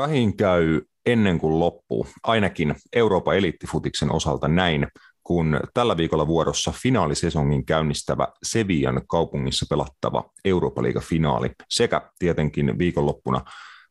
[0.00, 4.86] Vähin käy ennen kuin loppuu, ainakin Euroopan eliittifutiksen osalta näin,
[5.24, 13.40] kun tällä viikolla vuorossa finaalisesongin käynnistävä Sevian kaupungissa pelattava Euroopan finaali sekä tietenkin viikonloppuna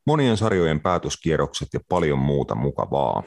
[0.06, 3.24] monien sarjojen päätöskierrokset ja paljon muuta mukavaa.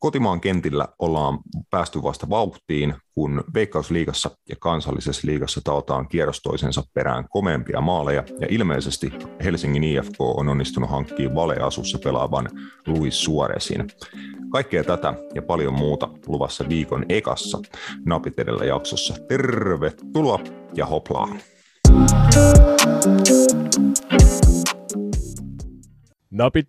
[0.00, 1.38] Kotimaan kentillä ollaan
[1.70, 8.46] päästy vasta vauhtiin, kun Veikkausliigassa ja kansallisessa liigassa taotaan kierros toisensa perään komeampia maaleja, ja
[8.50, 9.12] ilmeisesti
[9.44, 12.50] Helsingin IFK on onnistunut hankkimaan valeasussa pelaavan
[12.86, 13.88] Luis Suoresin.
[14.52, 17.58] Kaikkea tätä ja paljon muuta luvassa viikon ekassa
[18.06, 19.14] Napit edellä jaksossa.
[19.28, 20.38] Tervetuloa
[20.74, 21.28] ja hoplaa!
[24.10, 24.29] Napit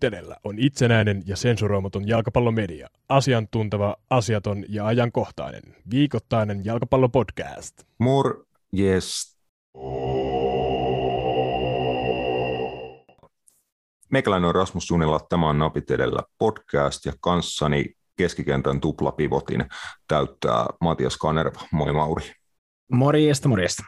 [0.02, 2.88] edellä on itsenäinen ja sensuroimaton jalkapallomedia.
[3.08, 5.62] Asiantunteva, asiaton ja ajankohtainen.
[5.90, 7.82] Viikoittainen jalkapallopodcast.
[7.98, 8.46] Mur,
[8.78, 9.38] yes.
[14.10, 17.84] Meikäläinen on Rasmus Sunila, tämä on Napit edellä podcast ja kanssani
[18.16, 19.64] keskikentän tuplapivotin
[20.08, 21.60] täyttää Matias Kanerva.
[21.72, 22.32] Moi Mauri.
[22.92, 23.82] Morjesta, morjesta.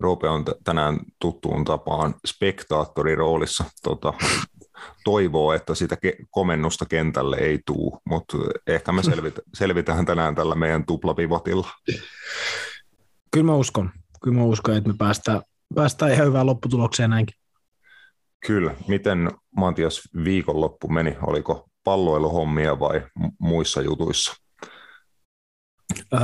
[0.00, 3.64] Roope on t- tänään tuttuun tapaan spektaattorin roolissa.
[3.82, 4.12] Tota,
[5.04, 10.54] toivoo, että sitä ke- komennusta kentälle ei tuu, mutta ehkä me selvit- selvitään tänään tällä
[10.54, 11.68] meidän tuplapivotilla.
[13.30, 13.90] Kyllä mä uskon.
[14.22, 15.42] Kyllä mä uskon, että me päästään,
[15.74, 17.34] päästään ihan hyvään lopputulokseen näinkin.
[18.46, 18.74] Kyllä.
[18.88, 21.16] Miten Matias viikonloppu meni?
[21.26, 23.02] Oliko palloiluhommia vai
[23.40, 24.34] muissa jutuissa?
[26.14, 26.20] Öö,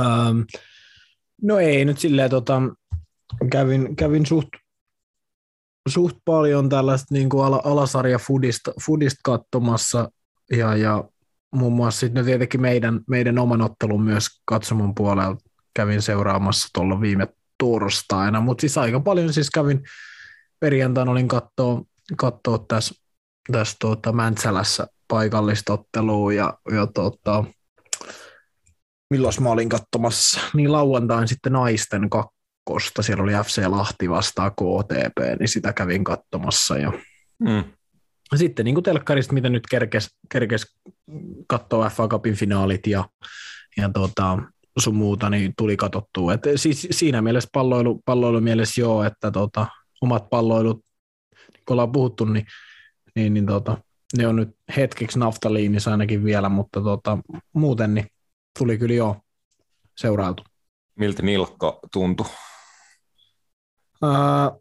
[1.41, 2.61] no ei nyt silleen, tota,
[3.51, 4.49] kävin, kävin suht,
[5.89, 10.11] suht paljon tällaista niin kuin al- alasarja foodista, foodista katsomassa
[10.51, 11.03] ja, ja
[11.55, 15.37] muun muassa sitten tietenkin meidän, meidän oman ottelun myös katsomon puolella
[15.75, 19.83] kävin seuraamassa tuolla viime torstaina, mutta siis aika paljon siis kävin
[20.59, 21.81] perjantaina olin katsoa,
[22.17, 22.95] katsoa tässä,
[23.51, 27.43] tässä tuota Mäntsälässä paikallista ottelua ja, ja tuota,
[29.09, 32.09] milloin mä olin katsomassa, niin lauantain sitten naisten
[32.65, 36.93] kakkosta, siellä oli FC Lahti vastaan KTP, niin sitä kävin katsomassa ja
[37.39, 37.63] Mm.
[38.35, 40.77] sitten niin kuin telkkarista, mitä nyt kerkes, kerkes
[41.47, 43.05] katsoa FA Cupin finaalit ja,
[43.77, 44.37] ja tota,
[44.79, 46.33] sun muuta, niin tuli katsottua.
[46.33, 49.67] Et siis siinä mielessä palloilu, palloilu mielessä joo, että tota,
[50.01, 50.85] omat palloilut,
[51.67, 52.45] kun ollaan puhuttu, niin,
[53.15, 53.77] niin, niin tota,
[54.17, 57.17] ne on nyt hetkeksi naftaliinissa ainakin vielä, mutta tota,
[57.53, 58.07] muuten niin
[58.59, 59.21] tuli kyllä joo
[59.97, 60.43] seurailtu.
[60.95, 62.27] Miltä nilkka tuntui?
[64.03, 64.51] Ää,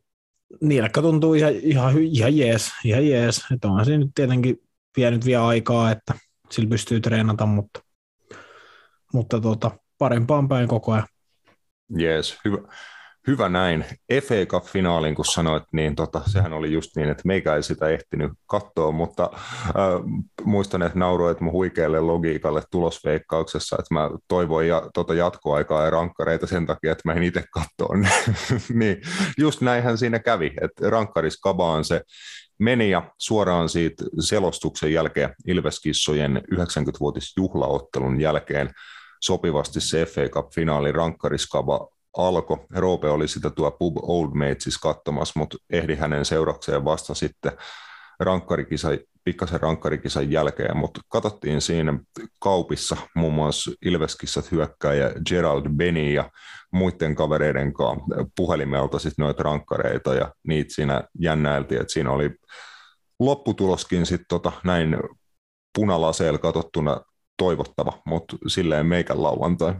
[0.61, 3.45] Nilkka tuntuu ihan, ihan, ihan jees, ihan jees.
[3.55, 4.56] Että onhan se nyt tietenkin
[4.97, 6.15] vienyt vielä aikaa, että
[6.50, 7.81] sillä pystyy treenata, mutta,
[9.12, 11.06] mutta tota, parempaan päin koko ajan.
[11.99, 12.59] Jees, hyvä,
[13.26, 13.84] hyvä näin.
[14.12, 18.32] FA Cup-finaalin, kun sanoit, niin tota, sehän oli just niin, että meikä ei sitä ehtinyt
[18.46, 25.14] katsoa, mutta äh, muistan, että nauroit mun huikealle logiikalle tulosveikkauksessa, että mä toivoin ja, tota
[25.14, 27.96] jatkoaikaa ja rankkareita sen takia, että mä en itse katsoa.
[28.80, 29.02] niin,
[29.38, 32.02] just näinhän siinä kävi, että rankkaris kabaan se
[32.58, 38.70] meni ja suoraan siitä selostuksen jälkeen Ilveskissojen 90-vuotisjuhlaottelun jälkeen
[39.20, 42.58] sopivasti se FA Cup-finaali rankkariskava alkoi.
[42.75, 47.52] Roope oli sitä tuo Pub Old Matesis katsomassa, mutta ehdi hänen seurakseen vasta sitten
[48.20, 48.88] rankkarikisa,
[49.25, 51.98] pikkasen rankkarikisan jälkeen, mutta katsottiin siinä
[52.41, 56.30] kaupissa muun muassa Ilveskissat hyökkäjä Gerald Benny ja
[56.72, 58.04] muiden kavereiden kanssa
[58.36, 62.30] puhelimelta sitten noita rankkareita ja niitä siinä jännäiltiin, että siinä oli
[63.20, 64.97] lopputuloskin sitten tota, näin
[65.74, 67.00] punalaseella katsottuna
[67.36, 69.74] toivottava, mutta silleen meikän lauantai.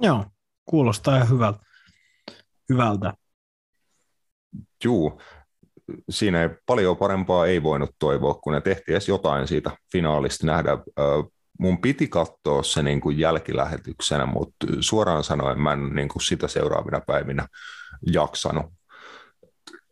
[0.00, 0.24] Joo,
[0.64, 1.58] kuulostaa ihan hyvältä.
[2.68, 3.14] hyvältä.
[4.84, 5.20] Juu,
[6.10, 10.78] siinä ei paljon parempaa ei voinut toivoa, kun ne tehtiin edes jotain siitä finaalista nähdä.
[11.58, 16.48] Mun piti katsoa se niin kuin jälkilähetyksenä, mutta suoraan sanoen mä en niin kuin sitä
[16.48, 17.46] seuraavina päivinä
[18.12, 18.66] jaksanut.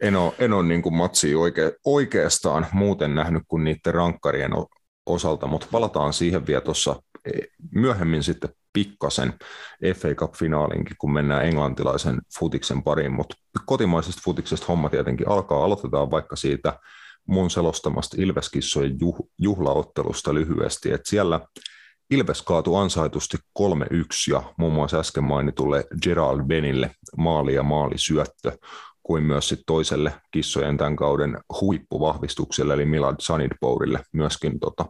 [0.03, 4.53] En ole, en ole niin kuin matsia oike, oikeastaan muuten nähnyt kuin niiden rankkarien
[5.06, 7.03] osalta, mutta palataan siihen vielä tuossa
[7.74, 9.32] myöhemmin sitten pikkasen
[9.96, 13.34] FA Cup-finaalinkin, kun mennään englantilaisen futiksen pariin, mutta
[13.66, 15.64] kotimaisesta futiksesta homma tietenkin alkaa.
[15.64, 16.78] Aloitetaan vaikka siitä
[17.26, 21.40] mun selostamasta Ilveskissojen juh- juhlaottelusta lyhyesti, että siellä
[22.10, 23.62] Ilves kaatui ansaitusti 3-1
[24.32, 28.58] ja muun muassa äsken mainitulle Gerald Benille maali ja maalisyöttö
[29.10, 34.86] kuin myös sit toiselle kissojen tämän kauden huippuvahvistukselle, eli Milad Sanidpourille myöskin tota,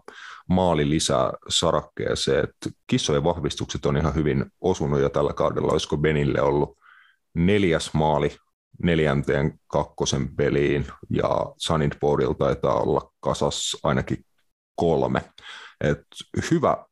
[0.48, 2.44] maali lisää sarakkeeseen.
[2.44, 5.72] Et kissojen vahvistukset on ihan hyvin osunut jo tällä kaudella.
[5.72, 6.78] Olisiko Benille ollut
[7.34, 8.36] neljäs maali
[8.82, 14.24] neljänteen kakkosen peliin ja Sunnyboardilla taitaa olla kasas ainakin
[14.74, 15.22] kolme.
[15.80, 16.06] Et
[16.50, 16.84] hyvä,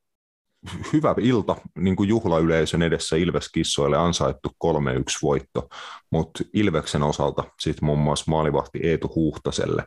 [0.92, 4.68] hyvä ilta niin kuin juhlayleisön edessä Ilves-kissoille ansaittu 3-1
[5.22, 5.68] voitto,
[6.12, 9.84] mutta Ilveksen osalta sitten muun muassa maalivahti Eetu Huhtaselle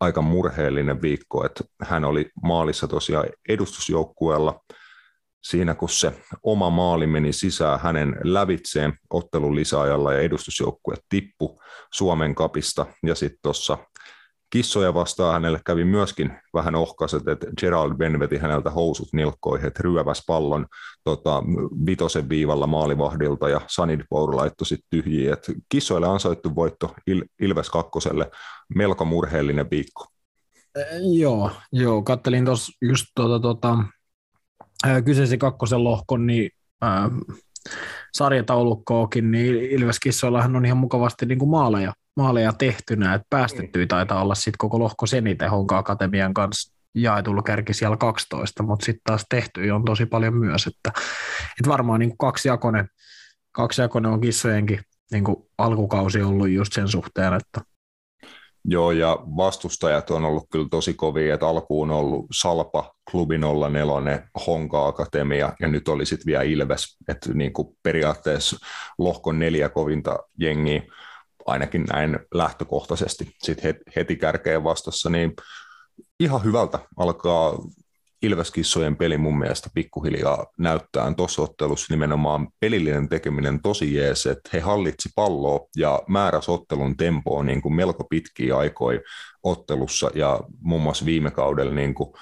[0.00, 4.60] aika murheellinen viikko, että hän oli maalissa tosiaan edustusjoukkueella–
[5.44, 6.12] siinä kun se
[6.42, 11.60] oma maali meni sisään hänen lävitseen ottelun lisäajalla ja edustusjoukkue tippu
[11.92, 12.86] Suomen kapista.
[13.06, 13.78] Ja sitten tuossa
[14.54, 19.82] kissoja vastaan hänelle kävi myöskin vähän ohkaiset, että Gerald Ben veti häneltä housut nilkkoihin, että
[19.82, 20.66] ryöväs pallon
[21.04, 21.42] tota,
[21.86, 25.32] vitosen viivalla maalivahdilta ja Sanid Power laittoi sitten tyhjiin.
[25.32, 28.30] Et kissoille ansaittu voitto Il- Ilves kakkoselle,
[28.74, 30.06] melko murheellinen viikko.
[31.18, 33.78] Joo, joo, kattelin tuossa just tuota, tuota,
[35.04, 37.10] kyseisen kakkosen lohkon, niin ää,
[38.12, 44.34] sarjataulukkoakin, niin Ilveskissoillahan on ihan mukavasti niin kuin maaleja, maaleja tehtynä, että päästettyä taitaa olla
[44.34, 49.70] sitten koko lohko Senite Honka Akatemian kanssa jaetulla kärki siellä 12, mutta sitten taas tehty
[49.70, 51.00] on tosi paljon myös, että,
[51.60, 52.88] että varmaan niin kaksijakoinen,
[53.52, 54.80] kaksijakoinen on kissojenkin
[55.12, 57.60] niin kuin alkukausi ollut just sen suhteen, että
[58.68, 64.28] Joo, ja vastustajat on ollut kyllä tosi kovia, että alkuun on ollut Salpa, Klubi 04,
[64.46, 68.56] Honka Akatemia, ja nyt oli sitten vielä Ilves, että niin kuin periaatteessa
[68.98, 70.82] lohkon neljä kovinta jengiä,
[71.46, 75.32] ainakin näin lähtökohtaisesti sitten heti kärkeen vastassa, niin
[76.20, 77.58] ihan hyvältä alkaa
[78.22, 84.60] Ilveskissojen peli mun mielestä pikkuhiljaa näyttää tuossa ottelussa nimenomaan pelillinen tekeminen tosi jees, että he
[84.60, 89.00] hallitsi palloa ja määräs ottelun tempoa niin kuin melko pitkiä aikoja
[89.42, 92.12] ottelussa ja muun muassa viime kaudella niin kuin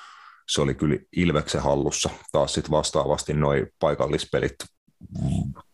[0.48, 2.10] se oli kyllä Ilveksen hallussa.
[2.32, 4.54] Taas sitten vastaavasti noin paikallispelit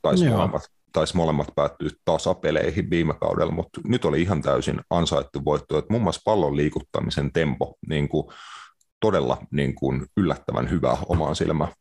[0.03, 0.63] taisi molemmat,
[0.93, 5.79] taisi molemmat päättyä tasapeleihin viime kaudella, mutta nyt oli ihan täysin ansaittu voitto.
[5.79, 8.27] Että muun muassa pallon liikuttamisen tempo niin kuin
[9.01, 11.73] todella niin kuin yllättävän hyvä omaan silmään.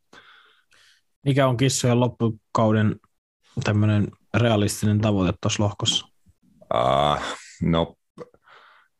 [1.25, 2.95] Mikä on kissojen loppukauden
[3.63, 6.07] tämmöinen realistinen tavoite tuossa lohkossa?
[6.75, 7.23] Äh,
[7.61, 7.95] no,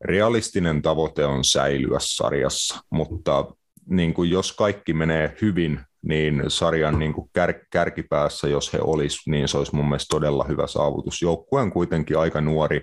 [0.02, 3.46] realistinen tavoite on säilyä sarjassa, mutta
[3.90, 9.28] niin kuin jos kaikki menee hyvin, niin sarjan niin kuin kär, kärkipäässä, jos he olisivat,
[9.28, 11.22] niin se olisi mun mielestä todella hyvä saavutus.
[11.22, 12.82] Joukkue on kuitenkin aika nuori,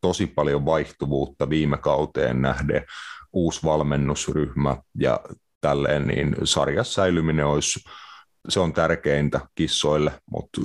[0.00, 2.84] tosi paljon vaihtuvuutta viime kauteen nähden
[3.32, 5.20] uusi valmennusryhmä ja
[5.60, 7.80] tälleen, niin sarjassa säilyminen olisi,
[8.48, 10.60] se on tärkeintä kissoille, mutta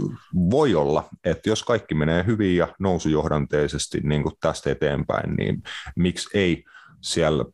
[0.51, 5.63] voi olla, että jos kaikki menee hyvin ja nousujohdanteisesti niin kuin tästä eteenpäin, niin
[5.95, 6.63] miksi ei
[7.01, 7.45] siellä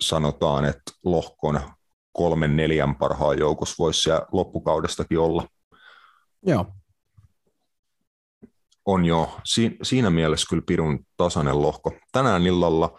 [0.00, 1.60] sanotaan, että lohkon
[2.16, 5.48] kolmen neljän parhaan joukossa voisi siellä loppukaudestakin olla.
[6.46, 6.66] Joo.
[8.86, 9.36] On jo.
[9.44, 11.92] Si- siinä mielessä kyllä pirun tasainen lohko.
[12.12, 12.98] Tänään illalla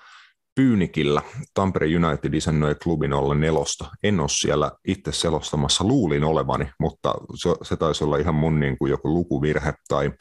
[0.55, 1.21] Pyynikillä
[1.53, 3.85] Tampere United isännöi klubin olla nelosta.
[4.03, 8.77] En ole siellä itse selostamassa, luulin olevani, mutta se, se taisi olla ihan mun niin
[8.77, 10.11] kuin joku lukuvirhe tai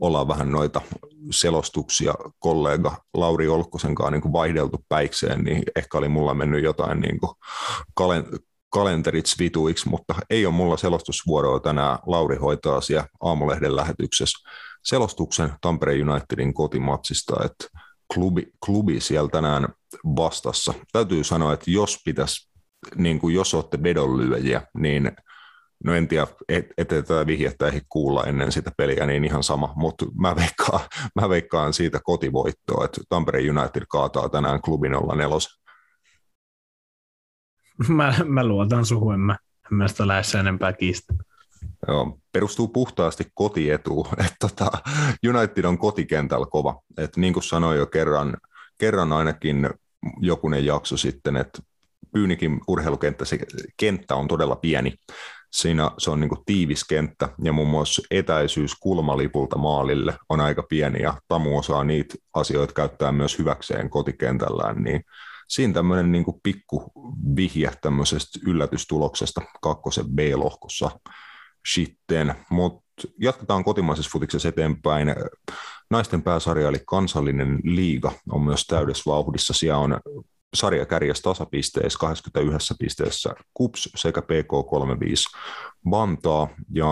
[0.00, 0.80] olla vähän noita
[1.30, 7.00] selostuksia kollega Lauri Olkkosen kanssa niin kuin vaihdeltu päikseen, niin ehkä oli mulla mennyt jotain
[7.00, 7.32] niin kuin
[7.94, 8.24] kalen,
[8.70, 11.98] kalenterit svituiksi, mutta ei ole mulla selostusvuoroa tänään.
[12.06, 14.48] Lauri hoitaa siellä aamulehden lähetyksessä
[14.84, 17.80] selostuksen Tampere Unitedin kotimatsista, että
[18.14, 19.68] klubi, klubi siellä tänään
[20.04, 20.74] vastassa.
[20.92, 22.48] Täytyy sanoa, että jos pitäisi,
[22.96, 25.12] niin kuin jos olette vedonlyöjiä, niin
[25.84, 29.72] no en tiedä, ettei et tätä vihjettä ei kuulla ennen sitä peliä, niin ihan sama,
[29.76, 30.80] mutta mä veikkaan,
[31.20, 35.48] mä veikkaan siitä kotivoittoa, että Tampere United kaataa tänään klubin olla nelos.
[37.88, 39.36] Mä, mä luotan suhun, en mä,
[39.72, 41.14] en mä sitä lähes enempää kiistä.
[41.88, 44.06] Joo, perustuu puhtaasti kotietuun.
[44.26, 44.70] että tota,
[45.28, 46.82] United on kotikentällä kova.
[46.98, 48.36] Et niin kuin sanoin jo kerran,
[48.78, 49.70] kerran ainakin
[50.20, 51.62] jokunen jakso sitten, että
[52.12, 53.38] Pyynikin urheilukenttä, se
[53.76, 54.94] kenttä on todella pieni.
[55.52, 60.62] Siinä se on niin kuin tiivis kenttä ja muun muassa etäisyys kulmalipulta maalille on aika
[60.62, 65.04] pieni ja Tamu osaa niitä asioita käyttää myös hyväkseen kotikentällään, niin
[65.48, 66.92] siinä tämmöinen niin kuin pikku
[67.36, 70.90] vihje tämmöisestä yllätystuloksesta kakkosen B-lohkossa
[71.68, 72.82] sitten, mutta
[73.20, 75.14] jatketaan kotimaisessa futiksessa eteenpäin.
[75.90, 79.52] Naisten pääsarja eli kansallinen liiga on myös täydessä vauhdissa.
[79.52, 80.00] Siellä on
[80.54, 85.38] sarja kärjessä tasapisteissä 21 pisteessä KUPS sekä PK35
[85.90, 86.86] Vantaa ja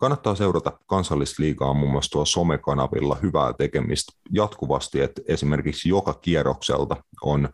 [0.00, 7.48] kannattaa seurata kansallisliigaa muun muassa tuolla somekanavilla hyvää tekemistä jatkuvasti, että esimerkiksi joka kierrokselta on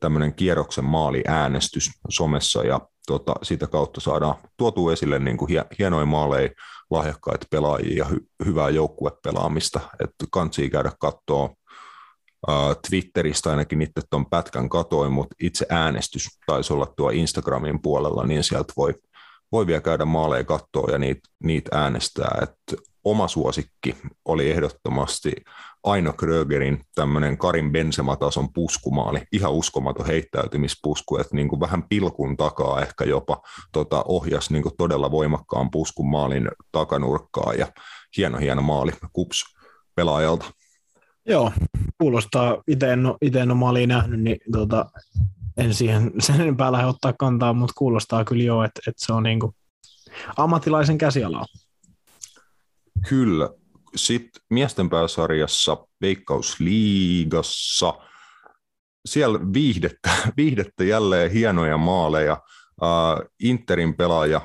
[0.00, 6.50] tämmöinen kierroksen maaliäänestys somessa ja tota, sitä kautta saadaan tuotu esille niin kuin hienoja maaleja,
[6.90, 9.80] lahjakkaita pelaajia ja hy- hyvää joukkuepelaamista.
[10.00, 11.54] Että kansi käydä katsoa
[12.88, 18.44] Twitteristä ainakin itse tuon pätkän katoin, mutta itse äänestys taisi olla tuo Instagramin puolella, niin
[18.44, 18.94] sieltä voi,
[19.52, 22.38] voi vielä käydä maaleja katsoa ja niitä, niitä äänestää.
[22.42, 25.32] Et oma suosikki oli ehdottomasti
[25.84, 32.80] Aino Krögerin tämmöinen Karin Benzema-tason puskumaali, ihan uskomaton heittäytymispusku, että niin kuin vähän pilkun takaa
[32.80, 37.66] ehkä jopa tota, ohjas niin kuin todella voimakkaan puskun maalin takanurkkaa ja
[38.16, 39.44] hieno hieno maali kups
[39.94, 40.44] pelaajalta.
[41.26, 41.52] Joo,
[42.00, 44.90] kuulostaa, itse en, ite en ole nähnyt, niin tota,
[45.56, 49.22] en siihen sen enempää lähde ottaa kantaa, mutta kuulostaa kyllä jo, että, että se on
[49.22, 49.52] niin kuin
[50.36, 51.46] ammattilaisen käsialaa.
[53.08, 53.50] Kyllä.
[53.96, 57.94] Sitten miesten pääsarjassa, Veikkausliigassa,
[59.06, 62.40] siellä viihdettä, viihdettä jälleen hienoja maaleja.
[62.82, 64.40] Uh, Interin pelaaja,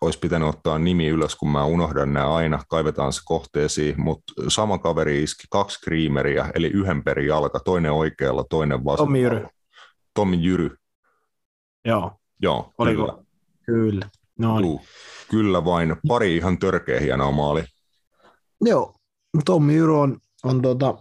[0.00, 4.78] olisi pitänyt ottaa nimi ylös, kun mä unohdan nämä aina, kaivetaan se kohteisiin, mutta sama
[4.78, 9.06] kaveri iski kaksi kriimeriä, eli yhden peri jalka, toinen oikealla, toinen vasemmalla.
[9.06, 9.46] Tommi Jyry.
[10.14, 10.76] Tommi Jyry.
[11.84, 12.12] Joo.
[12.42, 13.02] Joo, Oliko?
[13.06, 13.24] Kyllä.
[13.66, 14.08] Kyllä.
[14.38, 14.80] No niin.
[15.30, 15.96] Kyllä vain.
[16.08, 17.64] Pari ihan törkeä hienoa maali.
[18.60, 18.94] Joo,
[19.44, 20.94] Tommi Jyry on, on tota,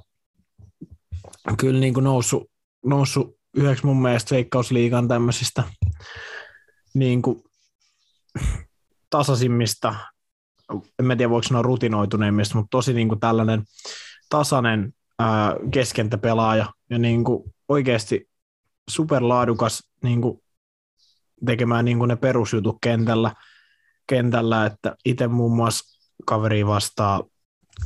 [1.57, 2.51] kyllä niin kuin noussut,
[2.85, 5.63] noussut yhdeksi mun mielestä veikkausliigan tämmöisistä
[6.99, 7.43] niin kuin
[9.09, 9.95] tasaisimmista,
[10.99, 13.63] en tiedä voiko sanoa rutinoituneimmista, mutta tosi niin kuin tällainen
[14.29, 18.29] tasainen ää, keskentäpelaaja ja niin kuin oikeasti
[18.89, 20.41] superlaadukas niin kuin
[21.45, 23.35] tekemään niin kuin ne perusjutut kentällä,
[24.07, 27.23] kentällä että itse muun muassa kaveri vastaa,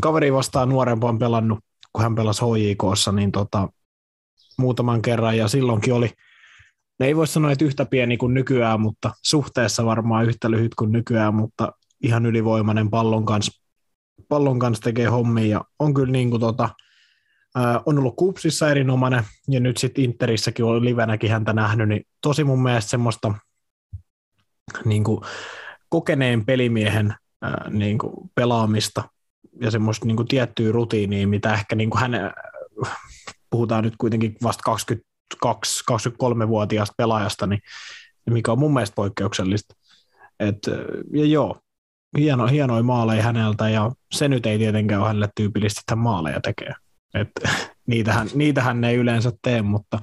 [0.01, 1.60] kaveri vastaa nuorempaan pelannut,
[1.93, 3.70] kun hän pelasi HJKssa, niin tota,
[4.58, 6.10] muutaman kerran ja silloinkin oli,
[7.00, 10.92] ne ei voi sanoa, että yhtä pieni kuin nykyään, mutta suhteessa varmaan yhtä lyhyt kuin
[10.92, 11.72] nykyään, mutta
[12.04, 13.62] ihan ylivoimainen pallon kanssa,
[14.30, 15.46] pallon kanssa tekee hommia.
[15.46, 16.70] Ja on kyllä niin kuin tota,
[17.86, 22.64] on ollut kupsissa erinomainen ja nyt sitten Interissäkin on livenäkin häntä nähnyt, niin tosi mun
[22.64, 23.34] mielestä semmoista
[24.86, 25.22] niin kuin
[25.90, 27.16] kokeneen pelimiehen
[27.70, 29.04] niin kuin pelaamista
[29.62, 32.12] ja semmoista niin kuin tiettyä rutiinia, mitä ehkä niin kuin hän,
[33.50, 34.64] puhutaan nyt kuitenkin vasta
[35.46, 37.62] 22-23-vuotiaasta pelaajasta, niin
[38.30, 39.75] mikä on mun mielestä poikkeuksellista.
[40.40, 40.58] Et,
[41.13, 41.58] ja joo,
[42.18, 46.42] hieno, hienoja maaleja häneltä, ja se nyt ei tietenkään ole hänelle tyypillistä, että hän maaleja
[46.42, 46.74] tekee.
[47.13, 47.30] Et,
[47.88, 50.00] niitähän, niitähän ei yleensä tee, mutta,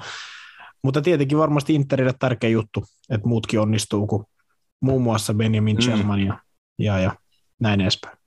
[0.83, 4.25] mutta tietenkin varmasti Interille tärkeä juttu, että muutkin onnistuu kuin
[4.81, 6.19] muun muassa Benjamin mm.
[6.19, 6.39] ja,
[6.79, 7.17] ja, ja
[7.61, 8.20] näin edespäin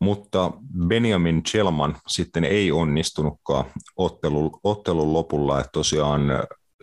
[0.00, 0.52] mutta
[0.86, 3.64] Benjamin Chelman sitten ei onnistunutkaan
[3.96, 6.22] ottelun, ottelun lopulla, että tosiaan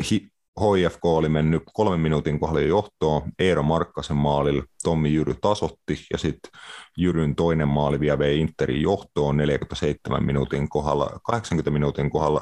[0.09, 6.51] HIFK oli mennyt kolmen minuutin kohdalla johtoon, Eero Markkasen maalilla Tommi Jyry tasotti ja sitten
[6.97, 12.41] Jyryn toinen maali vielä vei Interin johtoon 47 minuutin kohdalla, 80 minuutin kohdalla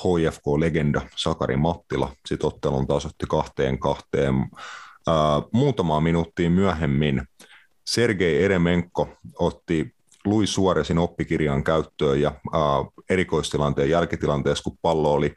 [0.00, 4.34] HFK-legenda Sakari Mattila sitten ottelun tasotti kahteen kahteen.
[4.34, 7.22] Uh, muutamaa minuuttia myöhemmin
[7.86, 9.08] Sergei Eremenko
[9.38, 12.60] otti Luis Suoresin oppikirjan käyttöön ja äh,
[13.10, 15.34] erikoistilanteen jälkitilanteessa, kun pallo oli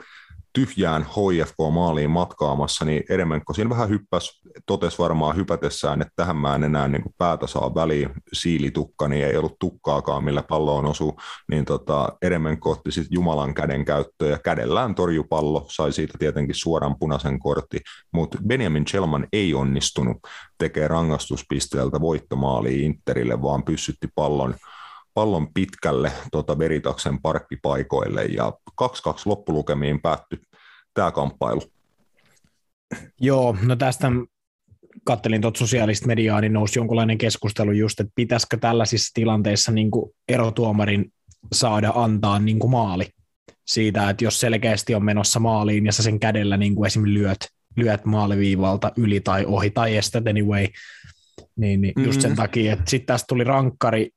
[0.53, 6.63] tyhjään HIFK-maaliin matkaamassa, niin Eremenko siinä vähän hyppäsi, totesi varmaan hypätessään, että tähän mä en
[6.63, 11.13] enää niin kuin päätä saa väliin, siilitukka, niin ei ollut tukkaakaan, millä palloon osui,
[11.51, 16.55] niin tota, Eremenko otti sitten Jumalan käden käyttöön ja kädellään torju pallo, sai siitä tietenkin
[16.55, 17.79] suoran punaisen kortti,
[18.13, 20.17] mutta Benjamin Chelman ei onnistunut
[20.57, 24.55] tekemään rangaistuspisteeltä voittomaaliin Interille, vaan pyssytti pallon
[25.13, 28.85] pallon pitkälle tota Veritaksen parkkipaikoille ja 2-2
[29.25, 30.39] loppulukemiin päättyi
[30.93, 31.61] tämä kamppailu.
[33.21, 34.11] Joo, no tästä
[35.03, 40.11] kattelin tuota sosiaalista mediaa, niin nousi jonkunlainen keskustelu just, että pitäisikö tällaisissa tilanteissa niin kuin
[40.27, 41.13] erotuomarin
[41.53, 43.05] saada antaa niin kuin maali
[43.67, 47.47] siitä, että jos selkeästi on menossa maaliin ja sä sen kädellä niin kuin esimerkiksi lyöt,
[47.77, 50.67] lyöt maaliviivalta yli tai ohi tai estät anyway,
[51.55, 52.35] niin, niin just sen mm.
[52.35, 54.09] takia, että sitten tästä tuli rankkari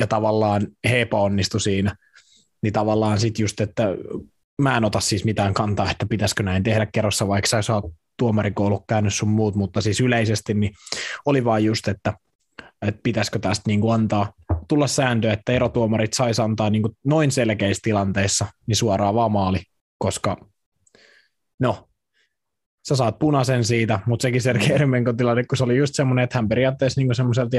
[0.00, 1.96] ja tavallaan he epäonnistui siinä,
[2.62, 3.84] niin tavallaan sitten just, että
[4.62, 7.84] mä en ota siis mitään kantaa, että pitäisikö näin tehdä kerrossa, vaikka sä saat
[8.18, 10.72] tuomarikoulu käynyt sun muut, mutta siis yleisesti niin
[11.26, 12.14] oli vaan just, että,
[12.82, 14.32] että pitäisikö tästä niin kuin antaa
[14.68, 19.58] tulla sääntö, että erotuomarit saisi antaa niin kuin noin selkeissä tilanteissa niin suoraan vaan maali,
[19.98, 20.36] koska
[21.60, 21.88] no,
[22.88, 26.38] sä saat punaisen siitä, mutta sekin Sergei Ermenkon tilanne, kun se oli just semmoinen, että
[26.38, 27.50] hän periaatteessa niin semmoisella,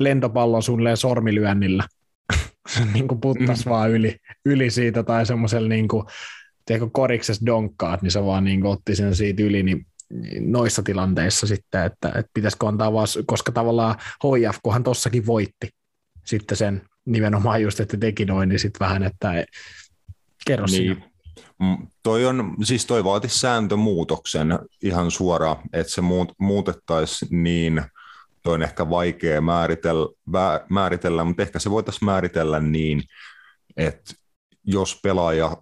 [0.00, 1.84] lentopallon suunnilleen sormilyönnillä.
[2.94, 3.70] niin kuin puttas mm.
[3.70, 6.06] vaan yli, yli siitä tai semmoisella niin kuin,
[6.66, 9.86] tiedätkö, koriksessa donkkaat, niin se vaan niin kuin, otti sen siitä yli, niin
[10.40, 15.68] noissa tilanteissa sitten, että, että pitäisikö antaa vaan, koska tavallaan HIF, kunhan tossakin voitti
[16.24, 19.44] sitten sen nimenomaan just, että teki noin, niin sitten vähän, että
[20.46, 20.94] kerro niin.
[20.94, 21.06] Sinä.
[21.60, 27.82] Mm, toi on, siis toi vaatisi sääntömuutoksen ihan suoraan, että se muut, muutettaisiin niin,
[28.46, 30.08] toi on ehkä vaikea määritellä,
[30.70, 33.02] määritellä, mutta ehkä se voitaisiin määritellä niin,
[33.76, 34.14] että
[34.64, 35.56] jos pelaaja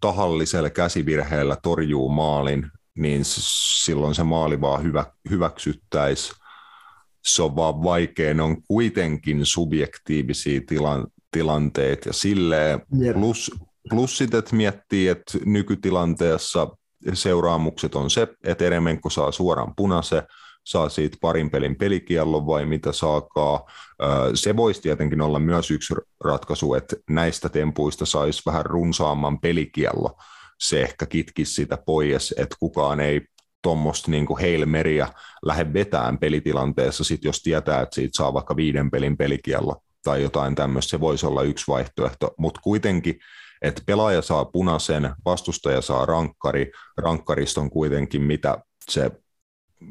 [0.00, 6.36] tahallisella käsivirheellä torjuu maalin, niin silloin se maali vaan hyvä, hyväksyttäisiin.
[7.24, 13.16] Se on vaan vaikea, ne on kuitenkin subjektiivisia tilan, tilanteet ja silleen, yep.
[13.16, 13.50] plus,
[13.88, 16.68] plus sitten, että miettii, että nykytilanteessa
[17.12, 20.22] seuraamukset on se, että Eremenko saa suoraan punaisen,
[20.66, 23.66] saa siitä parin pelin pelikiellon vai mitä saakaa.
[24.34, 25.94] Se voisi tietenkin olla myös yksi
[26.24, 30.18] ratkaisu, että näistä tempuista saisi vähän runsaamman pelikiello.
[30.60, 33.20] Se ehkä kitkisi sitä pois, että kukaan ei
[33.62, 35.08] tuommoista niin heilmeriä
[35.44, 40.54] lähde vetään pelitilanteessa, sit jos tietää, että siitä saa vaikka viiden pelin pelikiello tai jotain
[40.54, 43.18] tämmöistä, se voisi olla yksi vaihtoehto, mutta kuitenkin,
[43.62, 48.58] että pelaaja saa punaisen, vastustaja saa rankkari, rankkarista on kuitenkin mitä
[48.90, 49.10] se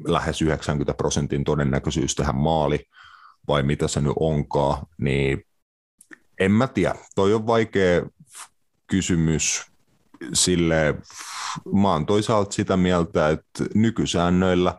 [0.08, 2.80] lähes 90 prosentin todennäköisyys tähän maali,
[3.48, 5.46] vai mitä se nyt onkaan, niin
[6.40, 6.96] en mä tiedä.
[7.16, 8.06] Toi on vaikea
[8.88, 9.66] kysymys
[10.34, 10.96] sille,
[11.82, 14.78] mä oon toisaalta sitä mieltä, että nykysäännöillä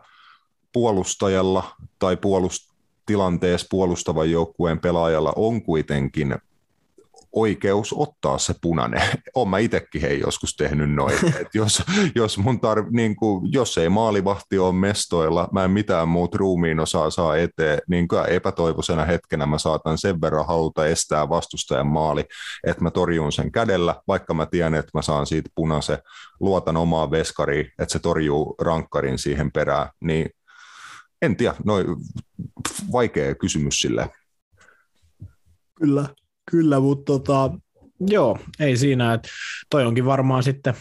[0.73, 2.73] puolustajalla tai puolust-
[3.05, 6.35] tilanteessa puolustavan joukkueen pelaajalla on kuitenkin
[7.39, 9.01] oikeus ottaa se punainen.
[9.35, 11.15] Olen mä itsekin hei joskus tehnyt noin.
[11.41, 11.83] Et jos,
[12.15, 16.79] jos, mun tarv, niin kuin, jos ei maalivahti ole mestoilla, mä en mitään muut ruumiin
[16.79, 22.25] osaa saa eteen, niin epätoivoisena hetkenä mä saatan sen verran haluta estää vastustajan maali,
[22.63, 25.97] että mä torjun sen kädellä, vaikka mä tiedän, että mä saan siitä punaisen,
[26.39, 30.29] luotan omaa veskariin, että se torjuu rankkarin siihen perään, niin
[31.21, 31.87] en tiedä, noin
[32.91, 34.09] vaikea kysymys sille.
[35.75, 36.09] Kyllä,
[36.51, 37.51] Kyllä, mutta tota,
[37.99, 39.13] joo, ei siinä.
[39.13, 39.29] Että
[39.69, 40.73] toi onkin varmaan sitten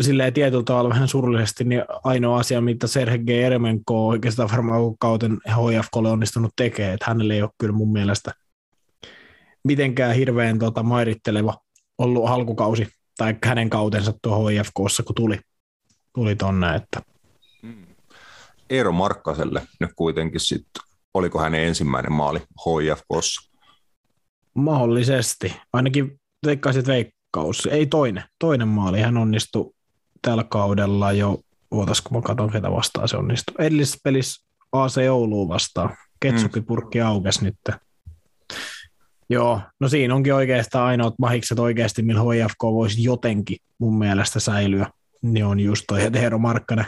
[0.00, 6.10] silleen tietyllä tavalla vähän surullisesti niin ainoa asia, mitä Sergei Eremenko oikeastaan varmaan kauten HFKlle
[6.10, 8.32] onnistunut tekee, että hänelle ei ole kyllä mun mielestä
[9.64, 11.54] mitenkään hirveän tota, mairitteleva
[11.98, 15.40] ollut alkukausi tai hänen kautensa tuohon HFKssa, kun tuli,
[16.14, 16.74] tuli tonne.
[16.74, 17.00] Että.
[17.62, 17.86] Mm.
[18.70, 20.82] Eero Markkaselle nyt kuitenkin sitten,
[21.14, 23.45] oliko hänen ensimmäinen maali HFKssa?
[24.56, 25.56] Mahdollisesti.
[25.72, 27.68] Ainakin veikkaisit veikkaus.
[27.70, 28.24] Ei toinen.
[28.38, 29.00] Toinen maali.
[29.00, 29.72] Hän onnistui
[30.22, 31.40] tällä kaudella jo,
[31.70, 33.54] ootas kun mä katson ketä vastaan se onnistui.
[33.58, 35.96] Edellisessä pelissä AC Ouluun vastaan.
[36.20, 37.06] Ketsupipurkki mm.
[37.06, 37.56] aukesi nyt.
[39.28, 44.90] Joo, no siinä onkin oikeastaan ainoat mahikset oikeasti, millä HFK voisi jotenkin mun mielestä säilyä.
[45.22, 46.86] Niin on just toi, että Eero Markkanen,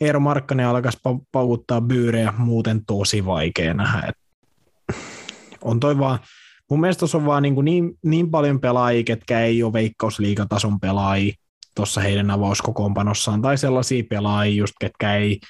[0.00, 0.98] Eero Markkanen alkaisi
[1.32, 4.12] paukuttaa byyrejä, muuten tosi vaikea nähdä.
[5.62, 6.18] on toi vaan,
[6.70, 10.80] mun mielestä tuossa on vaan niin, kuin niin, niin paljon pelaajia, ketkä ei ole veikkausliigatason
[10.80, 11.34] pelaajia
[11.74, 15.40] tuossa heidän avauskokoonpanossaan, tai sellaisia pelaajia just, ketkä ei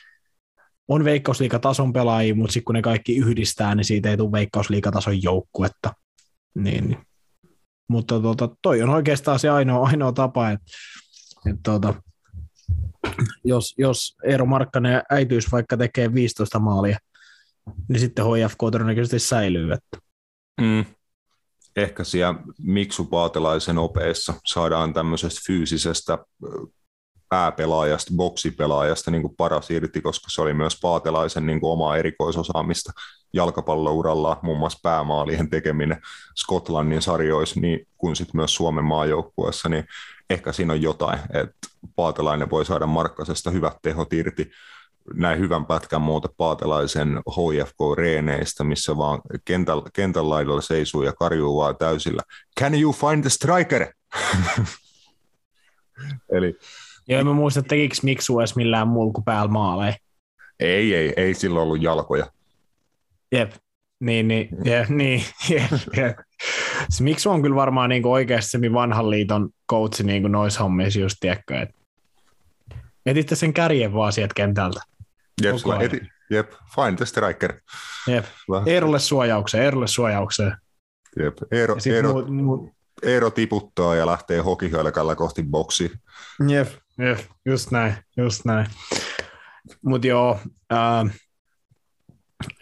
[0.88, 5.94] on veikkausliigatason pelaajia, mutta sitten kun ne kaikki yhdistää, niin siitä ei tule veikkausliigatason joukkuetta.
[6.54, 6.96] Niin.
[7.88, 10.66] Mutta tota, toi on oikeastaan se ainoa, ainoa tapa, että,
[11.46, 11.94] että tota,
[13.44, 16.98] jos, jos Eero Markkanen äityys vaikka tekee 15 maalia,
[17.88, 19.72] niin sitten HFK todennäköisesti säilyy.
[19.72, 19.98] Että.
[20.60, 20.84] Mm
[21.76, 26.18] ehkä siellä Miksu Paatelaisen opeissa saadaan tämmöisestä fyysisestä
[27.28, 32.92] pääpelaajasta, boksipelaajasta niin kuin paras irti, koska se oli myös Paatelaisen niin kuin omaa erikoisosaamista.
[33.32, 36.02] Jalkapallouralla, muun muassa päämaalien tekeminen
[36.36, 39.84] Skotlannin sarjoissa, niin kuin sitten myös Suomen maajoukkueessa, niin
[40.30, 44.50] ehkä siinä on jotain, että Paatelainen voi saada Markkasesta hyvät tehot irti,
[45.14, 51.76] näin hyvän pätkän muuta paatelaisen HFK-reeneistä, missä vaan kentällä, kentän laidalla seisuu ja karjuu vaan
[51.76, 52.22] täysillä.
[52.60, 53.86] Can you find the striker?
[56.36, 56.58] Eli,
[57.08, 59.94] Joo, en mä muista, tekikö Miksu edes millään muulla kuin päällä maaleja.
[60.60, 62.26] Ei, ei, ei sillä ollut jalkoja.
[63.32, 63.52] Jep,
[64.00, 66.18] niin, niin, jep, niin, jep, jep.
[66.90, 71.60] Se Miksu on kyllä varmaan niin oikeasti vanhan liiton coachi niin noissa hommissa just, tiedätkö,
[71.60, 71.74] että
[73.06, 74.80] etitte sen kärjen vaan sieltä kentältä.
[75.42, 77.60] Jep, eti, jep, find the striker.
[78.08, 78.24] Jep,
[78.66, 80.56] Eerolle suojaukseen, Eerolle suojaukseen.
[81.18, 85.92] Jep, Eero, Eero, mu- mu- Eero tiputtaa ja lähtee hokihölkällä kohti boksi.
[86.48, 86.68] Jep,
[86.98, 88.66] jep, just näin, just näin.
[89.82, 90.38] Mutta joo,
[90.70, 91.06] ää,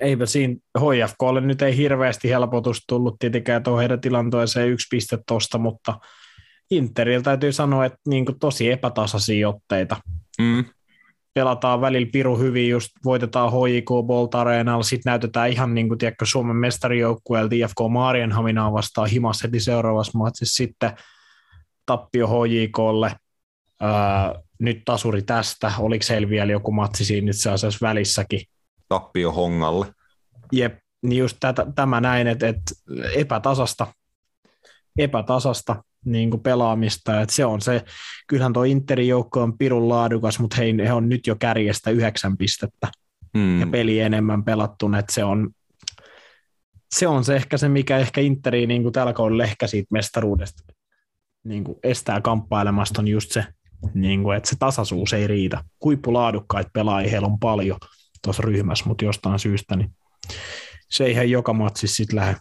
[0.00, 5.58] eipä siinä HFKlle nyt ei hirveästi helpotus tullut tietenkään tuohon heidän tilanteeseen yksi piste tosta,
[5.58, 5.98] mutta
[6.70, 9.96] Interiltä täytyy sanoa, että niin tosi epätasaisia otteita
[10.40, 10.64] Mm.
[11.34, 16.26] Pelataan välillä piru hyvin, just voitetaan HJK Bolt Areenalla, sitten näytetään ihan niin kuin tiedätkö,
[16.26, 20.92] Suomen mestarijoukkueelta IFK Maarienhaminaa vastaan himas heti seuraavassa matsissa, sitten
[21.86, 23.16] tappio HJKlle,
[23.82, 23.88] öö,
[24.58, 28.40] nyt tasuri tästä, oliko heillä vielä joku matsi siinä itse asiassa välissäkin?
[28.88, 29.86] Tappio Hongalle.
[30.52, 32.74] Jep, niin just tätä, tämä näin, että, että
[33.14, 33.86] epätasasta,
[34.98, 37.84] epätasasta niin kuin pelaamista, että se on se,
[38.26, 42.36] kyllähän tuo Interin joukko on pirun laadukas, mutta he, he on nyt jo kärjestä yhdeksän
[42.36, 42.88] pistettä
[43.34, 43.60] Mm.
[43.60, 45.50] ja peli enemmän pelattuna, että se on,
[46.94, 50.62] se on se ehkä se, mikä ehkä Interi niin kuin tällä kaudella ehkä siitä mestaruudesta
[51.44, 53.44] niin kuin estää kamppailemasta on just se,
[53.94, 55.64] niin kuin, että se tasaisuus ei riitä.
[55.84, 57.78] Huippulaadukkaita pelaajia heillä on paljon
[58.24, 59.90] tuossa ryhmässä, mutta jostain syystä niin
[60.90, 62.36] se ei ihan joka matsissa sitten lähde.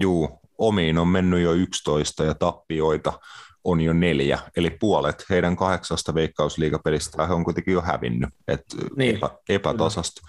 [0.00, 3.12] Juu, omiin on mennyt jo 11 ja tappioita
[3.64, 9.16] on jo neljä, eli puolet heidän kahdeksasta veikkausliigapelistä he on kuitenkin jo hävinnyt, että Niin.
[9.16, 10.20] epä, epätasasta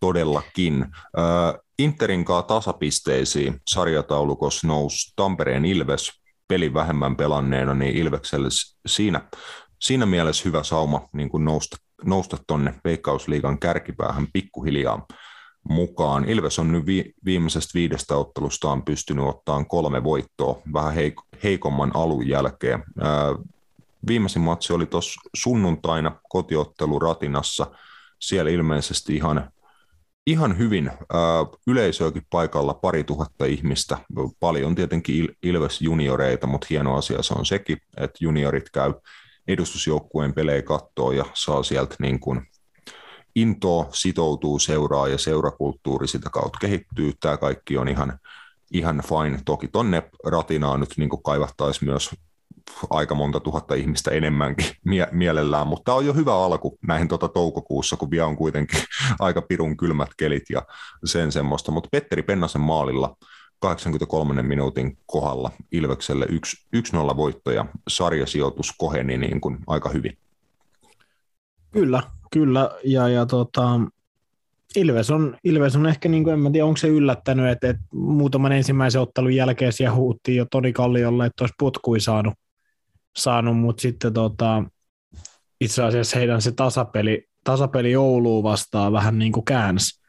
[0.00, 0.82] todellakin.
[1.18, 6.12] Äh, Interin kanssa tasapisteisiin sarjataulukossa nousi Tampereen Ilves
[6.48, 8.48] pelin vähemmän pelanneena, niin Ilvekselle
[8.86, 9.20] siinä,
[9.80, 15.06] siinä mielessä hyvä sauma niin nousta, nousta tuonne Veikkausliigan kärkipäähän pikkuhiljaa
[15.68, 16.28] mukaan.
[16.28, 22.28] Ilves on nyt vi- viimeisestä viidestä ottelustaan pystynyt ottamaan kolme voittoa vähän heik- heikomman alun
[22.28, 22.84] jälkeen.
[23.00, 23.34] Ää,
[24.08, 27.66] viimeisin matsi oli tuossa sunnuntaina kotiottelu Ratinassa.
[28.18, 29.50] Siellä ilmeisesti ihan,
[30.26, 31.20] ihan hyvin ää,
[31.66, 33.98] yleisöäkin paikalla pari tuhatta ihmistä.
[34.40, 38.94] Paljon tietenkin Il- Ilves junioreita, mutta hieno asia se on sekin, että juniorit käy
[39.48, 42.46] edustusjoukkueen pelejä kattoo ja saa sieltä niin kuin
[43.36, 47.12] into sitoutuu seuraa ja seurakulttuuri sitä kautta kehittyy.
[47.20, 48.18] Tämä kaikki on ihan,
[48.72, 49.40] ihan fine.
[49.44, 52.10] Toki tonne ratinaan nyt niin kaivattaisiin myös
[52.90, 57.28] aika monta tuhatta ihmistä enemmänkin mie- mielellään, mutta tämä on jo hyvä alku näihin tuota
[57.28, 58.80] toukokuussa, kun vielä on kuitenkin
[59.18, 60.62] aika pirun kylmät kelit ja
[61.04, 63.16] sen semmoista, mutta Petteri Pennasen maalilla
[63.60, 66.26] 83 minuutin kohdalla Ilvekselle
[67.12, 70.18] 1-0 voitto ja sarjasijoitus koheni niin kuin aika hyvin.
[71.70, 72.02] Kyllä,
[72.34, 72.70] kyllä.
[72.84, 73.80] Ja, ja tota,
[74.76, 77.82] Ilves, on, Ilves on ehkä, niin kuin, en mä tiedä, onko se yllättänyt, että, että
[77.92, 82.34] muutaman ensimmäisen ottelun jälkeen siellä huuttiin jo Toni Kalliolle, että olisi potkui saanut,
[83.16, 84.64] saanut mutta sitten tota,
[85.60, 90.02] itse asiassa heidän se tasapeli, tasapeli Ouluun vastaan vähän niin kuin käänsi,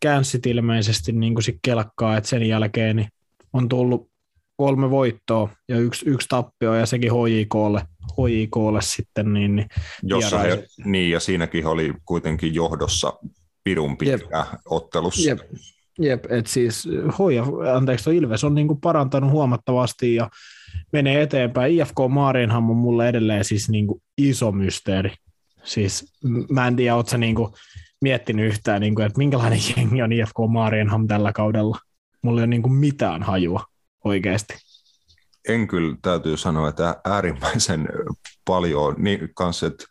[0.00, 3.08] käänsi ilmeisesti niin kuin sit kelkkaa, että sen jälkeen niin
[3.52, 4.10] on tullut
[4.56, 9.68] kolme voittoa ja yksi, yksi tappio ja sekin HJKlle, HJKlle sitten, niin, niin
[10.02, 13.12] Jossa he, niin, ja siinäkin oli kuitenkin johdossa
[13.64, 15.28] pirun pitkä ottelussa.
[15.30, 15.40] Jep,
[15.98, 16.88] jep että siis
[17.18, 20.30] hoija, anteeksi, Ilves on niinku parantanut huomattavasti ja
[20.92, 21.74] menee eteenpäin.
[21.74, 25.14] IFK Maarienham on mulle edelleen siis niinku iso mysteeri.
[25.64, 26.12] Siis
[26.50, 27.54] mä en tiedä, ootko niinku
[28.00, 31.78] miettinyt yhtään, niinku, että minkälainen jengi on IFK Maarienham tällä kaudella.
[32.22, 33.64] Mulla ei ole niinku mitään hajua
[34.04, 34.54] oikeasti.
[35.48, 37.88] En kyllä täytyy sanoa, että äärimmäisen
[38.44, 39.84] paljon, niin kanssa, että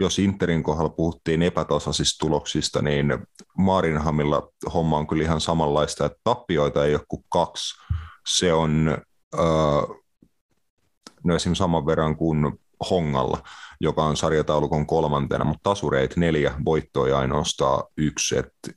[0.00, 3.18] jos Interin kohdalla puhuttiin epätasaisista tuloksista, niin
[3.58, 7.74] Maarinhamilla homma on kyllä ihan samanlaista, että tappioita ei ole kuin kaksi.
[8.26, 8.98] Se on
[9.34, 9.96] äh,
[11.24, 12.58] no esimerkiksi saman verran kuin
[12.90, 13.38] Hongalla,
[13.80, 18.70] joka on sarjataulukon kolmantena, mutta tasureit neljä, voittoja ainoastaan yksi, että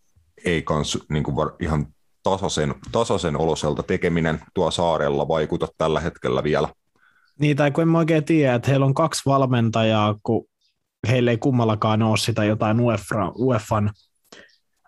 [0.46, 1.88] ei kans niin kuin var, ihan
[2.32, 6.70] tasaisen, tasaisen oloselta tekeminen tuo saarella vaikuta tällä hetkellä vielä.
[7.40, 10.46] Niin, tai kun en mä oikein tiedä, että heillä on kaksi valmentajaa, kun
[11.08, 13.92] heillä ei kummallakaan ole sitä jotain UEFA, UEFan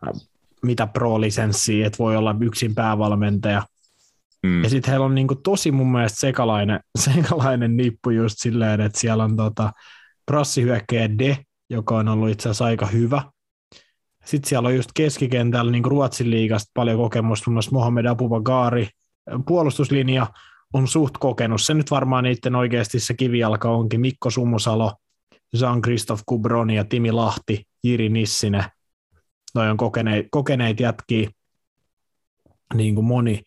[0.07, 0.21] äh,
[0.63, 3.61] mitä pro-lisenssiä, että voi olla yksin päävalmentaja.
[4.43, 4.63] Mm.
[4.63, 9.23] Ja sitten heillä on niinku tosi mun mielestä sekalainen, sekalainen nippu just silleen, että siellä
[9.23, 9.71] on tota
[10.25, 11.37] prassihyökkäjä De,
[11.69, 13.30] joka on ollut itse asiassa aika hyvä.
[14.25, 18.89] Sitten siellä on just keskikentällä niin Ruotsin liigasta paljon kokemusta, muun muassa Mohamed Abubakari,
[19.47, 20.27] puolustuslinja
[20.73, 21.61] on suht kokenut.
[21.61, 24.93] Se nyt varmaan niiden oikeasti se kivijalka onkin Mikko Sumusalo,
[25.57, 28.63] Jean-Christophe Kubron ja Timi Lahti, Jiri Nissinen.
[29.55, 31.29] Noi on kokeneet, kokeneet jätkiä,
[32.73, 33.41] niin kuin moni.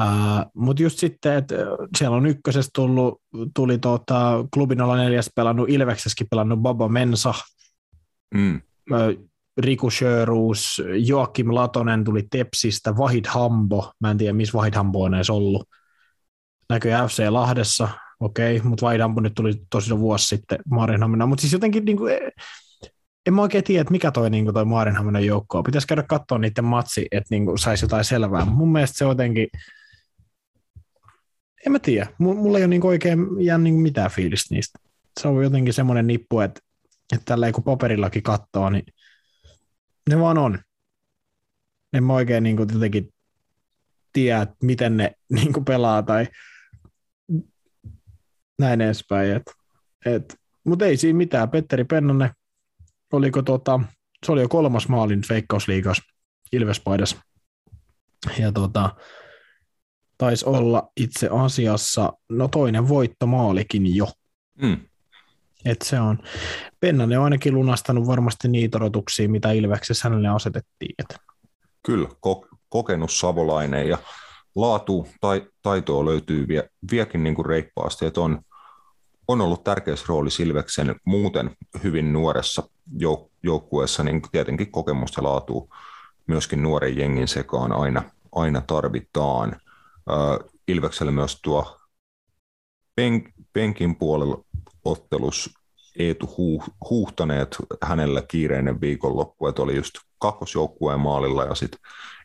[0.00, 1.54] Uh, Mutta just sitten, että
[1.98, 3.22] siellä on ykkösestä tullut,
[3.54, 7.34] tuli tuota, klubin 04 pelannut, Ilveksessäkin pelannut Baba Mensa,
[8.34, 8.60] Mm.
[9.58, 15.14] Riku Sjöruus, Joakim Latonen tuli Tepsistä, Vahid Hambo, mä en tiedä missä Vahid Hambo on
[15.14, 15.68] edes ollut,
[16.68, 17.88] näkyy FC Lahdessa,
[18.20, 21.96] okei, okay, mutta Vahid Hambo nyt tuli tosiaan vuosi sitten Maarinhamina, mutta siis jotenkin niin
[21.96, 22.12] kuin,
[23.26, 25.64] en mä oikein tiedä, että mikä toi, niin toi Maarinhaminan joukko on.
[25.64, 28.44] Pitäisi käydä katsoa niiden matsi, että niin saisi jotain selvää.
[28.44, 29.48] Mun mielestä se jotenkin,
[31.66, 34.78] en mä tiedä, mulla ei ole niin oikein jää niin mitään fiilistä niistä.
[35.20, 36.60] Se on jotenkin semmoinen nippu, että
[37.12, 38.84] että tällä kun paperillakin katsoo, niin
[40.08, 40.58] ne vaan on.
[41.92, 43.12] En mä oikein niin kuin, jotenkin
[44.12, 46.26] tiedä, miten ne niin kuin pelaa tai
[48.58, 49.36] näin edespäin.
[49.36, 49.42] Et,
[50.06, 51.50] et, Mutta ei siinä mitään.
[51.50, 52.30] Petteri Pennonen,
[53.12, 53.80] oliko tota,
[54.26, 56.02] se oli jo kolmas maalin Veikkausliigas
[56.52, 57.16] Ilvespaidassa.
[58.38, 58.96] Ja tota,
[60.18, 64.06] taisi olla itse asiassa no toinen voittomaalikin jo.
[64.62, 64.76] Mm.
[65.64, 66.18] Et se on.
[66.80, 70.94] Pennanen on ainakin lunastanut varmasti niitä odotuksia, mitä Ilveksessä hänelle asetettiin.
[70.98, 71.18] Et.
[71.82, 73.98] Kyllä, ko- kokenut savolainen ja
[74.56, 78.40] laatu tai taitoa löytyy vie, viekin niin kuin reippaasti, että on,
[79.28, 81.50] on ollut tärkeässä rooli Silveksen muuten
[81.84, 82.62] hyvin nuoressa
[83.02, 85.70] jouk- joukkueessa, niin tietenkin kokemusta ja laatu
[86.26, 89.56] myöskin nuoren jengin sekaan aina, aina tarvitaan.
[90.68, 91.76] Ilvekselle myös tuo
[92.96, 94.44] pen, penkin puolella
[94.84, 95.50] ottelus
[95.98, 101.80] Eetu huuh, huuhtaneet hänellä kiireinen viikonloppu, että oli just kakkosjoukkueen maalilla ja sitten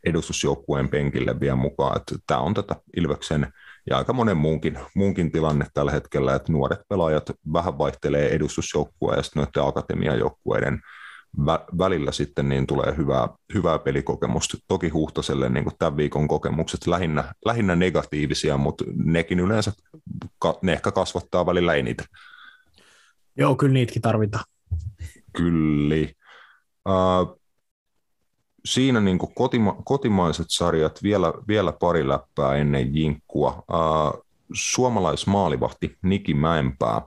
[0.06, 2.02] edustusjoukkueen penkille vielä mukaan.
[2.28, 3.54] Tämä on tätä Ilveksen
[3.90, 9.24] ja aika monen muunkin, muunkin tilanne tällä hetkellä, että nuoret pelaajat vähän vaihtelee edustusjoukkueen ja
[9.24, 10.82] sitten noiden akatemiajoukkueiden
[11.40, 14.58] vä- välillä sitten niin tulee hyvää, hyvää pelikokemusta.
[14.68, 19.72] Toki Huhtaselle niin kuin tämän viikon kokemukset lähinnä, lähinnä negatiivisia, mutta nekin yleensä,
[20.62, 22.06] ne ehkä kasvattaa välillä eniten.
[23.38, 24.46] Joo, kyllä niitäkin tarvitaan.
[25.34, 25.96] Kyllä.
[26.90, 27.42] Uh,
[28.66, 33.64] siinä niin kotima- kotimaiset sarjat, vielä, vielä pari läppää ennen jinkkua.
[33.74, 37.02] Uh, suomalaismaalivahti Niki Mäenpää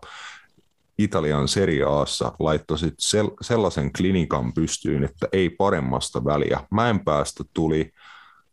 [0.99, 6.61] Italian Serie Aassa laittoi sit sel- sellaisen klinikan pystyyn, että ei paremmasta väliä.
[6.71, 7.93] Mäenpäästä tuli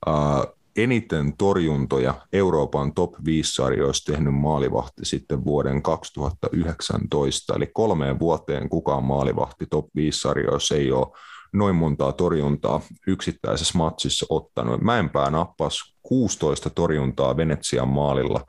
[0.07, 9.03] uh, eniten torjuntoja Euroopan top 5-sarjoissa tehnyt maalivahti sitten vuoden 2019, eli kolmeen vuoteen kukaan
[9.03, 11.07] maalivahti top 5-sarjoissa ei ole
[11.53, 14.81] noin montaa torjuntaa yksittäisessä matsissa ottanut.
[14.81, 18.41] Mäenpää nappasi 16 torjuntaa Venetsian maalilla,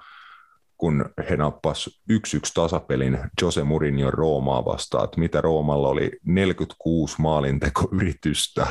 [0.76, 2.16] kun he nappas 1-1
[2.54, 8.66] tasapelin Jose Mourinho Roomaa vastaan, että mitä Roomalla oli 46 maalintekoyritystä,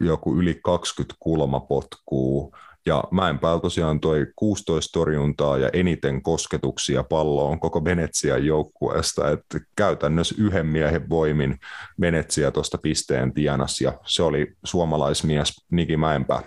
[0.00, 7.84] joku yli 20 kulmapotkua, ja Mäenpäällä tosiaan toi 16 torjuntaa ja eniten kosketuksia palloon koko
[7.84, 11.58] Venetsian joukkueesta, että käytännössä yhden miehen voimin
[12.00, 16.42] Venetsia tuosta pisteen tienas ja se oli suomalaismies Niki Mäenpää.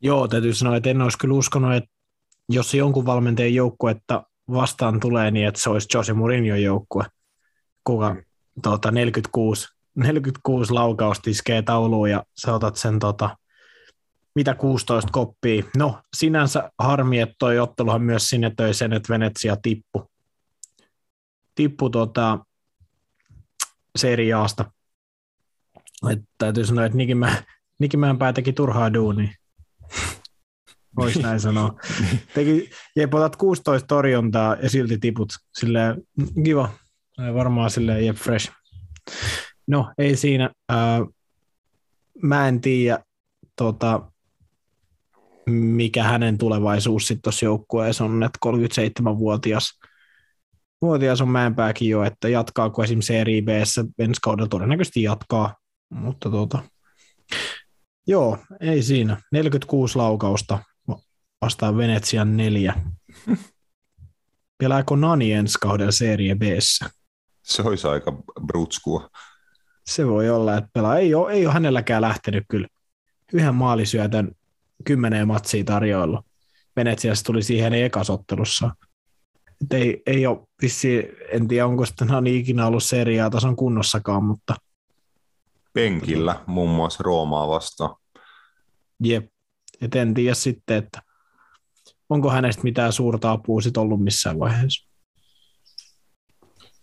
[0.00, 1.90] Joo, täytyy sanoa, että en olisi kyllä uskonut, että
[2.48, 7.04] jos jonkun valmentajan joukkuetta vastaan tulee, niin että se olisi Jose Mourinho joukkue,
[7.84, 8.16] kuka
[8.62, 13.36] tuota, 46, 46 laukausta iskee tauluun ja sä otat sen tota,
[14.38, 15.62] mitä 16 koppia.
[15.76, 20.10] No, sinänsä harmi, että toi otteluhan myös sinne töi sen, että Venetsia tippu.
[21.54, 22.38] Tippu tota,
[23.96, 24.72] seriaasta.
[26.10, 27.36] Et täytyy sanoa, että Nikimään,
[27.78, 29.28] Nikimään pää teki turhaa duunia.
[30.96, 31.80] Voisi näin sanoa.
[32.34, 35.28] Teki, jep, otat 16 torjuntaa ja silti tiput.
[35.58, 36.02] Silleen,
[36.44, 36.70] kiva.
[37.34, 38.52] Varmaan silleen, jep, fresh.
[39.66, 40.50] No, ei siinä.
[40.72, 41.00] Äh,
[42.22, 42.98] mä en tiedä,
[43.56, 44.12] tota,
[45.50, 49.78] mikä hänen tulevaisuus sitten tuossa joukkueessa on, että 37-vuotias
[50.82, 53.48] vuotias on Mäenpääkin jo, että jatkaako esimerkiksi Serie B
[53.98, 55.56] ensi kaudella todennäköisesti jatkaa,
[55.90, 56.62] mutta tuota,
[58.06, 59.22] joo, ei siinä.
[59.32, 60.58] 46 laukausta
[61.40, 62.74] vastaan Venetsian neljä.
[64.58, 66.42] Pelaako Nani ensi kaudella Serie b
[67.42, 68.12] Se olisi aika
[68.46, 69.10] brutskua.
[69.86, 70.98] Se voi olla, että pelaa.
[70.98, 72.68] Ei ole, ei ole hänelläkään lähtenyt kyllä
[73.32, 74.32] yhden maalisyötön
[74.84, 76.26] kymmeneen matsiin tarjoillut.
[76.76, 78.70] Venetsiassa tuli siihen ekasottelussa.
[79.62, 84.54] Et ei, ei ole vissi, en tiedä onko sitten ikinä ollut seriaa tason kunnossakaan, mutta...
[85.72, 87.96] Penkillä muun muassa Roomaa vastaan.
[89.04, 89.26] Jep,
[89.80, 91.02] et en tiedä sitten, että
[92.08, 94.88] onko hänestä mitään suurta apua sitten ollut missään vaiheessa.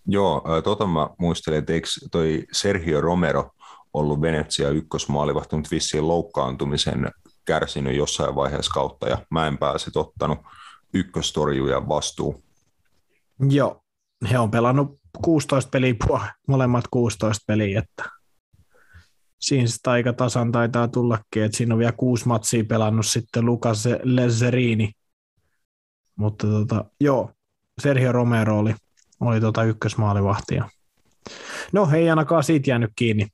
[0.08, 3.52] Joo, tota mä muistelin, että eikö toi Sergio Romero
[3.94, 7.12] ollut Venetsia ykkösmaalivahti, mutta vissiin loukkaantumisen
[7.46, 10.40] kärsinyt jossain vaiheessa kautta ja mä en pääse ottanut
[10.94, 12.44] ykköstorjuja vastuu.
[13.50, 13.84] Joo,
[14.32, 15.94] he on pelannut 16 peliä,
[16.48, 18.10] molemmat 16 peliä, että
[19.40, 23.84] siinä sitä aika tasan taitaa tullakin, että siinä on vielä kuusi matsia pelannut sitten Lukas
[24.04, 24.92] Lezzerini.
[26.16, 27.32] Mutta tota, joo,
[27.82, 28.76] Sergio Romero oli,
[29.20, 30.70] oli tota ykkösmaalivahtia.
[31.72, 33.28] No ei ainakaan siitä jäänyt kiinni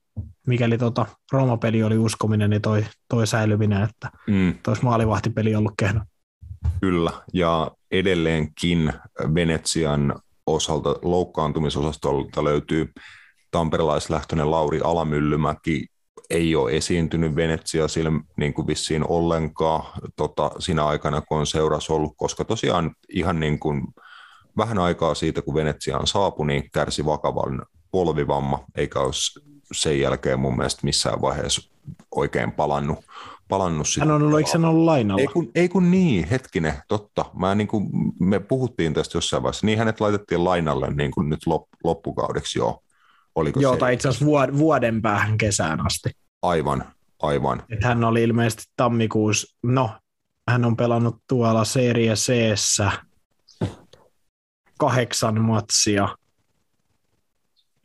[0.48, 4.54] mikäli tota Rooma-peli oli uskominen, niin toi, toi säilyminen, että mm.
[4.64, 6.02] tois maalivahtipeli ollut kehno.
[6.82, 8.94] Kyllä, ja edelleenkin
[9.36, 12.92] Venetsian osalta loukkaantumisosastolta löytyy
[13.52, 15.86] tamperelaislähtöinen Lauri Alamyllymäki,
[16.30, 19.84] ei ole esiintynyt Venetsia sillä niin kuin vissiin ollenkaan
[20.16, 23.88] tota, siinä aikana, kun on seuras ollut, koska tosiaan ihan niin kuin
[24.58, 29.12] vähän aikaa siitä, kun Venetsiaan saapui, niin kärsi vakavan polvivamma, eikä ole
[29.72, 31.72] sen jälkeen mun mielestä missään vaiheessa
[32.16, 33.00] oikein palannut.
[33.50, 35.22] palannut hän on ollut, eikö hän ollut lainalla?
[35.22, 37.26] Ei kun, ei kun niin, hetkinen, totta.
[37.34, 39.66] Mä niin kuin, me puhuttiin tästä jossain vaiheessa.
[39.66, 42.84] Niin hänet laitettiin lainalle niin kuin nyt lop, loppukaudeksi jo.
[43.36, 43.80] Oliko Joo, se?
[43.80, 46.10] tai itse asiassa vuoden päähän kesään asti.
[46.42, 46.84] Aivan,
[47.22, 47.64] aivan.
[47.70, 49.90] Et hän oli ilmeisesti tammikuussa, no,
[50.50, 52.34] hän on pelannut tuolla Serie c
[54.82, 56.16] kahdeksan matsia.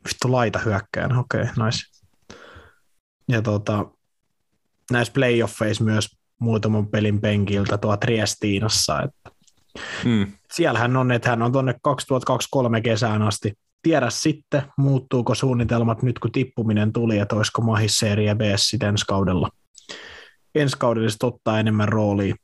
[0.07, 1.79] Vittu laita hyökkäin, okei, okay, nice.
[3.29, 3.85] Ja tota,
[4.91, 6.07] näissä playoffeissa myös
[6.39, 9.01] muutaman pelin penkiltä tuo Triestiinassa.
[9.01, 9.31] Että
[10.03, 10.31] hmm.
[10.53, 13.53] Siellähän on, että hän on tuonne 2023 kesään asti.
[13.81, 19.05] Tiedä sitten, muuttuuko suunnitelmat nyt kun tippuminen tuli, että olisiko mahis Serie B sitten ensi
[19.07, 19.49] kaudella.
[20.55, 22.35] Ensi kaudella ottaa enemmän roolia.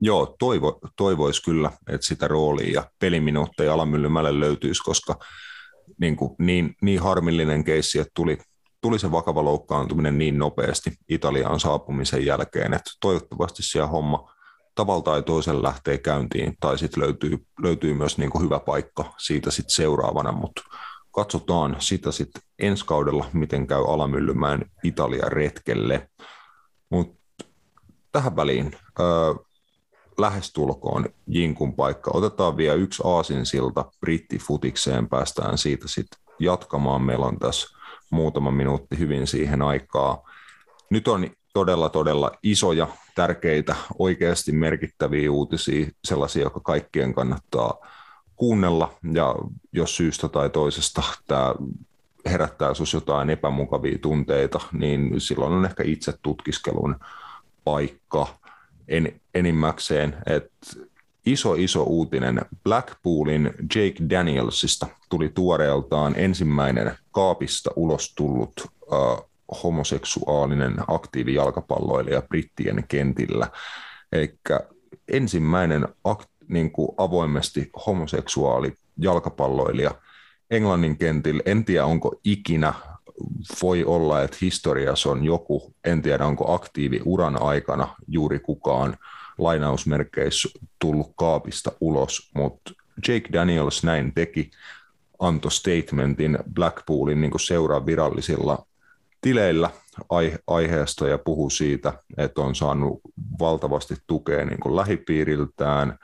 [0.00, 5.18] Joo, toivo, toivoisi kyllä, että sitä roolia ja peliminuutteja alamyllymälle löytyisi, koska
[6.00, 8.38] niin, kuin, niin, niin harmillinen keissi, että tuli,
[8.80, 14.32] tuli se vakava loukkaantuminen niin nopeasti Italiaan saapumisen jälkeen, että toivottavasti siellä homma
[14.74, 19.50] tavalla tai toisella lähtee käyntiin, tai sitten löytyy, löytyy myös niin kuin hyvä paikka siitä
[19.50, 20.62] sitten seuraavana, mutta
[21.10, 26.08] katsotaan sitä sitten ensi kaudella, miten käy Alamyllymäen Italia retkelle.
[26.90, 27.44] Mutta
[28.12, 28.72] tähän väliin
[30.18, 32.10] lähestulkoon Jinkun paikka.
[32.14, 37.02] Otetaan vielä yksi aasinsilta brittifutikseen, päästään siitä sitten jatkamaan.
[37.02, 37.68] Meillä on tässä
[38.10, 40.22] muutama minuutti hyvin siihen aikaa.
[40.90, 47.74] Nyt on todella, todella isoja, tärkeitä, oikeasti merkittäviä uutisia, sellaisia, jotka kaikkien kannattaa
[48.36, 49.34] kuunnella, ja
[49.72, 51.54] jos syystä tai toisesta tämä
[52.26, 56.96] herättää sinussa jotain epämukavia tunteita, niin silloin on ehkä itse tutkiskelun
[57.64, 58.26] paikka
[58.88, 60.66] en, enimmäkseen, että
[61.26, 63.44] iso iso uutinen Blackpoolin
[63.74, 69.30] Jake Danielsista tuli tuoreeltaan ensimmäinen kaapista ulos tullut uh,
[69.62, 73.50] homoseksuaalinen aktiivijalkapalloilija brittien kentillä.
[74.12, 74.38] Eli
[75.08, 79.90] ensimmäinen akt, niin kuin avoimesti homoseksuaali jalkapalloilija
[80.50, 81.42] Englannin kentillä.
[81.46, 82.74] En tiedä, onko ikinä
[83.62, 88.96] voi olla, että historiassa on joku, en tiedä onko aktiivi uran aikana juuri kukaan
[89.38, 90.48] lainausmerkeissä
[90.78, 92.72] tullut kaapista ulos, mutta
[93.08, 94.50] Jake Daniels näin teki,
[95.18, 98.66] antoi statementin Blackpoolin niin seuraa virallisilla
[99.20, 99.70] tileillä
[100.46, 103.00] aiheesta ja puhui siitä, että on saanut
[103.38, 105.98] valtavasti tukea niin kuin lähipiiriltään,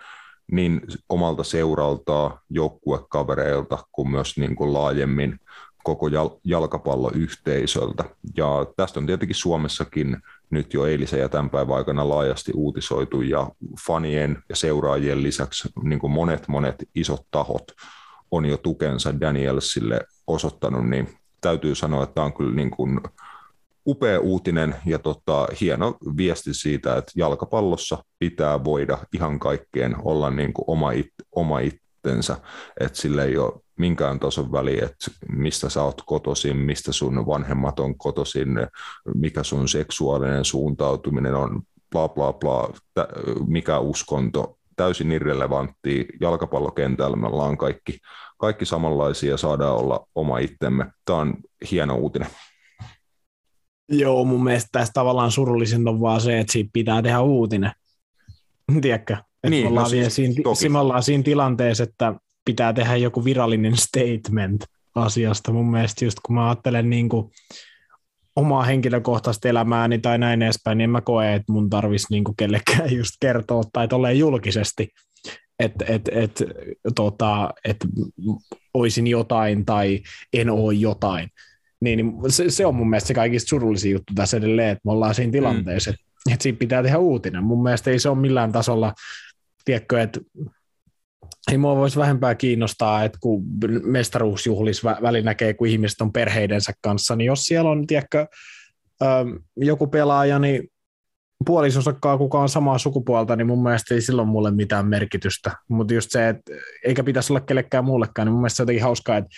[0.53, 5.41] niin omalta seuraltaan, joukkuekavereilta kuin myös niin kuin laajemmin
[5.85, 8.05] koko jal- jalkapalloyhteisöltä.
[8.37, 10.17] Ja tästä on tietenkin Suomessakin
[10.51, 13.51] nyt jo eilisen ja tämän päivän aikana laajasti uutisoitu ja
[13.87, 17.65] fanien ja seuraajien lisäksi niin kuin monet monet isot tahot
[18.31, 21.09] on jo tukensa Danielsille osoittanut, niin
[21.41, 23.01] täytyy sanoa, että tämä on kyllä niin kuin
[23.87, 30.53] upea uutinen ja tota, hieno viesti siitä, että jalkapallossa pitää voida ihan kaikkeen olla niin
[30.53, 32.37] kuin oma, it, oma itsensä,
[32.81, 37.81] että sille ei ole minkään tason väli, että mistä sä oot kotoisin, mistä sun vanhemmat
[37.81, 38.49] on kotoisin,
[39.15, 42.71] mikä sun seksuaalinen suuntautuminen on, bla bla bla,
[43.47, 46.07] mikä uskonto, täysin irrelevantti.
[46.21, 47.99] Jalkapallokentällä me ollaan kaikki,
[48.39, 50.87] kaikki samanlaisia ja saadaan olla oma itsemme.
[51.05, 51.35] Tämä on
[51.71, 52.29] hieno uutinen.
[53.89, 57.73] Joo, mun mielestä tässä tavallaan surullisinta on vaan se, että siitä pitää tehdä uutinen.
[58.81, 59.13] Tiedätkö?
[59.13, 60.35] Että niin, me, ollaan no siis, siinä,
[60.69, 65.53] me ollaan siinä tilanteessa, että pitää tehdä joku virallinen statement asiasta.
[65.53, 67.31] Mun mielestä just kun mä ajattelen niin kuin
[68.37, 72.37] omaa henkilökohtaista elämääni tai näin edespäin, niin en mä koe, että mun tarvitsisi niin kuin
[72.37, 74.89] kellekään just kertoa tai tolleen julkisesti,
[75.59, 76.43] että et, et,
[76.95, 77.77] tota, et
[78.75, 80.01] oisin jotain tai
[80.33, 81.29] en ole jotain.
[81.81, 84.93] Niin, niin se, se, on mun mielestä se kaikista surullisin juttu tässä edelleen, että me
[84.93, 85.95] ollaan siinä tilanteessa, mm.
[85.95, 87.45] että, että siitä pitää tehdä uutinen.
[87.45, 88.95] Mun mielestä ei se ole millään tasolla,
[89.65, 90.21] tiedätkö, että
[91.51, 93.45] ei mua voisi vähempää kiinnostaa, että kun
[93.85, 98.27] mestaruusjuhlis väli näkee, kun ihmiset on perheidensä kanssa, niin jos siellä on, tiedätkö,
[99.57, 100.69] joku pelaaja, niin
[101.47, 105.51] puolisosakkaa kuka on samaa sukupuolta, niin mun mielestä ei silloin mulle mitään merkitystä.
[105.69, 106.53] Mutta just se, että
[106.85, 109.31] eikä pitäisi olla kellekään muullekaan, niin mun mielestä se on jotenkin hauskaa, että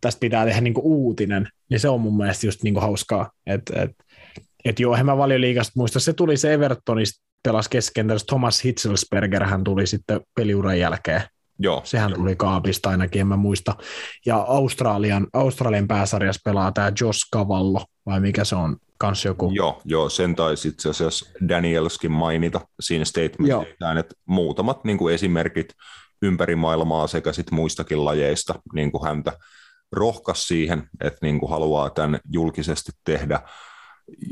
[0.00, 3.30] tästä pitää tehdä niinku uutinen, niin se on mun mielestä just niinku hauskaa.
[3.46, 3.90] Että et,
[4.64, 9.64] et joo, en mä valioliigasta muista, se tuli se Evertonista pelas kesken, Thomas Hitzelsberger hän
[9.64, 11.22] tuli sitten peliuran jälkeen
[11.62, 11.80] Joo.
[11.84, 13.74] Sehän tuli kaapista ainakin, en mä muista.
[14.26, 19.50] Ja Australian, Australian pääsarjassa pelaa tämä Josh Cavallo, vai mikä se on, kans joku.
[19.54, 25.68] Joo, joo sen taisi itse asiassa Danielskin mainita siinä statementissa, että muutamat niin kuin esimerkit
[26.22, 29.32] ympäri maailmaa sekä sit muistakin lajeista niin kuin häntä
[29.92, 33.40] rohkas siihen, että niin kuin haluaa tämän julkisesti tehdä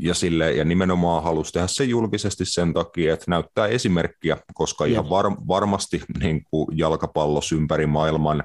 [0.01, 4.93] ja, sille, ja nimenomaan halusi tehdä se julkisesti sen takia, että näyttää esimerkkiä, koska Jep.
[4.93, 8.43] ihan var, varmasti niin kuin jalkapallos ympäri maailman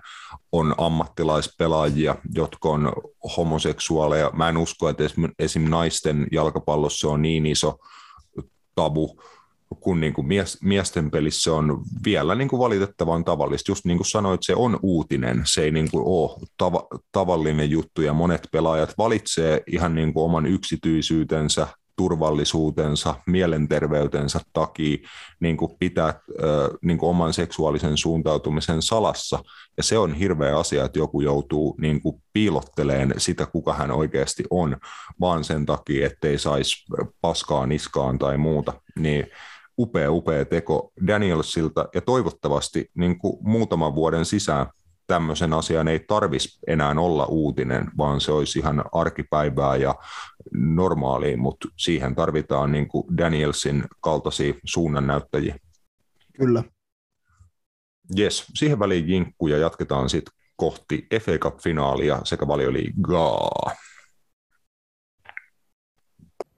[0.52, 2.92] on ammattilaispelaajia, jotka on
[3.36, 4.30] homoseksuaaleja.
[4.32, 5.04] Mä en usko, että
[5.38, 5.70] esim.
[5.70, 7.76] naisten jalkapallossa on niin iso
[8.74, 9.20] tabu,
[9.80, 13.70] kun niin kuin mies, miesten pelissä on vielä niin kuin valitettavan tavallista.
[13.70, 18.02] Just niin kuin sanoit, se on uutinen, se ei niin kuin ole tava, tavallinen juttu
[18.02, 24.98] ja monet pelaajat valitsee ihan niin kuin oman yksityisyytensä, turvallisuutensa, mielenterveytensä takia
[25.40, 26.20] niin kuin pitää
[26.82, 29.38] niin kuin oman seksuaalisen suuntautumisen salassa.
[29.76, 34.44] Ja se on hirveä asia, että joku joutuu niin kuin piilotteleen sitä, kuka hän oikeasti
[34.50, 34.76] on,
[35.20, 36.84] vaan sen takia, ettei saisi
[37.20, 38.72] paskaa niskaan tai muuta.
[38.98, 39.26] Niin
[39.78, 44.66] upea, upea teko Danielsilta ja toivottavasti niin kuin muutaman vuoden sisään
[45.06, 49.94] tämmöisen asian ei tarvitsisi enää olla uutinen, vaan se olisi ihan arkipäivää ja
[50.52, 55.56] normaalia, mutta siihen tarvitaan niin kuin Danielsin kaltaisia suunnannäyttäjiä.
[56.36, 56.64] Kyllä.
[58.16, 63.70] Jes, siihen väliin jinkku ja jatketaan sitten kohti FA Cup-finaalia sekä valioliigaa.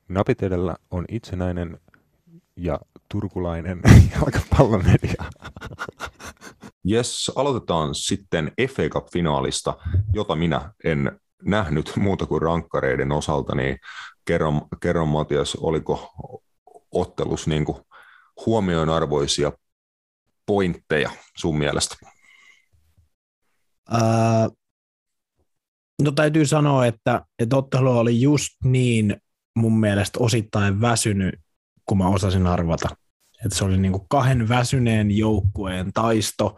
[0.09, 1.81] Napit edellä on itsenäinen
[2.57, 3.81] ja turkulainen
[4.15, 5.25] jalkapallomedia.
[6.85, 9.75] Jes, aloitetaan sitten FA Cup-finaalista,
[10.13, 13.79] jota minä en nähnyt muuta kuin rankkareiden osalta, niin
[14.25, 16.13] kerron, kerron Matias, oliko
[16.93, 17.79] ottelus niin kuin
[18.47, 19.53] huomioonarvoisia
[20.47, 21.97] pointteja sun mielestä?
[23.91, 24.49] Ää,
[26.03, 29.17] no täytyy sanoa, että, että ottelu oli just niin
[29.57, 31.35] mun mielestä osittain väsynyt
[31.87, 32.89] kun mä osasin arvata.
[33.45, 36.57] Että se oli niin kuin kahden väsyneen joukkueen taisto,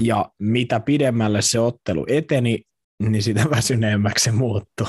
[0.00, 2.62] ja mitä pidemmälle se ottelu eteni,
[3.02, 4.86] niin sitä väsyneemmäksi se muuttui.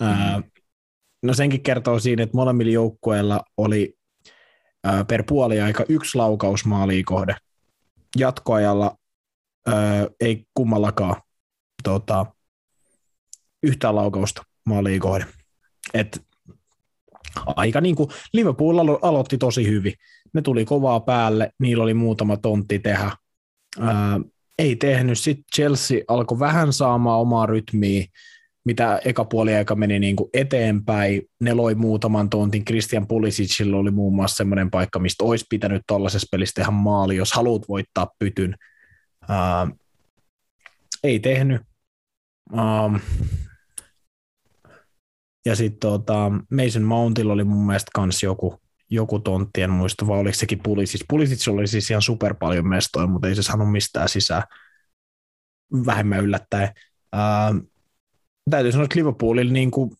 [0.00, 0.50] Mm-hmm.
[1.22, 3.94] no senkin kertoo siinä, että molemmilla joukkueilla oli
[5.08, 7.36] per puoli aika yksi laukaus maaliin kohde.
[8.16, 8.96] Jatkoajalla
[10.20, 11.22] ei kummallakaan
[11.82, 12.26] tota,
[13.62, 15.26] yhtään laukausta maaliin kohde.
[15.94, 16.22] Et
[17.56, 19.92] aika niin kuin Liverpool alo- aloitti tosi hyvin.
[20.32, 23.10] Ne tuli kovaa päälle, niillä oli muutama tontti tehdä.
[23.80, 24.20] Ää,
[24.58, 25.18] ei tehnyt.
[25.18, 28.06] Sitten Chelsea alkoi vähän saamaan omaa rytmiä,
[28.64, 31.22] mitä eka puoli aika meni niin kuin eteenpäin.
[31.40, 32.64] Ne loi muutaman tontin.
[32.64, 37.32] Christian Pulisicilla oli muun muassa semmoinen paikka, mistä olisi pitänyt tuollaisessa pelissä tehdä maali, jos
[37.32, 38.54] haluat voittaa pytyn.
[39.28, 39.68] Ää,
[41.04, 41.62] ei tehnyt.
[42.52, 43.00] Um,
[45.48, 50.18] ja sitten tota, Mason Mountilla oli mun mielestä kans joku, joku tontti, en muista, vai
[50.18, 51.04] oliko sekin Pulisic.
[51.08, 54.42] Pulisic oli siis ihan super paljon mestoja, mutta ei se saanut mistään sisään
[55.86, 56.68] vähemmän yllättäen.
[57.12, 57.54] Ää,
[58.50, 59.90] täytyy sanoa, että Liverpoolilla niin kuin,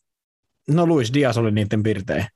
[0.69, 2.27] no Luis Diaz oli niiden pirtein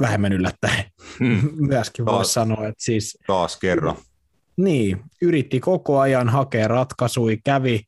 [0.00, 0.84] vähemmän yllättäen.
[1.18, 1.50] Hmm.
[1.68, 3.18] Myöskin voisi sanoa, että siis...
[3.26, 3.96] Taas kerran.
[4.56, 7.80] Niin, yritti koko ajan hakea ratkaisuja, kävi,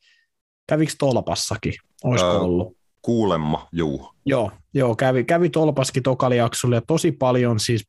[0.67, 2.78] kävikö tolpassakin, olisiko öö, ollut?
[3.03, 4.11] Kuulemma, juu.
[4.27, 7.89] Joo, joo kävi, kävi tolpaskin tokaliaksolla ja tosi paljon siis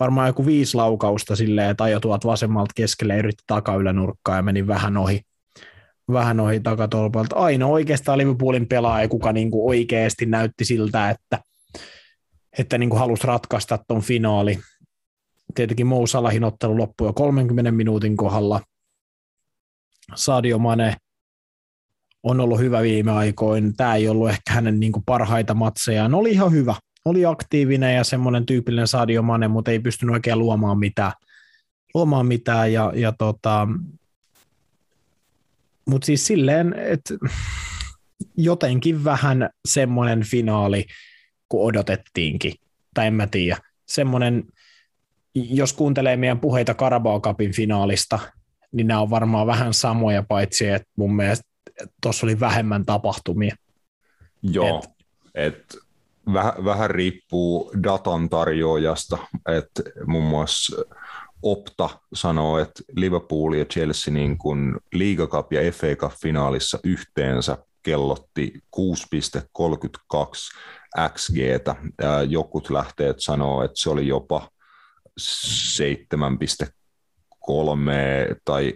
[0.00, 4.66] varmaan joku viisi laukausta silleen, että ajoi tuolta vasemmalta keskelle ja yritti takaylänurkkaa ja meni
[4.66, 5.20] vähän ohi,
[6.12, 7.36] vähän ohi takatolpalta.
[7.36, 11.38] Ainoa oikeastaan Liverpoolin pelaaja, kuka niinku oikeasti näytti siltä, että,
[12.58, 14.58] että niinku halusi ratkaista tuon finaali.
[15.54, 18.60] Tietenkin Mou Salahin ottelu loppui jo 30 minuutin kohdalla.
[20.14, 20.96] Sadio Mane
[22.22, 23.72] on ollut hyvä viime aikoina.
[23.76, 26.02] Tämä ei ollut ehkä hänen niin kuin parhaita matseja.
[26.02, 26.74] Hän oli ihan hyvä.
[27.04, 31.12] Oli aktiivinen ja semmoinen tyypillinen Sadio Mane, mutta ei pystynyt oikein luomaan mitään.
[31.94, 33.68] Luomaan mitään ja, ja tota,
[35.88, 37.14] mutta siis silleen, että
[38.36, 40.86] jotenkin vähän semmoinen finaali,
[41.48, 42.52] kuin odotettiinkin.
[42.94, 43.56] Tai en mä tiedä.
[43.86, 44.44] Semmoinen,
[45.34, 48.18] jos kuuntelee meidän puheita Carabao Cupin finaalista,
[48.72, 51.48] niin nämä on varmaan vähän samoja, paitsi että mun mielestä
[52.02, 53.56] tuossa oli vähemmän tapahtumia.
[54.42, 54.82] Joo,
[55.34, 55.76] et, et
[56.32, 60.76] väh, vähän riippuu datan tarjoajasta, että muun muassa
[61.42, 67.58] Opta sanoo, että Liverpool ja Chelsea niin kuin Liga Cup ja FA Cup finaalissa yhteensä
[67.82, 70.22] kellotti 6,32
[71.14, 71.76] XGtä.
[72.28, 74.50] Jokut lähteet sanoo, että se oli jopa
[75.20, 76.68] 7,3
[77.48, 78.74] kolme tai,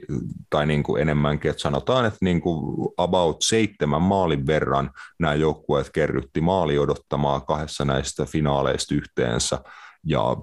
[0.51, 5.91] tai niin kuin enemmänkin, että sanotaan, että niin kuin about seitsemän maalin verran nämä joukkueet
[5.95, 9.59] kerrytti maali odottamaan kahdessa näistä finaaleista yhteensä,
[10.07, 10.37] ja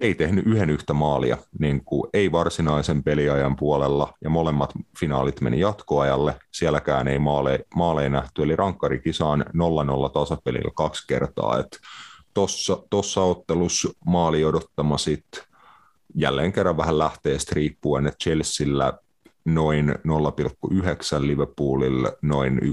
[0.00, 5.60] ei tehnyt yhden yhtä maalia, niin kuin ei varsinaisen peliajan puolella, ja molemmat finaalit meni
[5.60, 9.44] jatkoajalle, sielläkään ei maaleja, maaleja nähty, eli rankkarikisaan
[10.08, 11.78] 0-0 tasapelillä kaksi kertaa, että
[12.90, 15.53] tuossa ottelussa maali odottama sitten
[16.14, 18.98] jälleen kerran vähän lähteestä riippuen, että Chelsealla
[19.44, 19.94] noin 0,9,
[21.20, 22.66] Liverpoolilla noin 1,6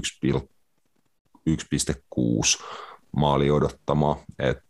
[3.16, 4.62] maali odottama, että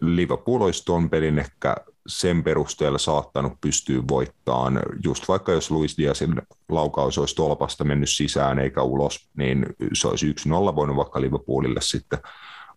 [0.00, 1.76] Liverpool olisi tuon pelin ehkä
[2.06, 8.58] sen perusteella saattanut pystyä voittamaan, just vaikka jos Luis Diazin laukaus olisi tolpasta mennyt sisään
[8.58, 12.18] eikä ulos, niin se olisi 1-0 voinut vaikka Liverpoolille sitten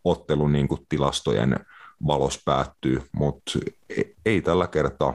[0.04, 1.60] ottelun niin kuin tilastojen
[2.08, 5.14] valos päättyy, mutta e-, ei tällä kertaa.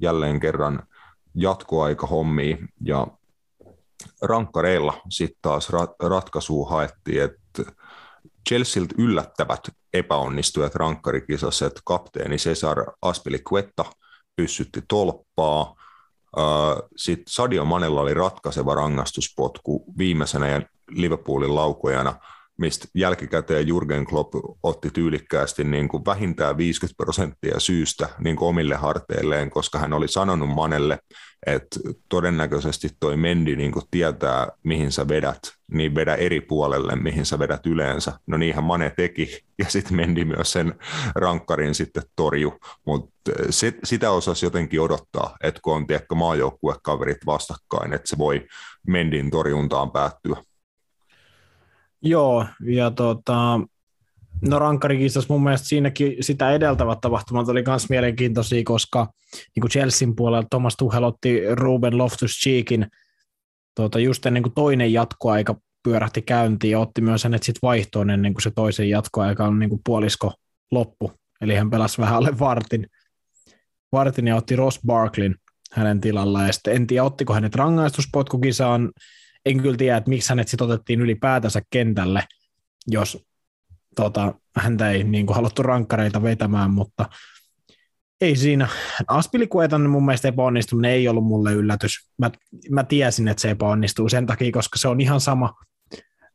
[0.00, 0.82] Jälleen kerran
[1.34, 3.06] jatkoaika hommi ja
[4.22, 5.70] rankkareilla sitten taas
[6.02, 7.62] ratkaisua haettiin, että
[8.48, 13.84] Chelsealtä yllättävät epäonnistujat rankkarikisassa, että kapteeni Cesar Aspilicuetta
[14.36, 15.74] pyssytti tolppaa,
[16.96, 22.14] sitten Sadio Manella oli ratkaiseva rangaistuspotku viimeisenä ja Liverpoolin laukojana–
[22.58, 28.74] mistä jälkikäteen Jurgen Klopp otti tyylikkäästi niin kuin vähintään 50 prosenttia syystä niin kuin omille
[28.74, 30.98] harteilleen, koska hän oli sanonut Manelle,
[31.46, 35.38] että todennäköisesti toi Mendi niin kuin tietää, mihin sä vedät,
[35.72, 38.12] niin vedä eri puolelle, mihin sä vedät yleensä.
[38.26, 40.74] No niinhän Mane teki, ja sitten Mendi myös sen
[41.14, 47.92] rankkarin sitten torju, mutta sit, sitä osasi jotenkin odottaa, että kun on tiedäkö maajoukkuekaverit vastakkain,
[47.92, 48.46] että se voi
[48.86, 50.36] Mendin torjuntaan päättyä.
[52.02, 53.60] Joo, ja tota,
[54.48, 60.16] no rankkarikistas mun mielestä siinäkin sitä edeltävät tapahtumat oli myös mielenkiintoisia, koska niin kuin Chelsean
[60.16, 62.86] puolella Thomas Tuchel otti Ruben Loftus-Cheekin
[63.74, 68.34] tuota, just ennen kuin toinen jatkoaika pyörähti käyntiin ja otti myös hänet sitten vaihtoon ennen
[68.34, 70.32] kuin se toisen jatkoaika on niin kuin puolisko
[70.70, 71.12] loppu.
[71.40, 72.86] Eli hän pelasi vähän alle vartin,
[73.92, 75.34] vartin ja otti Ross Barklin
[75.72, 76.42] hänen tilalla.
[76.42, 78.92] Ja sitten en tiedä, ottiko hänet rangaistuspotkukisaan
[79.46, 82.24] en kyllä tiedä, että miksi hänet sitten otettiin ylipäätänsä kentälle,
[82.86, 83.26] jos
[83.96, 87.08] tota, häntä ei niin kuin, haluttu rankkareita vetämään, mutta
[88.20, 88.68] ei siinä.
[89.06, 91.92] Aspilikuetan mun mielestä epäonnistuminen ei ollut mulle yllätys.
[92.18, 92.30] Mä,
[92.70, 95.54] mä tiesin, että se epäonnistuu sen takia, koska se on ihan sama,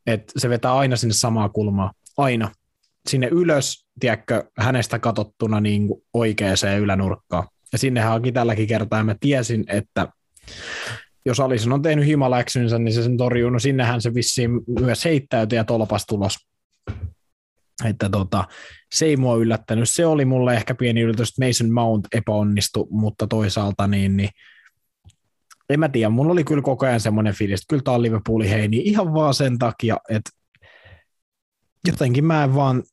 [0.08, 1.94] että se vetää aina sinne samaa kulmaa.
[2.18, 2.52] Aina.
[3.10, 7.48] Sinne ylös, tiedätkö, hänestä katsottuna niin oikeaan ylänurkkaan.
[7.72, 10.08] Ja sinnehän haki tälläkin kertaa, ja mä tiesin, että
[11.26, 13.50] jos Alison on tehnyt himaläksynsä, niin se sen torjuu.
[13.50, 16.38] No sinnehän se vissiin myös heittäytyi ja tolpas tulos.
[17.86, 18.48] Että tota,
[18.94, 19.90] se ei mua yllättänyt.
[19.90, 24.30] Se oli mulle ehkä pieni yllätys, että Mason Mount epäonnistui, mutta toisaalta niin, niin
[25.70, 28.50] en mä tiedä, mulla oli kyllä koko ajan semmoinen fiilis, että kyllä tämä on Liverpoolin
[28.50, 30.30] heini ihan vaan sen takia, että
[31.88, 32.84] jotenkin mä en vaan,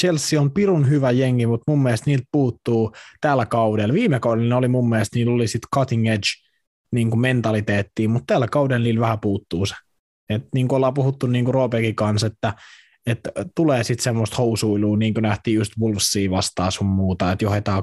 [0.00, 3.94] Chelsea on pirun hyvä jengi, mutta mun mielestä niiltä puuttuu tällä kaudella.
[3.94, 6.47] Viime kaudella oli mun mielestä, niillä oli sitten cutting edge
[6.92, 9.74] niin kuin mentaliteettiin, mutta tällä kaudella niillä vähän puuttuu se.
[10.28, 12.54] Et niin kuin ollaan puhuttu niin kuin Roopekin kanssa, että,
[13.06, 17.82] että tulee sitten semmoista housuilua, niin kuin nähtiin just Wolvesia vastaan sun muuta, että johdetaan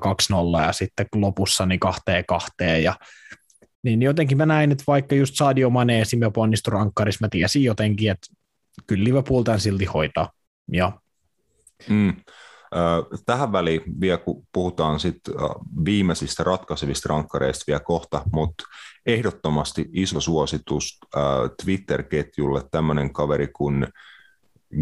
[0.61, 2.95] 2-0 ja sitten lopussa niin kahteen kahteen ja
[3.83, 8.11] niin jotenkin mä näin, että vaikka just Sadio Mane esimerkiksi onnistui rankkarissa, mä tiesin jotenkin,
[8.11, 8.27] että
[8.87, 10.31] kyllä Liverpool tämän silti hoitaa.
[10.71, 10.91] Ja.
[11.89, 12.13] Mm.
[13.25, 15.19] Tähän väliin vielä, kun puhutaan sit
[15.85, 18.63] viimeisistä ratkaisevista rankkareista vielä kohta, mutta
[19.05, 20.99] ehdottomasti iso suositus
[21.63, 23.87] Twitter-ketjulle tämmöinen kaveri kuin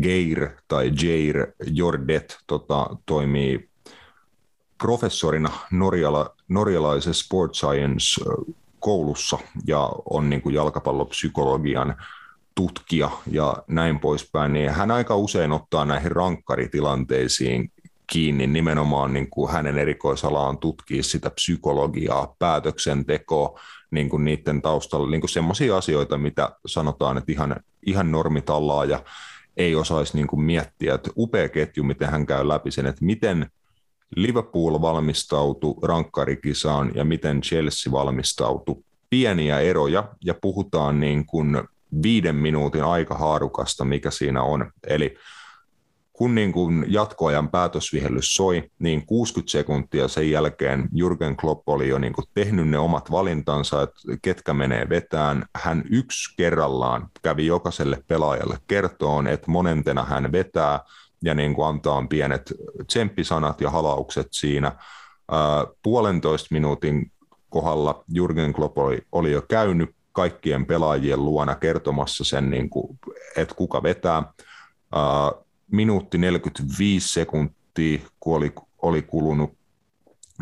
[0.02, 3.70] Geir tai Jair Jordet tota, toimii
[4.78, 8.22] professorina norjala, norjalaisessa Sport Science
[8.80, 11.96] koulussa ja on niin kuin jalkapallopsykologian
[12.56, 17.72] tutkija ja näin poispäin, niin hän aika usein ottaa näihin rankkaritilanteisiin
[18.08, 23.60] kiinni nimenomaan niin kuin hänen erikoisalaan tutkii sitä psykologiaa, päätöksentekoa,
[23.94, 29.04] niin kuin niiden taustalla, niin semmoisia asioita, mitä sanotaan, että ihan, ihan normitallaa ja
[29.58, 33.52] ei osaisi niin kuin miettiä, että upea ketju, miten hän käy läpi sen, että miten
[34.16, 38.84] Liverpool valmistautui rankkarikisaan ja miten Chelsea valmistautui.
[39.10, 41.64] Pieniä eroja ja puhutaan niin kuin
[42.04, 44.72] viiden minuutin aikahaarukasta, mikä siinä on.
[44.88, 45.16] Eli
[46.14, 52.00] kun niin kuin jatkoajan päätösvihellys soi, niin 60 sekuntia sen jälkeen Jurgen Klopp oli jo
[52.00, 55.46] niin kuin tehnyt ne omat valintansa, että ketkä menee vetään.
[55.56, 60.80] Hän yksi kerrallaan kävi jokaiselle pelaajalle kertoon, että monentena hän vetää
[61.24, 62.54] ja niin kuin antaa pienet
[62.88, 64.72] tsemppisanat ja halaukset siinä.
[65.84, 67.12] puolentoista minuutin
[67.50, 73.00] kohdalla Jurgen Klopp oli, oli jo käynyt kaikkien pelaajien luona kertomassa sen, niin kuin,
[73.36, 74.34] että kuka vetää.
[75.74, 79.58] Minuutti 45 sekuntia, kun oli, oli kulunut,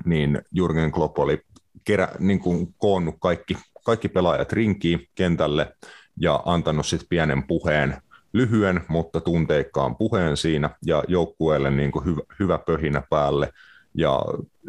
[0.05, 1.41] niin Jurgen Klopp oli
[1.83, 5.75] kerä, niin kuin koonnut kaikki, kaikki pelaajat rinkiin kentälle
[6.19, 8.01] ja antanut sitten pienen puheen,
[8.33, 13.49] lyhyen, mutta tunteikkaan puheen siinä ja joukkueelle niin kuin hyvä, hyvä pöhinä päälle.
[13.93, 14.21] Ja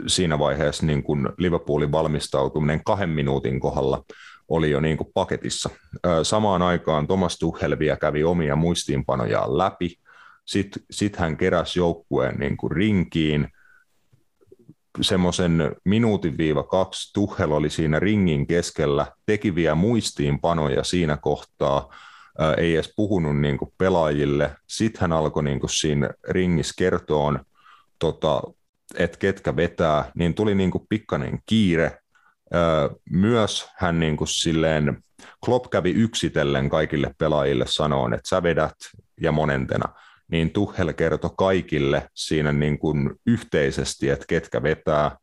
[0.07, 4.05] siinä vaiheessa niin kuin Liverpoolin valmistautuminen kahden minuutin kohdalla
[4.49, 5.71] oli jo niin kuin paketissa.
[6.23, 10.02] Samaan aikaan Thomas Tuchel vielä kävi omia muistiinpanojaan läpi.
[10.45, 13.49] Sitten sit hän keräsi joukkueen niin kuin rinkiin.
[15.01, 21.95] Semmoisen minuutin viiva kaksi Tuchel oli siinä ringin keskellä, teki vielä muistiinpanoja siinä kohtaa,
[22.57, 24.57] ei edes puhunut niin kuin pelaajille.
[24.67, 27.45] Sitten hän alkoi niin kuin siinä ringissä kertoa,
[27.99, 28.43] tota,
[28.99, 31.99] että ketkä vetää, niin tuli niin kuin pikkainen kiire,
[33.11, 35.03] myös hän niin kuin silleen,
[35.45, 38.75] Klopp kävi yksitellen kaikille pelaajille sanoon, että sä vedät
[39.21, 39.85] ja monentena,
[40.33, 45.17] niin Tuhel kertoi kaikille siinä niin kuin yhteisesti, että ketkä vetää,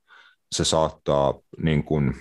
[0.51, 1.33] se saattaa
[1.63, 2.15] niin kuin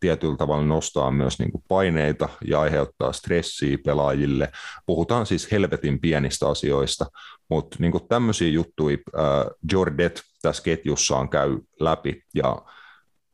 [0.00, 4.52] tietyllä tavalla nostaa myös niin kuin paineita ja aiheuttaa stressiä pelaajille.
[4.86, 7.06] Puhutaan siis helvetin pienistä asioista,
[7.50, 9.22] mutta niin kuin tämmöisiä juttuja äh,
[9.72, 12.62] Jordet tässä ketjussaan käy läpi ja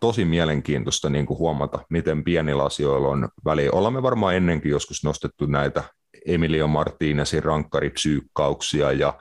[0.01, 3.71] tosi mielenkiintoista niin kuin huomata, miten pienillä asioilla on väliä.
[3.73, 5.85] Olemme varmaan ennenkin joskus nostettu näitä
[6.27, 9.15] Emilio Martinezin rankkaripsyykkauksia ja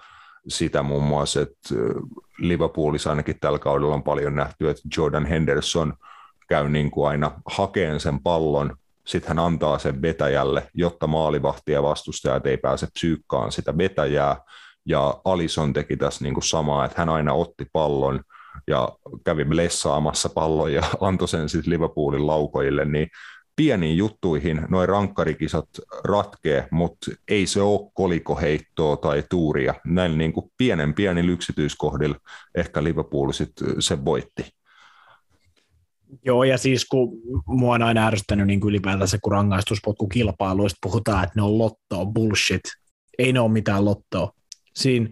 [0.48, 1.76] sitä muun muassa, että
[2.38, 5.94] Liverpoolissa ainakin tällä kaudella on paljon nähty, että Jordan Henderson
[6.50, 8.78] käy niin kuin aina hakeen sen pallon,
[9.08, 14.36] sitten hän antaa sen vetäjälle, jotta maalivahti ja vastustajat ei pääse psyykkaan sitä vetäjää,
[14.86, 18.22] ja Alison teki tässä niin kuin samaa, että hän aina otti pallon–
[18.68, 18.90] ja
[19.24, 23.08] kävi lessaamassa pallon ja antoi sen sitten Liverpoolin laukoille, niin
[23.56, 25.70] pieniin juttuihin noin rankkarikisat
[26.04, 29.74] ratkee, mutta ei se ole kolikoheittoa tai tuuria.
[29.86, 32.16] Näin niin kuin pienen pieni yksityiskohdilla
[32.56, 34.46] ehkä Liverpool sitten se voitti.
[36.26, 41.42] Joo, ja siis kun mua on aina ärsyttänyt niin ylipäätänsä, kun rangaistuspotkukilpailuista puhutaan, että ne
[41.42, 42.62] on lottoa, bullshit.
[43.18, 44.32] Ei ne ole mitään lottoa.
[44.76, 45.10] Siinä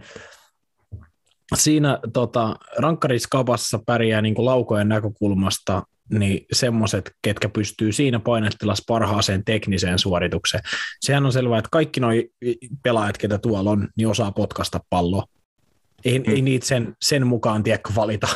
[1.55, 9.45] siinä tota, rankkariskapassa pärjää niin kuin laukojen näkökulmasta niin semmoiset, ketkä pystyy siinä painettilassa parhaaseen
[9.45, 10.63] tekniseen suoritukseen.
[11.01, 12.11] Sehän on selvää, että kaikki nuo
[12.83, 15.23] pelaajat, ketä tuolla on, niin osaa potkasta palloa.
[16.05, 16.25] Ei, mm.
[16.27, 18.27] ei niitä sen, sen mukaan tiedä valita,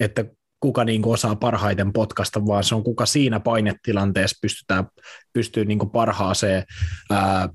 [0.00, 0.24] että
[0.60, 4.86] kuka niin kuin osaa parhaiten potkasta, vaan se on kuka siinä painetilanteessa pystytään,
[5.32, 6.64] pystyy niin kuin parhaaseen
[7.10, 7.48] ää,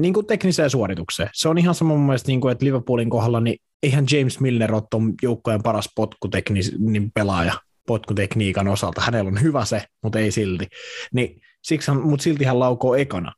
[0.00, 1.30] niin kuin tekniseen suoritukseen.
[1.34, 4.74] Se on ihan sama mun mielestä, niin kuin, että Liverpoolin kohdalla, niin eihän James Milner
[4.74, 7.54] ole tuon joukkojen paras potkutekni- niin pelaaja
[7.86, 9.00] potkutekniikan osalta.
[9.00, 10.66] Hänellä on hyvä se, mutta ei silti.
[11.14, 13.32] Niin, siksi hän, mutta silti hän laukoo ekana.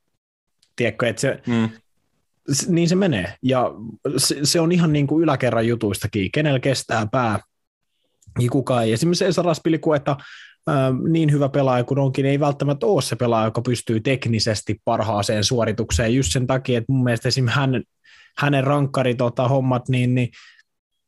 [0.76, 1.68] Tiedätkö, että se, mm.
[2.68, 3.34] niin se menee.
[3.42, 3.70] Ja
[4.16, 6.32] se, se on ihan niin kuin yläkerran jutuistakin.
[6.32, 7.40] Kenellä kestää pää,
[8.38, 8.92] niin kukaan ei.
[8.92, 10.16] Esimerkiksi Esa Raspilikueta,
[11.08, 16.14] niin hyvä pelaaja kuin onkin, ei välttämättä ole se pelaaja, joka pystyy teknisesti parhaaseen suoritukseen
[16.14, 17.82] just sen takia, että mun mielestä esimerkiksi hän,
[18.38, 20.28] hänen rankkari tota, hommat, niin, niin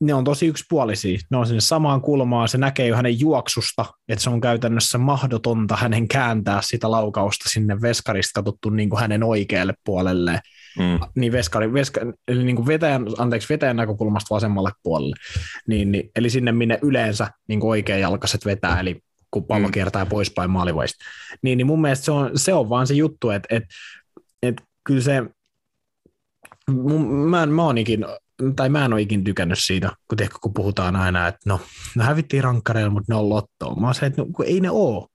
[0.00, 1.18] ne on tosi yksipuolisia.
[1.30, 5.76] Ne on sinne samaan kulmaan, se näkee jo hänen juoksusta, että se on käytännössä mahdotonta
[5.76, 10.40] hänen kääntää sitä laukausta sinne veskarista katsottu niin kuin hänen oikealle puolelle.
[10.78, 11.00] Mm.
[11.16, 15.16] Niin, veskari, veska, eli niin kuin vetäjän, anteeksi, vetäjän näkökulmasta vasemmalle puolelle.
[15.66, 19.72] Niin, niin, eli sinne, minne yleensä niin oikeajalkaiset vetää, eli kun pallo mm.
[19.72, 21.04] kiertää poispäin maalivaista.
[21.42, 23.68] Niin, niin mun mielestä se on, se on vaan se juttu, että, että,
[24.42, 25.22] että kyllä se,
[27.30, 28.04] mä, mä oon ikin,
[28.56, 31.60] tai mä en ole ikin tykännyt siitä, kun, tiedätkö, kun puhutaan aina, että no,
[31.96, 33.74] no hävittiin rankkareilla, mutta ne on lottoa.
[33.74, 35.06] Mä se, että no, kun ei ne ole,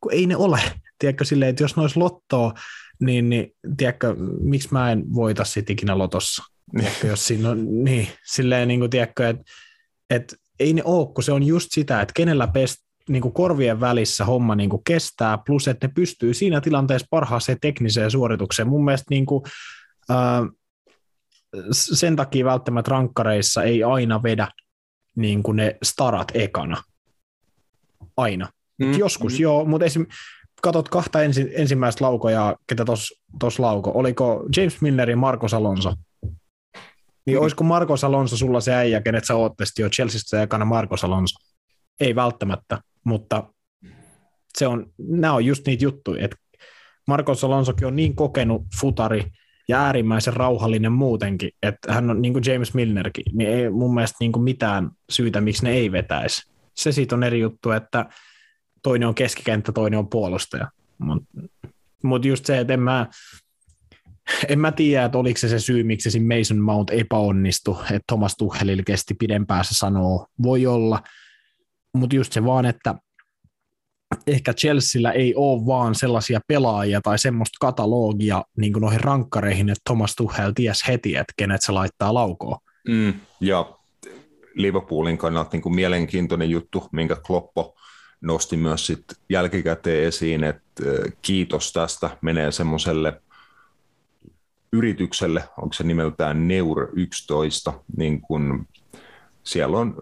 [0.00, 0.60] kun ei ne ole.
[0.98, 2.54] Tiedätkö, silleen, että jos ne olisi lottoa,
[3.00, 6.42] niin, niin tiedätkö, miksi mä en voita sit ikinä lotossa?
[6.78, 9.42] Tiedätkö, jos siinä on, niin, silleen, niin kuin, tiedätkö, että,
[10.10, 12.76] että ei ne ole, kun se on just sitä, että kenellä pest,
[13.08, 17.58] niin kuin korvien välissä homma niin kuin kestää, plus että ne pystyy siinä tilanteessa parhaaseen
[17.60, 18.68] tekniseen suoritukseen.
[18.68, 19.42] Mun mielestä niin kuin,
[20.10, 20.16] äh,
[21.70, 24.48] sen takia välttämättä rankkareissa ei aina vedä
[25.16, 26.82] niin kuin ne starat ekana.
[28.16, 28.48] Aina.
[28.78, 28.98] Mm.
[28.98, 29.42] Joskus mm.
[29.42, 30.06] joo, mutta esim.
[30.62, 32.84] katot kahta ensi, ensimmäistä laukoja, ketä
[33.40, 33.92] tuossa lauko.
[33.94, 35.94] Oliko James Milner ja Marcos Alonso?
[37.26, 37.42] Niin mm.
[37.42, 41.38] olisiko Marcos Alonso sulla se äijä, kenet sä ootte jo Chelseasta ekana Marcos Alonso?
[42.00, 43.52] Ei välttämättä, mutta
[44.58, 46.36] se on, nämä on just niitä juttuja, että
[47.06, 49.24] Marcos Alonsokin on niin kokenut futari,
[49.68, 54.16] ja äärimmäisen rauhallinen muutenkin, että hän on niin kuin James Milnerkin, niin ei mun mielestä
[54.20, 56.52] niin kuin mitään syytä, miksi ne ei vetäisi.
[56.74, 58.06] Se siitä on eri juttu, että
[58.82, 60.70] toinen on keskikenttä, toinen on puolustaja.
[60.98, 61.26] Mutta
[62.02, 63.06] mut just se, että en mä,
[64.48, 68.36] en mä tiedä, että oliko se se syy, miksi se Mason Mount epäonnistui, että Thomas
[68.36, 71.02] Tuchelil kesti pidempään se sanoo, voi olla,
[71.94, 72.94] mutta just se vaan, että
[74.26, 79.82] ehkä Chelsealla ei ole vaan sellaisia pelaajia tai semmoista katalogia niin kuin noihin rankkareihin, että
[79.84, 82.58] Thomas Tuchel ties heti, että kenet se laittaa laukoon.
[82.88, 83.78] Mm, ja
[84.54, 87.76] Liverpoolin kannalta niin kuin mielenkiintoinen juttu, minkä Kloppo
[88.20, 90.82] nosti myös sit jälkikäteen esiin, että
[91.22, 93.20] kiitos tästä menee semmoiselle
[94.72, 98.66] yritykselle, onko se nimeltään Neur 11, niin kun
[99.44, 99.96] siellä on,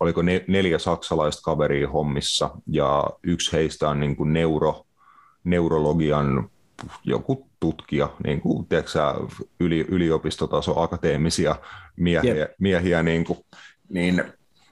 [0.00, 4.84] oliko neljä saksalaista kaveria hommissa, ja yksi heistä on niin kuin neuro,
[5.44, 6.50] neurologian
[7.04, 8.98] joku tutkija, niin kuin, tiedätkö,
[9.60, 11.56] yli, yliopistotaso akateemisia
[11.96, 12.50] miehiä, yep.
[12.58, 13.38] miehiä niin, kuin,
[13.88, 14.24] niin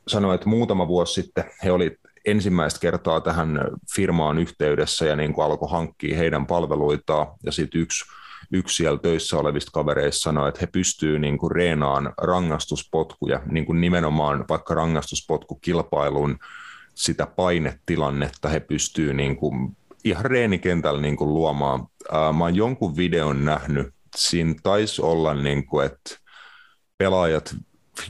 [0.07, 3.61] sanoi, että muutama vuosi sitten he oli ensimmäistä kertaa tähän
[3.95, 8.05] firmaan yhteydessä ja niin kuin alkoi hankkia heidän palveluitaan, ja sitten yksi
[8.53, 13.81] yksi siellä töissä olevista kavereista sanoi, että he pystyvät niin kuin reenaan rangaistuspotkuja, niin kuin
[13.81, 16.39] nimenomaan vaikka rangaistuspotkukilpailun
[16.95, 21.87] sitä painetilannetta he pystyvät niin kuin ihan reenikentällä niin kuin luomaan.
[22.13, 26.19] Mä oon jonkun videon nähnyt, siinä taisi olla, niin kuin, että
[26.99, 27.57] pelaajat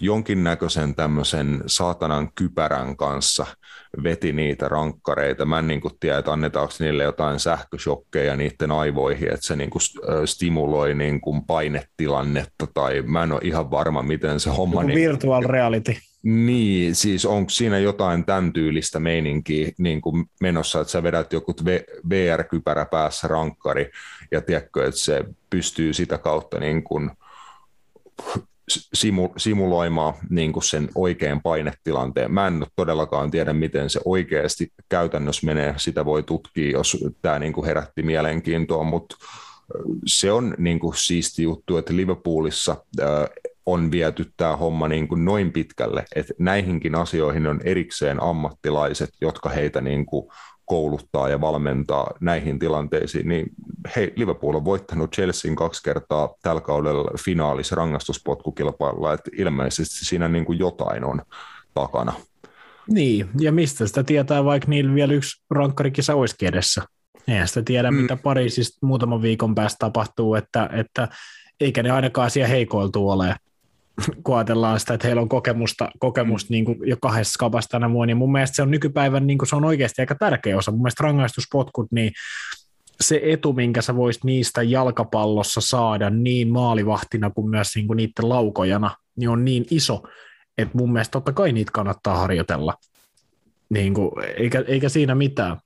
[0.01, 3.47] jonkinnäköisen tämmöisen saatanan kypärän kanssa
[4.03, 5.45] veti niitä rankkareita.
[5.45, 9.71] Mä en niin kuin tiedä, että annetaanko niille jotain sähköshokkeja niiden aivoihin, että se niin
[9.71, 9.83] kuin
[10.25, 14.83] stimuloi niin kuin painetilannetta, tai mä en ole ihan varma, miten se homma...
[14.83, 15.97] Niin, virtual reality.
[16.23, 21.55] Niin, siis onko siinä jotain tämän tyylistä meininkiä niin kuin menossa, että sä vedät joku
[22.11, 23.91] VR-kypärä päässä rankkari,
[24.31, 27.11] ja tiedätkö, että se pystyy sitä kautta niin kuin
[28.69, 32.33] simu, simuloimaan niin kuin sen oikean painetilanteen.
[32.33, 35.75] Mä en todellakaan tiedä, miten se oikeasti käytännössä menee.
[35.77, 39.17] Sitä voi tutkia, jos tämä niin kuin herätti mielenkiintoa, mutta
[40.07, 42.77] se on niin kuin siisti juttu, että Liverpoolissa
[43.67, 49.49] on viety tämä homma niin kuin noin pitkälle, että näihinkin asioihin on erikseen ammattilaiset, jotka
[49.49, 50.29] heitä niin kuin
[50.67, 53.47] kouluttaa ja valmentaa näihin tilanteisiin, niin
[53.97, 60.45] hei, Liverpool on voittanut Chelsean kaksi kertaa tällä kaudella finaalissa rangaistuspotkukilpailulla, että ilmeisesti siinä niin
[60.45, 61.23] kuin jotain on
[61.75, 62.13] takana.
[62.89, 66.83] Niin, ja mistä sitä tietää, vaikka niillä vielä yksi rankkarikisa olisikin edessä.
[67.29, 67.97] Eihän sitä tiedä, mm.
[67.97, 71.09] mitä Pariisista muutaman viikon päästä tapahtuu, että, että
[71.61, 73.37] eikä ne ainakaan siellä heikoiltu ole
[74.25, 78.07] kun ajatellaan sitä, että heillä on kokemusta, kokemusta niin kuin jo kahdessa skapassa tänä vuonna,
[78.07, 80.71] niin mun mielestä se on nykypäivän, niin kuin se on oikeasti aika tärkeä osa.
[80.71, 82.13] Mun mielestä rangaistuspotkut, niin
[83.01, 88.29] se etu, minkä sä voisit niistä jalkapallossa saada niin maalivahtina kuin myös niin kuin niiden
[88.29, 90.03] laukojana, niin on niin iso,
[90.59, 92.75] että mun mielestä totta kai niitä kannattaa harjoitella.
[93.69, 95.57] Niin kuin, eikä, eikä siinä mitään.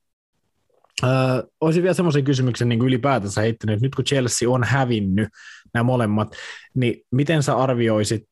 [1.04, 5.28] Öö, olisin vielä semmoisen kysymyksen niin kuin ylipäätänsä heittänyt, että nyt kun Chelsea on hävinnyt
[5.74, 6.32] nämä molemmat,
[6.74, 8.22] niin miten sä arvioisit,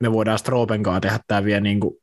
[0.00, 1.94] me voidaan Stropen kanssa tehdä tämä vielä niin kuin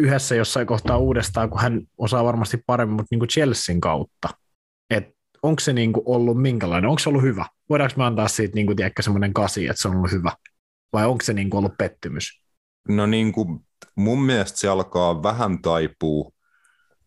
[0.00, 4.28] yhdessä jossain kohtaa uudestaan, kun hän osaa varmasti paremmin, mutta niin kuin Chelsean kautta.
[4.90, 5.04] Et
[5.42, 7.46] onko se niin kuin ollut minkälainen, onko se ollut hyvä?
[7.70, 10.32] Voidaanko me antaa siitä niin kuin, tiedäkö, semmoinen kasi, että se on ollut hyvä?
[10.92, 12.42] Vai onko se niin kuin ollut pettymys?
[12.88, 13.60] No niin kuin,
[13.96, 16.30] mun mielestä se alkaa vähän taipua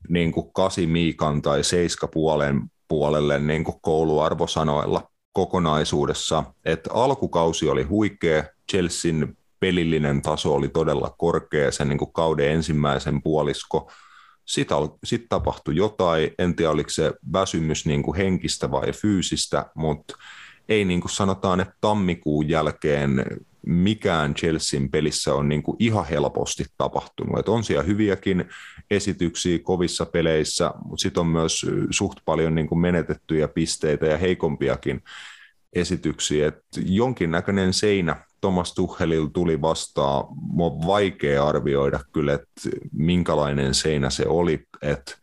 [0.09, 6.43] niin kuin kasi Miikan tai seiska puolen puolelle niin kuin kouluarvosanoilla kokonaisuudessa.
[6.65, 13.21] Että alkukausi oli huikea, Chelsean pelillinen taso oli todella korkea sen niin kuin kauden ensimmäisen
[13.21, 13.91] puolisko.
[14.45, 20.17] Sitten, sit tapahtui jotain, en tiedä oliko se väsymys niin kuin henkistä vai fyysistä, mutta
[20.69, 23.25] ei niin kuin sanotaan, että tammikuun jälkeen
[23.65, 27.39] mikään Chelsean pelissä on niin kuin ihan helposti tapahtunut.
[27.39, 28.45] Et on siellä hyviäkin
[28.91, 35.03] esityksiä kovissa peleissä, mutta sitten on myös suht paljon niin kuin menetettyjä pisteitä ja heikompiakin
[35.73, 36.47] esityksiä.
[36.47, 40.25] Et jonkinnäköinen seinä Thomas Tuchelil tuli vastaan.
[40.59, 45.17] on vaikea arvioida kyllä, että minkälainen seinä se oli, että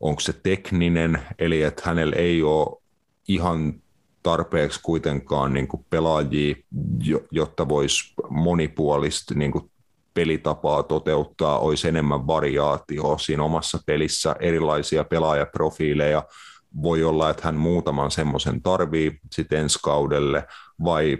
[0.00, 2.82] onko se tekninen, eli että hänellä ei ole
[3.28, 3.79] ihan
[4.22, 6.54] tarpeeksi kuitenkaan niin kuin pelaajia,
[7.30, 9.70] jotta voisi monipuolisesti niin kuin
[10.14, 16.24] pelitapaa toteuttaa, olisi enemmän variaatioa siinä omassa pelissä, erilaisia pelaajaprofiileja,
[16.82, 20.46] voi olla, että hän muutaman semmoisen tarvii sitten ensi kaudelle,
[20.84, 21.18] vai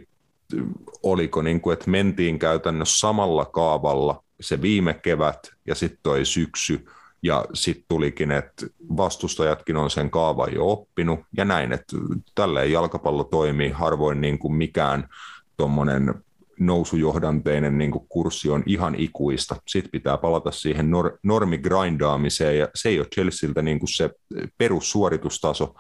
[1.03, 6.87] oliko niin kuin, että mentiin käytännössä samalla kaavalla se viime kevät ja sitten toi syksy,
[7.23, 8.67] ja sitten tulikin, että
[8.97, 11.97] vastustajatkin on sen kaavan jo oppinut, ja näin, että
[12.35, 15.09] tälleen jalkapallo toimii harvoin niin kuin mikään
[15.57, 16.15] tuommoinen
[16.61, 19.57] nousujohdanteinen niin kuin kurssi on ihan ikuista.
[19.69, 24.11] Sitten pitää palata siihen nor- normigrindaamiseen, ja se ei ole Chelsealtä niin kuin se
[24.59, 25.75] perussuoritustaso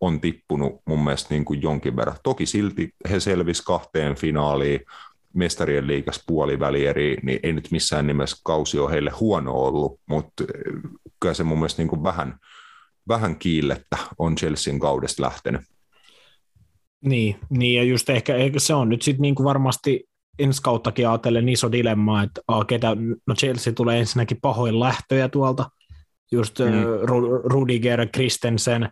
[0.00, 2.16] on tippunut mun mielestä niin kuin jonkin verran.
[2.22, 4.80] Toki silti he selvisi kahteen finaaliin,
[5.34, 10.44] mestarien liikas puolivälieri, niin ei nyt missään nimessä kausi ole heille huono ollut, mutta
[11.20, 12.38] kyllä se mun mielestä niin kuin vähän,
[13.08, 15.60] vähän kiillettä on Chelsean kaudesta lähtenyt.
[17.04, 20.08] Niin, niin ja just ehkä, ehkä se on nyt sitten niinku varmasti
[20.38, 25.70] ensi kauttakin ajatellen iso dilemma, että a, ketä, no Chelsea tulee ensinnäkin pahoin lähtöjä tuolta,
[26.32, 26.64] just mm.
[27.44, 28.88] Rudiger, Kristensen,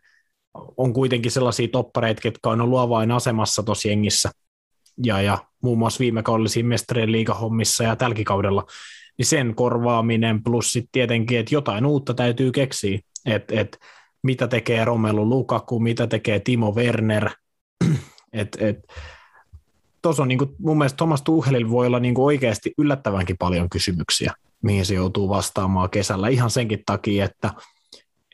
[0.76, 2.80] on kuitenkin sellaisia toppareita, jotka on ollut
[3.14, 4.30] asemassa tosi jengissä,
[5.04, 8.64] ja, ja muun muassa viime kaudella siinä mestarien liigahommissa ja tälläkin kaudella,
[9.18, 13.78] niin sen korvaaminen plus sitten tietenkin, että jotain uutta täytyy keksiä, että et,
[14.22, 17.30] mitä tekee Romelu Lukaku, mitä tekee Timo Werner,
[18.32, 18.78] et, et,
[20.02, 24.32] tuossa on niin kuin, mun mielestä Thomas Tuchelilla voi olla niin oikeasti yllättävänkin paljon kysymyksiä,
[24.62, 26.28] mihin se joutuu vastaamaan kesällä.
[26.28, 27.50] Ihan senkin takia, että,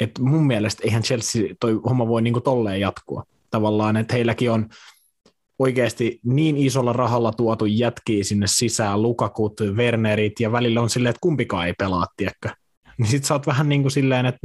[0.00, 3.24] että mun mielestä eihän Chelsea toi homma voi niin tolleen jatkua.
[3.50, 4.68] Tavallaan, että heilläkin on
[5.58, 11.20] oikeasti niin isolla rahalla tuotu jätkiä sinne sisään, Lukakut, Wernerit, ja välillä on silleen, että
[11.22, 12.48] kumpikaan ei pelaa, tiedätkö?
[12.98, 14.40] Niin sit sä oot vähän niin kuin silleen, että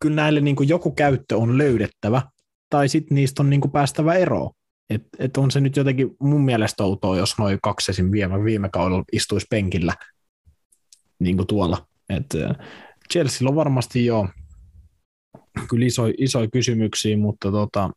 [0.00, 2.22] kyllä näille niin kuin joku käyttö on löydettävä,
[2.70, 4.50] tai sitten niistä on niin kuin päästävä eroon.
[4.90, 8.12] Et, et on se nyt jotenkin mun mielestä outoa, jos noin kaksi esim.
[8.12, 9.94] viime, viime kaudella istuisi penkillä
[11.18, 11.86] niin kuin tuolla.
[12.08, 12.26] Et,
[13.12, 14.28] Chelsea on varmasti jo
[15.68, 17.90] kyllä isoja iso kysymyksiä, mutta tota,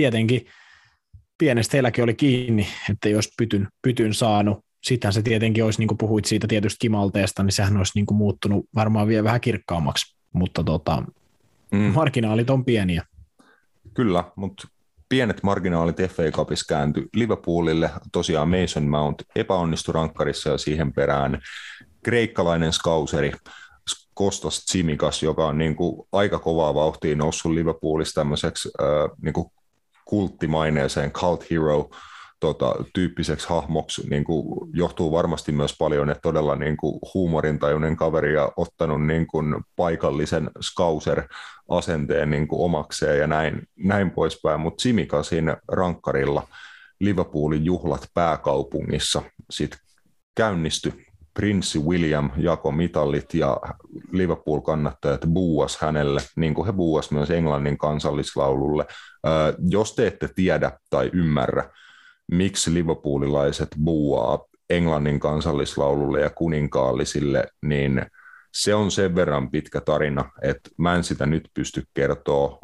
[0.00, 0.46] tietenkin
[1.38, 5.98] pienestä heilläkin oli kiinni, että jos pytyn, pytyn saanut, sittenhän se tietenkin olisi, niin kuin
[5.98, 10.64] puhuit siitä tietystä kimalteesta, niin sehän olisi niin kuin muuttunut varmaan vielä vähän kirkkaammaksi, mutta
[10.64, 11.02] tota,
[11.72, 11.78] mm.
[11.78, 13.04] marginaalit on pieniä.
[13.94, 14.68] Kyllä, mutta
[15.08, 17.90] pienet marginaalit FA Cupissa kääntyi Liverpoolille.
[18.12, 21.40] Tosiaan Mason Mount epäonnistui rankkarissa ja siihen perään
[22.02, 23.32] kreikkalainen skauseri
[24.14, 29.46] Kostas Tsimikas, joka on niin kuin aika kovaa vauhtia noussut Liverpoolissa tämmöiseksi äh, niin kuin
[30.10, 31.90] kulttimaineeseen cult hero
[32.40, 38.34] tota, tyyppiseksi hahmoksi niin kuin, johtuu varmasti myös paljon, että todella niin kuin, huumorintajuinen kaveri
[38.34, 45.56] ja ottanut niin kuin, paikallisen skauser-asenteen niin kuin, omakseen ja näin, näin poispäin, mutta Simikasin
[45.68, 46.48] rankkarilla
[47.00, 49.78] Liverpoolin juhlat pääkaupungissa sitten
[50.36, 51.09] käynnistyi
[51.40, 53.60] prinssi William jako mitallit ja
[54.12, 58.86] Liverpool-kannattajat buuas hänelle, niin kuin he buuas myös Englannin kansallislaululle.
[59.68, 61.70] jos te ette tiedä tai ymmärrä,
[62.32, 64.38] miksi liverpoolilaiset buuaa
[64.70, 68.02] Englannin kansallislaululle ja kuninkaallisille, niin
[68.54, 72.58] se on sen verran pitkä tarina, että mä en sitä nyt pysty kertoa.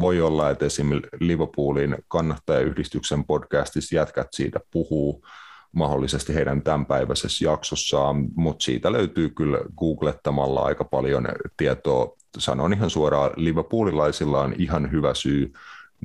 [0.00, 5.24] Voi olla, että esimerkiksi Liverpoolin kannattajayhdistyksen podcastissa jätkät siitä puhuu
[5.72, 12.16] mahdollisesti heidän tämänpäiväisessä jaksossaan, mutta siitä löytyy kyllä googlettamalla aika paljon tietoa.
[12.38, 15.52] Sanon ihan suoraan, Liverpoolilaisilla on ihan hyvä syy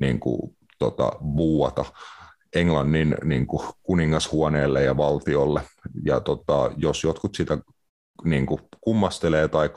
[0.02, 1.86] niin kuin, tota, buuata
[2.56, 5.62] Englannin niin kuin kuningashuoneelle ja valtiolle.
[6.04, 7.58] Ja tota, jos jotkut sitä
[8.24, 9.70] niin kuin kummastelee tai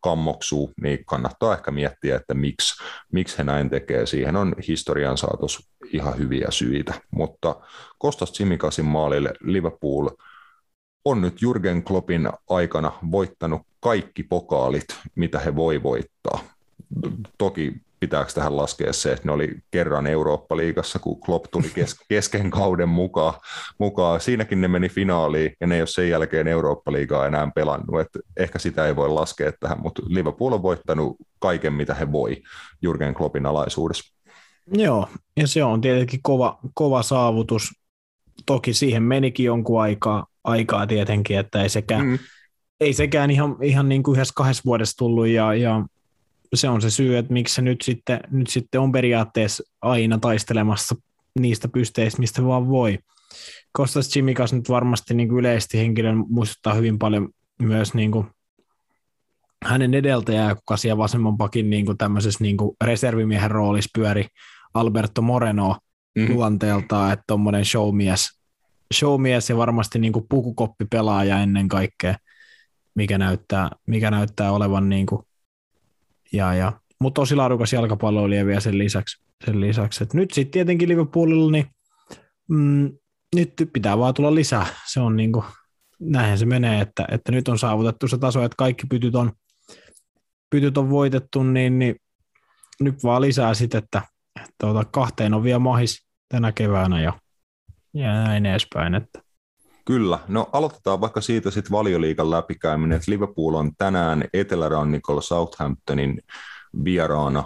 [0.00, 2.82] kammoksuu, niin kannattaa ehkä miettiä, että miksi,
[3.12, 4.06] miksi he näin tekee.
[4.06, 6.94] Siihen on historian saatos ihan hyviä syitä.
[7.10, 7.56] Mutta
[7.98, 10.08] Kostas Simikasin maalille Liverpool
[11.04, 16.40] on nyt Jurgen Kloppin aikana voittanut kaikki pokaalit, mitä he voi voittaa.
[17.38, 22.50] Toki pitääkö tähän laskea se, että ne oli kerran Eurooppa-liigassa, kun Klopp tuli kes- kesken
[22.50, 23.34] kauden mukaan,
[23.78, 24.20] mukaan.
[24.20, 28.00] Siinäkin ne meni finaaliin, ja ne ei ole sen jälkeen Eurooppa-liigaa enää pelannut.
[28.00, 32.42] Et ehkä sitä ei voi laskea tähän, mutta Liverpool on voittanut kaiken, mitä he voi
[32.82, 34.16] Jurgen Kloppin alaisuudessa.
[34.72, 37.70] Joo, ja se on tietenkin kova, kova saavutus.
[38.46, 42.18] Toki siihen menikin jonkun aikaa, aikaa tietenkin, että ei sekään, mm.
[42.80, 45.84] ei sekään ihan, ihan niin kuin yhdessä kahdessa vuodessa tullut, ja, ja
[46.54, 50.94] se on se syy, että miksi se nyt sitten, nyt sitten on periaatteessa aina taistelemassa
[51.40, 52.98] niistä pysteistä, mistä vaan voi.
[53.72, 57.28] Kostas Chimikas nyt varmasti niin kuin yleisesti henkilön muistuttaa hyvin paljon
[57.62, 58.26] myös niin kuin
[59.64, 64.26] hänen edeltäjää, kuka siellä vasemman pakin niin kuin tämmöisessä niin kuin reservimiehen roolissa pyöri
[64.74, 65.76] Alberto Moreno
[66.16, 66.34] mm-hmm.
[66.34, 68.28] luonteeltaan, että tuommoinen showmies,
[68.94, 72.14] showmies ja varmasti niin kuin pukukoppipelaaja ennen kaikkea,
[72.94, 75.25] mikä näyttää, mikä näyttää olevan niin kuin
[76.32, 79.26] ja, ja, mutta tosi laadukas jalkapalloilija vielä sen lisäksi.
[79.44, 80.04] Sen lisäksi.
[80.04, 81.66] Et nyt sitten tietenkin Liverpoolilla, niin
[82.48, 82.98] mm,
[83.34, 84.66] nyt pitää vaan tulla lisää.
[84.86, 85.44] Se on niin kuin,
[86.00, 89.32] näinhän se menee, että, että nyt on saavutettu se taso, että kaikki pytyt on,
[90.50, 91.96] pytyt on voitettu, niin, niin
[92.80, 94.02] nyt vaan lisää sitten, että,
[94.44, 97.12] että kahteen on vielä mahis tänä keväänä ja,
[97.94, 98.94] ja näin edespäin.
[98.94, 99.25] Että.
[99.86, 100.18] Kyllä.
[100.28, 106.22] No aloitetaan vaikka siitä sitten valioliikan läpikäyminen, että Liverpool on tänään Etelärannikolla Southamptonin
[106.84, 107.38] vieraana.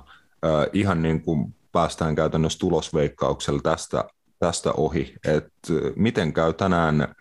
[0.45, 4.05] Äh, ihan niin kuin päästään käytännössä tulosveikkauksella tästä,
[4.39, 7.15] tästä ohi, että miten käy tänään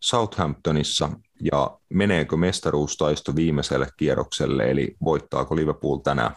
[0.00, 1.10] Southamptonissa
[1.52, 6.34] ja meneekö mestaruustaisto viimeiselle kierrokselle, eli voittaako Liverpool tänään?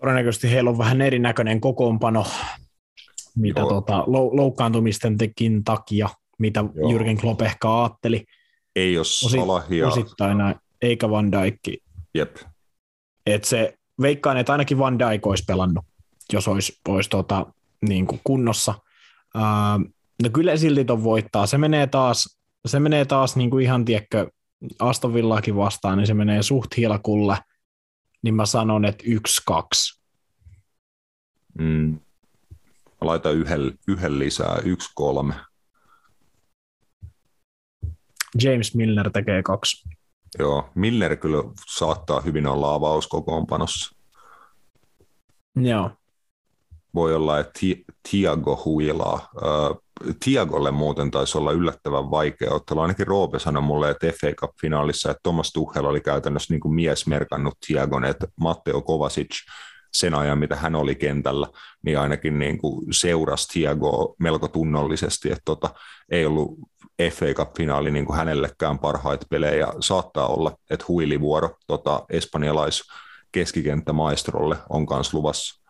[0.00, 2.26] Todennäköisesti heillä on vähän erinäköinen kokoonpano,
[3.36, 6.08] mitä tota, loukkaantumistenkin takia,
[6.40, 6.90] mitä Joo.
[6.90, 8.24] Jürgen Klopp ehkä ajatteli.
[8.76, 9.88] Ei ole Salahia.
[9.88, 11.82] Osittain näin, eikä Van Dijk.
[12.14, 12.36] Jep.
[13.26, 15.84] Et se, veikkaan, että ainakin Van Dijk olisi pelannut,
[16.32, 17.46] jos olisi, olisi tota,
[17.88, 18.74] niin kuin kunnossa.
[19.34, 21.46] Uh, no kyllä silti ton voittaa.
[21.46, 24.30] Se menee taas, se menee taas niin kuin ihan, tiekkö,
[24.78, 27.38] Aston Villakin vastaan, niin se menee suht hilkulle,
[28.22, 30.00] niin mä sanon, että yksi, kaksi.
[31.58, 31.98] Mm.
[33.00, 35.34] Laita yhden, yhden lisää, yksi, kolme.
[38.42, 39.88] James Milner tekee kaksi.
[40.38, 43.96] Joo, Milner kyllä saattaa hyvin olla avauskokoonpanossa.
[45.56, 45.90] Joo.
[46.94, 47.60] Voi olla, että
[48.10, 49.28] Tiago huilaa.
[50.24, 52.80] Tiagolle muuten taisi olla yllättävän vaikea ottelu.
[52.80, 57.06] Ainakin Roope sanoi mulle, että FA Cup-finaalissa, että Thomas Tuchel oli käytännössä niin kuin mies
[57.06, 59.30] merkannut Tiagon, että Matteo Kovacic
[59.92, 61.46] sen ajan, mitä hän oli kentällä,
[61.82, 65.70] niin ainakin niin kuin seurasi Tiago melko tunnollisesti, että tota,
[66.10, 66.58] ei ollut
[67.12, 69.66] FA Cup-finaali niin kuin hänellekään parhaita pelejä.
[69.80, 72.82] Saattaa olla, että huilivuoro tota, espanjalais
[73.32, 75.60] keskikenttämaistrolle on myös luvassa.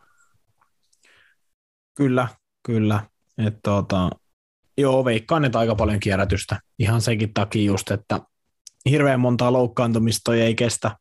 [1.94, 2.28] Kyllä,
[2.62, 3.06] kyllä.
[3.46, 4.10] Et, tota,
[4.78, 6.60] joo, veikkaan, että aika paljon kierrätystä.
[6.78, 8.20] Ihan senkin takia just, että
[8.90, 10.96] hirveän montaa loukkaantumista ei kestä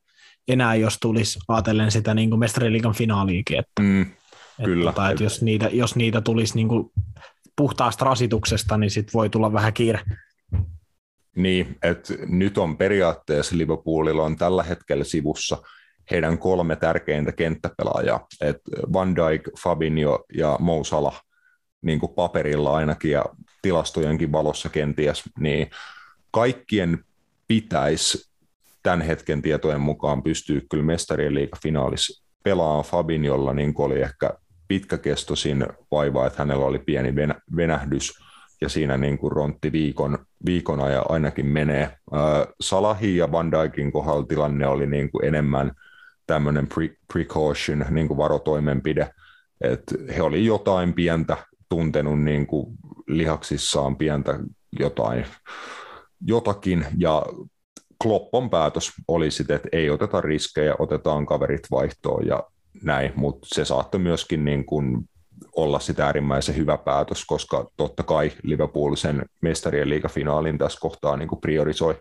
[0.50, 3.60] enää, jos tulisi ajatellen sitä niin kuin mestariliikan finaaliikin.
[3.60, 4.06] Että, mm,
[4.66, 4.90] kyllä.
[4.90, 6.92] Että, tota, että jos, niitä, jos niitä tulisi niin kuin
[7.56, 10.00] puhtaasta rasituksesta, niin sitten voi tulla vähän kiire.
[11.36, 15.58] Niin, että nyt on periaatteessa Liverpoolilla on tällä hetkellä sivussa
[16.12, 21.22] heidän kolme tärkeintä kenttäpelaajaa, että Van Dijk, Fabinho ja Mo Salah,
[21.82, 23.26] niin kuin paperilla ainakin ja
[23.62, 25.70] tilastojenkin valossa kenties, niin
[26.32, 27.04] kaikkien
[27.48, 28.29] pitäisi
[28.84, 34.34] tämän hetken tietojen mukaan pystyä kyllä mestarien liigafinaalissa pelaamaan Fabinholla, niin oli ehkä
[34.68, 37.14] pitkäkestoisin vaiva, että hänellä oli pieni
[37.56, 38.14] venähdys
[38.62, 41.98] ja siinä niin kuin rontti viikon, viikon ajan ainakin menee.
[42.62, 45.72] Salahi ja Van Dijkin kohdalla tilanne oli niin kuin enemmän
[46.28, 49.10] tämmöinen pre- precaution, niin kuin varotoimenpide,
[49.62, 51.38] että he oli jotain pientä
[51.70, 52.76] tuntenut niin kuin
[53.08, 54.40] lihaksissaan pientä
[54.80, 55.26] jotain,
[56.22, 57.24] jotakin, ja
[58.04, 62.44] Kloppon päätös oli sitten, että ei oteta riskejä, otetaan kaverit vaihtoon ja
[62.84, 65.10] näin, mutta se saattoi myöskin niin kuin
[65.56, 71.30] olla sitä äärimmäisen hyvä päätös, koska totta kai Liverpool sen mestarien liigafinaalin tässä kohtaa niin
[71.30, 71.96] kuin priorisoi.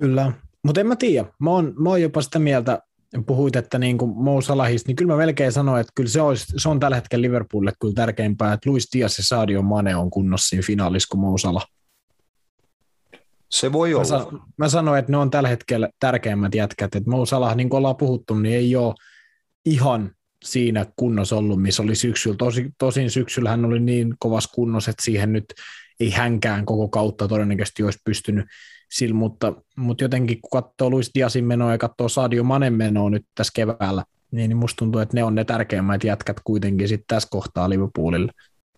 [0.00, 0.32] Kyllä,
[0.62, 1.28] mutta en mä tiedä.
[1.38, 2.82] Mä oon, mä oon jopa sitä mieltä,
[3.26, 6.46] puhuit, että niin kuin Mo Salahista, niin kyllä mä melkein sanoin, että kyllä se, olisi,
[6.56, 10.48] se on tällä hetkellä Liverpoolille kyllä tärkeämpää, että Luis Diaz ja Sadio Mane on kunnossa
[10.48, 11.66] siinä finaalissa kuin Mo Salah.
[13.50, 14.02] Se voi olla.
[14.02, 17.68] Mä, san, mä sanoin, että ne on tällä hetkellä tärkeimmät jätkät, että Mo Salah, niin
[17.68, 18.94] kuin ollaan puhuttu, niin ei ole
[19.64, 20.10] ihan
[20.44, 22.36] siinä kunnossa ollut, missä oli syksyllä.
[22.36, 25.44] Tosi, tosin syksyllä hän oli niin kovas kunnossa, että siihen nyt
[26.00, 28.46] ei hänkään koko kautta todennäköisesti olisi pystynyt
[28.90, 33.26] sillä, mutta, mutta jotenkin kun katsoo Luis Diasin menoa ja katsoo Sadio Manen menoa nyt
[33.34, 37.28] tässä keväällä, niin, niin musta tuntuu, että ne on ne tärkeimmät jätkät kuitenkin sitten tässä
[37.30, 38.32] kohtaa Liverpoolille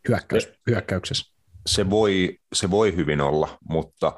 [0.09, 1.33] hyökkäys, hyökkäyksessä.
[1.67, 4.13] Se voi, se voi hyvin olla, mutta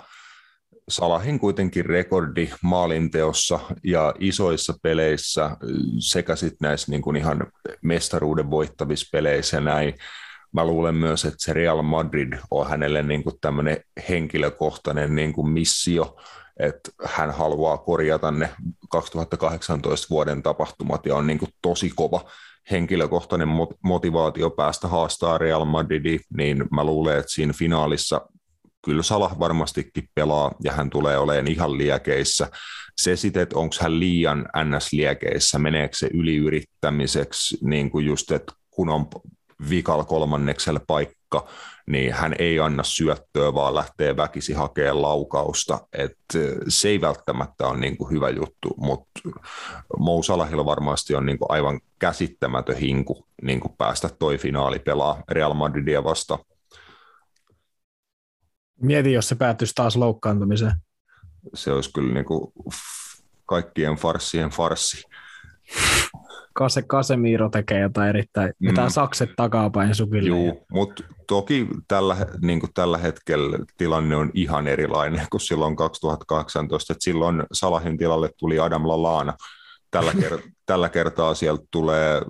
[0.89, 5.57] Salahin kuitenkin rekordi maalinteossa ja isoissa peleissä
[5.99, 7.47] sekä sitten näissä niin kuin ihan
[7.83, 9.95] mestaruuden voittavissa peleissä näin.
[10.53, 15.49] Mä luulen myös, että se Real Madrid on hänelle niin kuin tämmöinen henkilökohtainen niin kuin
[15.49, 16.17] missio,
[16.57, 18.51] että hän haluaa korjata ne
[18.91, 22.25] 2018 vuoden tapahtumat ja on niin kuin tosi kova
[22.71, 23.49] henkilökohtainen
[23.85, 28.21] motivaatio päästä haastaa Real Madridiin, niin mä luulen, että siinä finaalissa
[28.85, 32.49] kyllä Salah varmastikin pelaa ja hän tulee olemaan ihan liekeissä.
[32.97, 38.89] Se sitten, että onko hän liian NS-liekeissä, meneekö se yliyrittämiseksi, niin kuin just, että kun
[38.89, 39.07] on
[39.71, 41.49] vikal kolmannekselle paikka,
[41.87, 45.81] niin hän ei anna syöttöä, vaan lähtee väkisi hakemaan laukausta.
[45.93, 46.19] Et
[46.69, 49.21] se ei välttämättä ole niin kuin hyvä juttu, mutta
[49.99, 55.23] Mou Salahilla varmasti on niin kuin aivan käsittämätön hinku niin kuin päästä toi finaali pelaa
[55.29, 56.39] Real Madridia vasta
[58.83, 60.73] Mieti, jos se päättyisi taas loukkaantumiseen.
[61.55, 62.53] Se olisi kyllä niin kuin
[63.47, 65.05] kaikkien farssien farssi.
[66.55, 68.69] Kase, Casemiro tekee jotain erittäin, Mm.
[68.69, 70.29] vetää sakset takapäin sukille.
[70.29, 76.93] Juu, mutta toki tällä, niin kuin tällä hetkellä tilanne on ihan erilainen kuin silloin 2018,
[76.93, 79.35] että silloin Salahin tilalle tuli Adam Lallana.
[79.91, 82.23] Tällä, ker- tällä kertaa sieltä tulee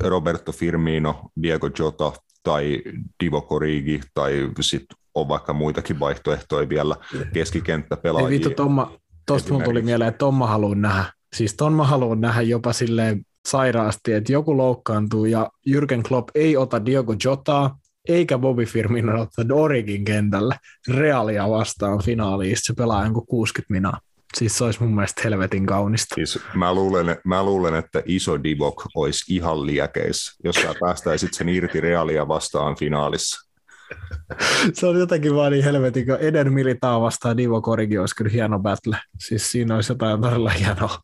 [0.00, 2.82] Roberto Firmino, Diego Jota tai
[3.24, 8.30] Divo Corrigi tai sitten on vaikka muitakin vaihtoehtoja vielä Ei keskikenttäpelaajia.
[8.30, 8.92] vittu, Tomma,
[9.26, 11.04] tosta mun tuli mieleen, että Tomma haluaa nähdä.
[11.36, 16.56] Siis ton mä haluan nähdä jopa silleen sairaasti, että joku loukkaantuu ja Jürgen Klopp ei
[16.56, 20.54] ota Diogo Jotaa, eikä Bobby Firmino ottaa Origin kentälle
[20.88, 24.00] Realia vastaan finaaliin, se pelaa jonkun 60 minaa.
[24.34, 26.14] Siis se olisi mun mielestä helvetin kaunista.
[26.14, 31.48] Siis mä, luulen, mä luulen, että iso Divok olisi ihan liekeissä, jos sä päästäisit sen
[31.48, 33.49] irti Realia vastaan finaalissa.
[34.74, 38.58] Se on jotenkin vaan niin helvetin, kun Eden Militaa vastaan Divo Korigi olisi kyllä hieno
[38.58, 38.96] battle.
[39.18, 40.98] Siis siinä olisi jotain todella hienoa.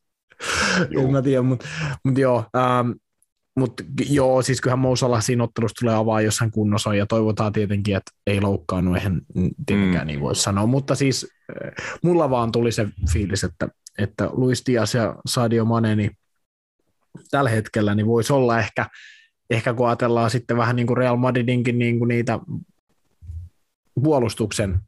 [0.99, 1.66] En mä tiedä, mutta
[2.05, 2.45] mut joo.
[2.57, 2.91] Ähm,
[3.59, 7.53] mutta joo, siis kyllähän Mousala siinä ottelussa tulee avaa, jos hän kunnossa on, ja toivotaan
[7.53, 9.20] tietenkin, että ei loukkaannut, eihän
[9.66, 10.07] tietenkään Mm.
[10.07, 10.66] niin voi sanoa.
[10.66, 13.68] Mutta siis äh, mulla vaan tuli se fiilis, että,
[13.99, 16.11] että Luis Diaz ja Sadio Mane, niin
[17.30, 18.87] tällä hetkellä niin voisi olla ehkä,
[19.51, 22.39] ehkä kun ajatellaan sitten vähän niin kuin Real Madridinkin niin kuin niitä
[24.03, 24.81] puolustuksen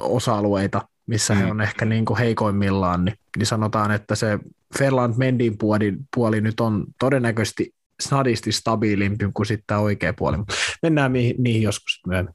[0.00, 1.50] osa-alueita, missä he Mm.
[1.50, 4.38] on ehkä niin kuin heikoimmillaan, niin, niin sanotaan, että se
[4.78, 10.36] Ferland Mendin puoli, puoli nyt on todennäköisesti snadisti stabiilimpi kuin sitten tämä oikea puoli.
[10.82, 12.34] Mennään niihin, niihin joskus myöhemmin.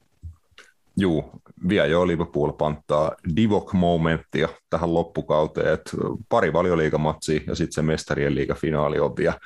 [0.96, 1.30] Juu,
[1.68, 5.90] vielä jo Liverpool panttaa Divok-momenttia tähän loppukauteen, että
[6.28, 9.38] pari valioliigamatsia ja sitten se mestarien liigafinaali on vielä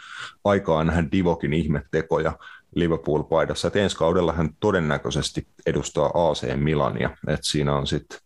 [0.44, 2.32] aikaa nähdä Divokin ihmettekoja
[2.74, 3.68] Liverpool-paidassa.
[3.68, 8.18] Et ensi kaudella hän todennäköisesti edustaa AC Milania, että siinä on sitten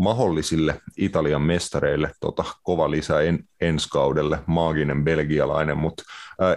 [0.00, 6.02] mahdollisille Italian mestareille tota, kova lisä en, ensi kaudelle, maaginen belgialainen, mutta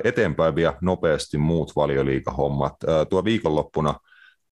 [0.03, 2.73] eteenpäin vielä nopeasti muut valioliigahommat.
[2.87, 3.95] Ää, tuo viikonloppuna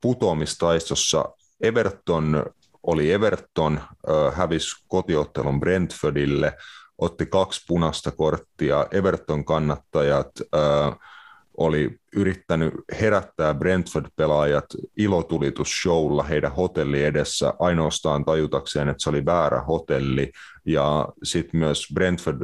[0.01, 1.25] putoamistaistossa
[1.61, 2.45] Everton
[2.83, 6.53] oli Everton, ö, hävisi kotiottelun Brentfordille,
[6.97, 8.85] otti kaksi punaista korttia.
[8.91, 10.47] Everton kannattajat ö,
[11.57, 14.65] oli yrittänyt herättää Brentford-pelaajat
[14.97, 20.31] ilotulitusshowlla heidän hotelli edessä ainoastaan tajutakseen, että se oli väärä hotelli.
[20.65, 22.41] Ja sitten myös Brentford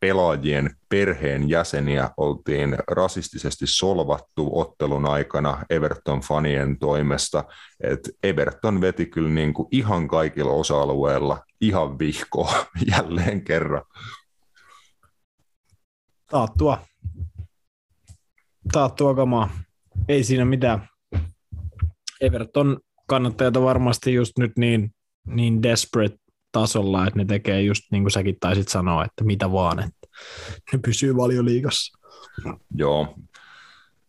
[0.00, 7.44] pelaajien perheen jäseniä oltiin rasistisesti solvattu ottelun aikana Everton-fanien toimesta.
[7.80, 12.54] Et Everton veti kyllä niin kuin ihan kaikilla osa-alueilla ihan vihkoa
[12.92, 13.82] jälleen kerran.
[16.30, 16.78] Taattua.
[18.72, 19.50] Taattua kamaa.
[20.08, 20.88] Ei siinä mitään.
[22.20, 24.94] Everton kannattajat on varmasti just nyt niin,
[25.26, 26.16] niin desperate
[26.52, 30.08] tasolla, että ne tekee just niin kuin säkin taisit sanoa, että mitä vaan, että
[30.72, 31.98] ne pysyy valioliigassa.
[32.74, 33.14] Joo.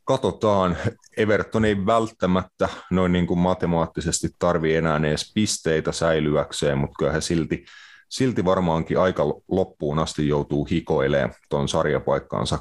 [0.03, 0.77] Katsotaan.
[1.17, 7.21] Everton ei välttämättä noin niin kuin matemaattisesti tarvi enää edes pisteitä säilyäkseen, mutta kyllä he
[7.21, 7.65] silti,
[8.09, 12.59] silti varmaankin aika loppuun asti joutuu hikoilemaan tuon sarjapaikkaansa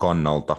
[0.00, 0.56] kannalta.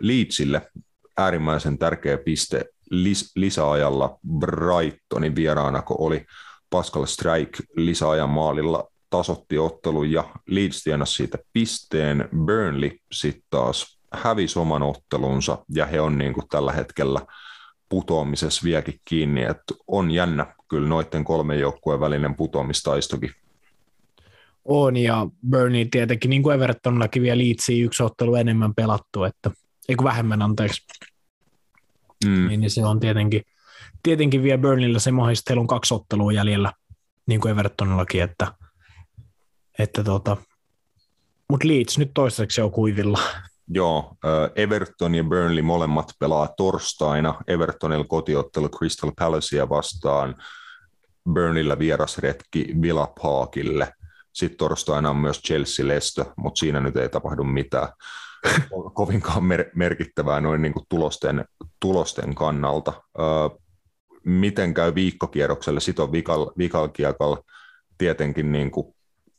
[0.00, 0.70] Leedsille
[1.16, 2.64] äärimmäisen tärkeä piste
[2.94, 6.26] lis- lisäajalla Brightonin vieraana, kun oli
[6.70, 12.28] Pascal Strike lisäajan maalilla tasotti ottelun ja Leeds tienasi siitä pisteen.
[12.44, 17.20] Burnley sitten taas hävisi oman ottelunsa ja he on niin kuin tällä hetkellä
[17.88, 23.30] putoamisessa viekin kiinni, että on jännä kyllä noiden kolmen joukkueen välinen putoamistaistokin.
[24.68, 29.50] On, ja Burnley tietenkin, niin kuin Evertonillakin vielä Leedsiin yksi ottelu enemmän pelattu, että,
[29.88, 30.82] ei kun vähemmän anteeksi,
[32.24, 33.42] Mm, niin se on tietenkin,
[34.02, 36.72] tietenkin vielä Burnleyllä se mahdollisesti heillä on kaksi ottelua jäljellä,
[37.26, 38.52] niin kuin Evertonillakin, että,
[39.78, 40.36] että tota,
[41.50, 43.18] mutta Leeds nyt toistaiseksi on kuivilla.
[43.68, 47.34] joo, äh, Everton ja Burnley molemmat pelaa torstaina.
[47.46, 50.34] Evertonilla kotiottelu Crystal Palacea vastaan,
[51.32, 53.92] Burnleyllä vierasretki Villa Parkille.
[54.36, 57.88] Sitten torstaina on myös Chelsea-Lestö, mutta siinä nyt ei tapahdu mitään
[58.94, 61.44] kovinkaan mer- merkittävää noin niin kuin tulosten,
[61.80, 62.92] tulosten kannalta.
[63.18, 63.22] Ö,
[64.24, 65.80] miten käy viikkokierrokselle?
[65.80, 67.42] Sitten on vikal, vikalkiekalla
[67.98, 68.94] tietenkin niin kuin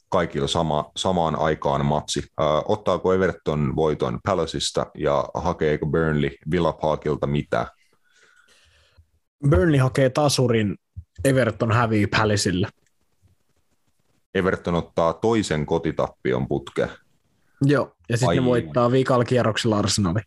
[0.10, 2.20] kaikilla sama, samaan aikaan matsi.
[2.20, 7.68] Ö, ottaako Everton voiton Palacista ja hakeeko Burnley Villa Parkilta mitä?
[9.50, 10.76] Burnley hakee tasurin,
[11.24, 12.68] Everton hävii Palaceille.
[14.38, 16.90] Everton ottaa toisen kotitappion putkeen.
[17.62, 20.20] Joo, ja sitten ne voittaa viikalla kierroksella Arsenali.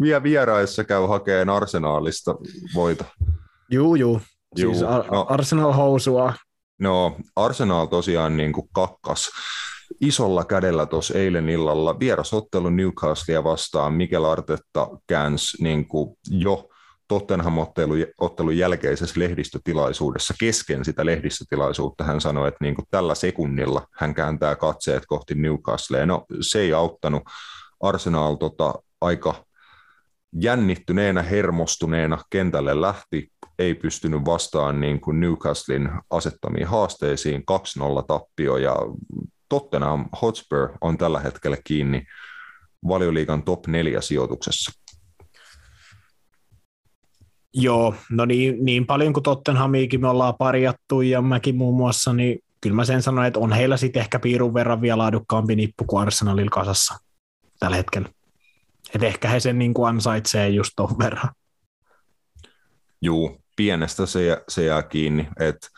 [0.00, 2.34] Vielä vieraissa käy hakeen arsenaalista
[2.74, 3.04] voita.
[3.70, 4.20] Juu, juu.
[4.56, 5.26] Juu, siis Ar- no.
[5.28, 6.34] Arsenal housua.
[6.78, 9.30] No Arsenal tosiaan niin kuin kakkas
[10.00, 11.98] isolla kädellä tuossa eilen illalla.
[11.98, 16.69] Vierasottelu Newcastlea vastaan Mikel Artetta käänsi niin kuin jo
[17.10, 24.56] Tottenham-ottelun jälkeisessä lehdistötilaisuudessa, kesken sitä lehdistötilaisuutta, hän sanoi, että niin kuin tällä sekunnilla hän kääntää
[24.56, 26.06] katseet kohti Newcastlea.
[26.06, 27.22] No se ei auttanut.
[27.80, 29.44] Arsenal tota, aika
[30.32, 37.44] jännittyneenä, hermostuneena kentälle lähti, ei pystynyt vastaan niin kuin Newcastlein asettamiin haasteisiin,
[38.00, 38.76] 2-0 tappio ja
[39.48, 42.02] Tottenham Hotspur on tällä hetkellä kiinni
[42.88, 44.80] valioliigan top 4 sijoituksessa.
[47.54, 52.38] Joo, no niin, niin paljon kuin Tottenhamiikin me ollaan parjattu ja mäkin muun muassa, niin
[52.60, 56.02] kyllä mä sen sanon, että on heillä sitten ehkä piirun verran vielä laadukkaampi nippu kuin
[56.02, 56.94] Arsenalilla kasassa
[57.58, 58.08] tällä hetkellä.
[58.94, 61.30] Että ehkä he sen niin kuin ansaitsee just ton verran.
[63.02, 65.68] Juu, pienestä se, se jää kiinni, että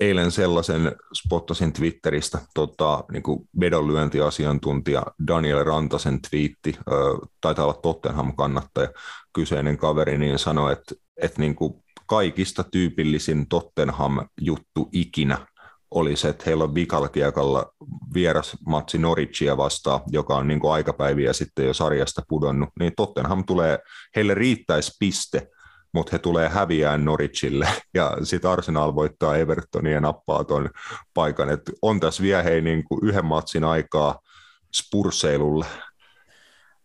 [0.00, 6.92] eilen sellaisen spottasin Twitteristä, tota, niin kuin vedonlyöntiasiantuntija Daniel Rantasen twiitti, ö,
[7.40, 8.88] taitaa olla Tottenham-kannattaja,
[9.32, 11.74] kyseinen kaveri, niin sanoi, että, että niin kuin
[12.06, 15.46] kaikista tyypillisin Tottenham-juttu ikinä
[15.90, 17.72] oli se, että heillä on vikalkiekalla
[18.14, 23.44] vieras matsi Norwichia vastaan, joka on niin kuin aikapäiviä sitten jo sarjasta pudonnut, niin Tottenham
[23.44, 23.78] tulee,
[24.16, 25.48] heille riittäisi piste,
[25.94, 30.70] mutta he tulee häviään Norwichille ja sitten Arsenal voittaa Evertonia ja nappaa tuon
[31.14, 31.50] paikan.
[31.50, 34.18] Et on tässä vielä hei niin kuin yhden matsin aikaa
[34.74, 35.66] spurseilulle.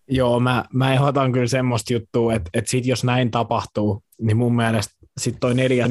[0.10, 4.56] Joo, mä, mä ehdotan kyllä semmoista juttua, että, että sit jos näin tapahtuu, niin mun
[4.56, 5.88] mielestä sitten toi neljä...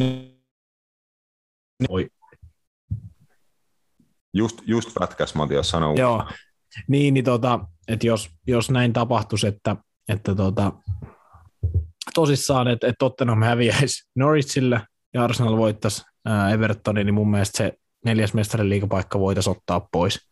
[1.88, 2.08] Oi.
[4.34, 5.94] Just, just pätkäs Matias sanoo.
[5.94, 6.24] Joo,
[6.88, 9.76] niin, niin tota, että jos, jos näin tapahtuisi, että,
[10.08, 10.72] että tota,
[12.14, 14.80] tosissaan, että, että Tottenham häviäisi Norwichille
[15.14, 16.02] ja Arsenal voittaisi
[16.52, 17.72] Evertonin, niin mun mielestä se
[18.04, 20.28] neljäs mestarin liigapaikka voitaisiin ottaa pois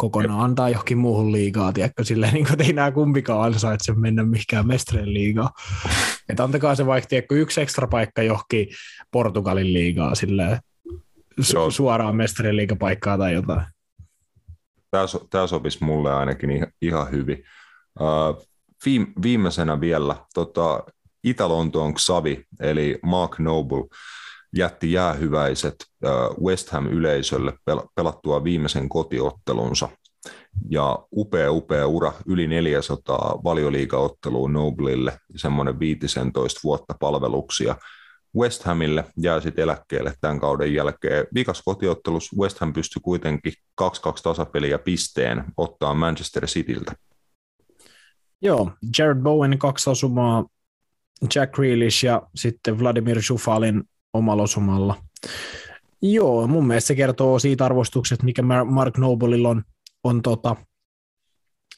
[0.00, 4.66] kokonaan, antaa johonkin muuhun liigaa, tiedätkö, silleen, niin kuin, ei nämä kumpikaan ansaitse mennä mihinkään
[4.66, 5.50] mestarien liigaa.
[6.28, 8.66] Että antakaa se vaikka, tiedätkö, yksi ekstra paikka johonkin
[9.10, 10.58] Portugalin liigaa, silleen,
[11.40, 13.66] su- suoraan mestarien liigapaikkaa tai jotain.
[14.90, 17.44] Tämä, so, tämä sopisi mulle ainakin ihan hyvin.
[18.00, 18.46] Uh,
[19.22, 20.84] viimeisenä vielä, tota,
[21.24, 23.84] Itä-Lontoon Xavi, eli Mark Noble,
[24.56, 25.74] jätti jäähyväiset
[26.44, 27.52] West Ham-yleisölle
[27.94, 29.88] pelattua viimeisen kotiottelunsa.
[30.70, 37.76] Ja upea, upea ura, yli 400 valioliigaottelua Noblille, semmoinen 15 vuotta palveluksia.
[38.36, 41.26] West Hamille jää sitten eläkkeelle tämän kauden jälkeen.
[41.34, 43.52] Vikas kotiottelus West Ham pystyi kuitenkin
[43.82, 43.84] 2-2
[44.22, 46.92] tasapeliä pisteen ottaa Manchester Cityltä.
[48.42, 50.44] Joo, Jared Bowen kaksi osumaa
[51.34, 54.96] Jack Grealish ja sitten Vladimir Shufalin omalla osumalla.
[56.02, 59.62] Joo, mun mielestä se kertoo siitä arvostuksesta, mikä Mark Noblella on,
[60.04, 60.56] on tota,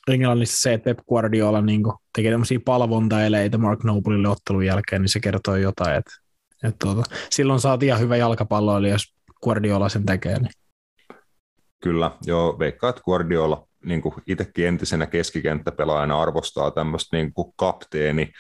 [0.09, 1.83] Englannissa se, että Pep Guardiola niin
[2.15, 6.11] tekee tämmöisiä palvontaeleitä Mark Noblelle ottelun jälkeen, niin se kertoo jotain, että,
[6.65, 10.39] että tota, silloin saat ihan hyvä jalkapalloilija, jos Guardiola sen tekee.
[10.39, 10.53] Niin.
[11.81, 18.33] Kyllä, joo, veikkaa, että Guardiola niin itsekin entisenä keskikenttäpelaajana arvostaa tämmöistä niin kapteeni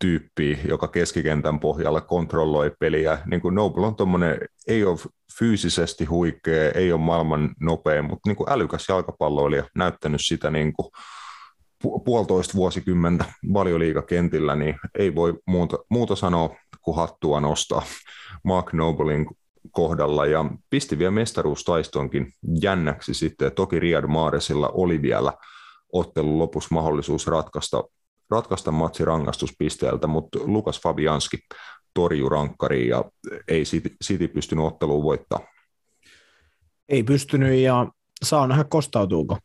[0.00, 3.18] tyyppi, joka keskikentän pohjalla kontrolloi peliä.
[3.26, 4.98] Niin kuin Noble on tuommoinen, ei ole
[5.38, 10.90] fyysisesti huikea, ei ole maailman nopea, mutta niin kuin älykäs jalkapalloilija, näyttänyt sitä niin kuin
[12.04, 17.82] puolitoista vuosikymmentä valioliikakentillä, niin ei voi muuta, muuta sanoa kuin hattua nostaa
[18.44, 19.26] Mark Noblein
[19.70, 22.32] kohdalla ja pisti vielä mestaruustaistoonkin
[22.62, 23.52] jännäksi sitten.
[23.52, 25.32] Toki Riyad Maresilla oli vielä
[25.92, 27.84] ottelun lopussa mahdollisuus ratkaista
[28.30, 31.38] ratkaista matsi rangaistuspisteeltä, mutta Lukas Fabianski
[31.94, 33.04] torjui rankkariin ja
[33.48, 35.40] ei City, City pystynyt otteluun voittaa.
[36.88, 37.86] Ei pystynyt ja
[38.24, 39.38] saa nähdä kostautuuko.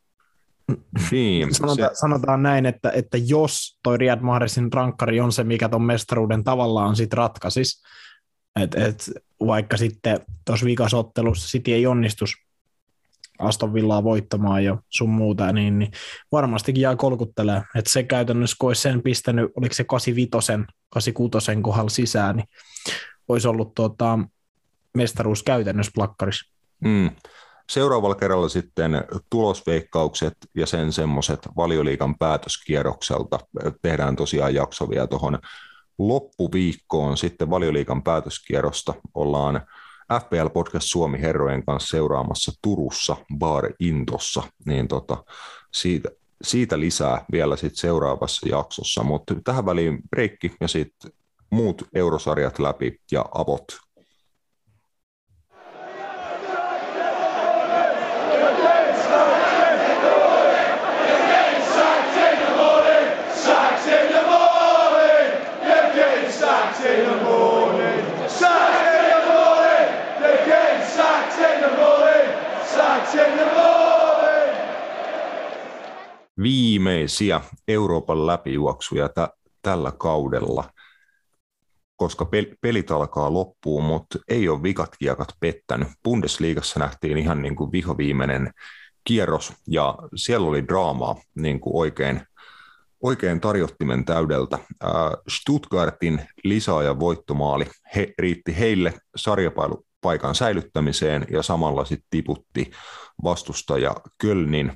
[1.12, 1.90] Niin, Sanota, se...
[1.94, 6.96] Sanotaan näin, että, että jos toi Riyad Mahresin rankkari on se, mikä ton mestaruuden tavallaan
[6.96, 7.84] sit ratkaisis,
[8.60, 9.12] että et,
[9.48, 12.45] vaikka sitten tuossa viikasottelussa City ei onnistus
[13.40, 15.92] Aston Villaa voittamaan ja sun muuta, niin, niin
[16.32, 17.62] varmastikin jää kolkuttelee.
[17.76, 20.30] Että se käytännössä, kun olisi sen pistänyt, oliko se 85,
[20.90, 22.48] 86 kohdalla sisään, niin
[23.28, 24.20] olisi ollut tuota,
[24.98, 26.52] mestaruus käytännössä plakkarissa.
[26.80, 27.10] Mm.
[27.70, 28.92] Seuraavalla kerralla sitten
[29.30, 33.40] tulosveikkaukset ja sen semmoiset valioliikan päätöskierrokselta.
[33.82, 35.40] Tehdään tosiaan jakso vielä tuohon
[35.98, 38.94] loppuviikkoon sitten valioliikan päätöskierrosta.
[39.14, 39.62] Ollaan
[40.14, 45.24] FPL Podcast Suomi herrojen kanssa seuraamassa Turussa Bar Intossa, niin tota,
[45.74, 46.10] siitä,
[46.42, 51.12] siitä lisää vielä sit seuraavassa jaksossa, mutta tähän väliin breikki ja sitten
[51.50, 53.66] muut eurosarjat läpi ja avot
[76.42, 80.70] viimeisiä Euroopan läpijuoksuja tä- tällä kaudella,
[81.96, 85.88] koska pel- pelit alkaa loppuun, mutta ei ole vikat kiekat pettänyt.
[86.04, 88.52] Bundesliigassa nähtiin ihan niin kuin vihoviimeinen
[89.04, 92.22] kierros, ja siellä oli draamaa niin kuin oikein,
[93.04, 94.60] oikein tarjottimen täydeltä.
[95.28, 98.94] Stuttgartin lisaaja voittomaali he, riitti heille
[100.06, 102.72] sarjapaikan säilyttämiseen ja samalla sitten tiputti
[103.24, 104.72] vastustaja Kölnin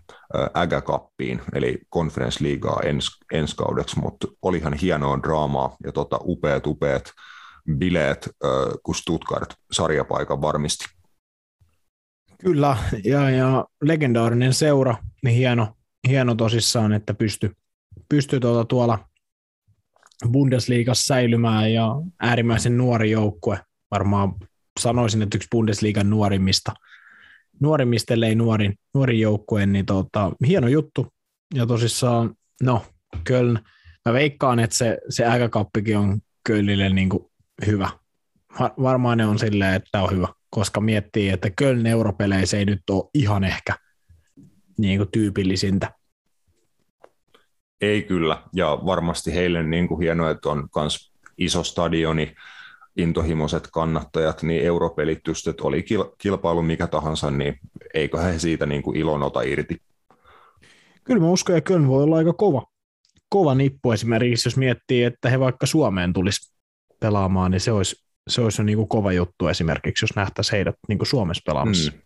[0.57, 7.11] ägäkappiin, eli konferenssliigaa ens, ensi kaudeksi, mutta olihan hienoa draamaa ja tota, upeat, upeat
[7.77, 8.29] bileet,
[8.83, 10.85] kun Stuttgart sarjapaikan varmisti.
[12.41, 15.67] Kyllä, ja, ja legendaarinen seura, niin hieno,
[16.07, 17.51] hieno tosissaan, että pysty,
[18.09, 18.99] pysty tuota tuolla
[20.31, 23.59] Bundesliigassa säilymään ja äärimmäisen nuori joukkue.
[23.91, 24.35] Varmaan
[24.81, 26.71] sanoisin, että yksi Bundesliigan nuorimmista,
[27.61, 31.07] nuorimmista ei nuorin, nuorin joukkue, niin tota, hieno juttu.
[31.55, 32.85] Ja tosissaan, no,
[33.23, 33.59] Köln,
[34.05, 37.25] mä veikkaan, että se, se äkäkappikin on Kölnille niin kuin
[37.65, 37.89] hyvä.
[38.59, 43.09] Varmaan ne on silleen, että on hyvä koska miettii, että Köln europeleissä ei nyt ole
[43.13, 43.75] ihan ehkä
[44.77, 45.91] niin kuin tyypillisintä.
[47.81, 52.35] Ei kyllä, ja varmasti heille niin kuin hienoa, että on myös iso stadioni,
[53.01, 55.85] intohimoiset kannattajat, niin europelitystet oli
[56.17, 57.59] kilpailu mikä tahansa, niin
[57.93, 59.81] eikö he siitä niin kuin ilon ota irti?
[61.03, 62.65] Kyllä mä uskon, että Köln voi olla aika kova,
[63.29, 66.53] kova nippu esimerkiksi, jos miettii, että he vaikka Suomeen tulisi
[66.99, 67.95] pelaamaan, niin se olisi
[68.29, 71.91] se olisi niin kuin kova juttu esimerkiksi, jos nähtäisiin heidät niin kuin Suomessa pelaamassa.
[71.91, 71.99] Mm,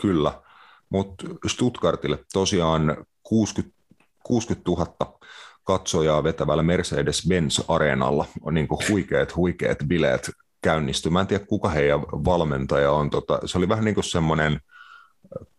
[0.00, 0.42] kyllä,
[0.90, 3.76] mutta Stuttgartille tosiaan 60,
[4.22, 5.18] 60 000
[5.64, 10.30] katsojaa vetävällä Mercedes-Benz-areenalla on niin huikeat, huikeat bileet
[10.62, 11.10] käynnisty.
[11.10, 13.10] Mä en tiedä, kuka heidän valmentaja on.
[13.10, 14.60] Tota, se oli vähän niin kuin semmoinen–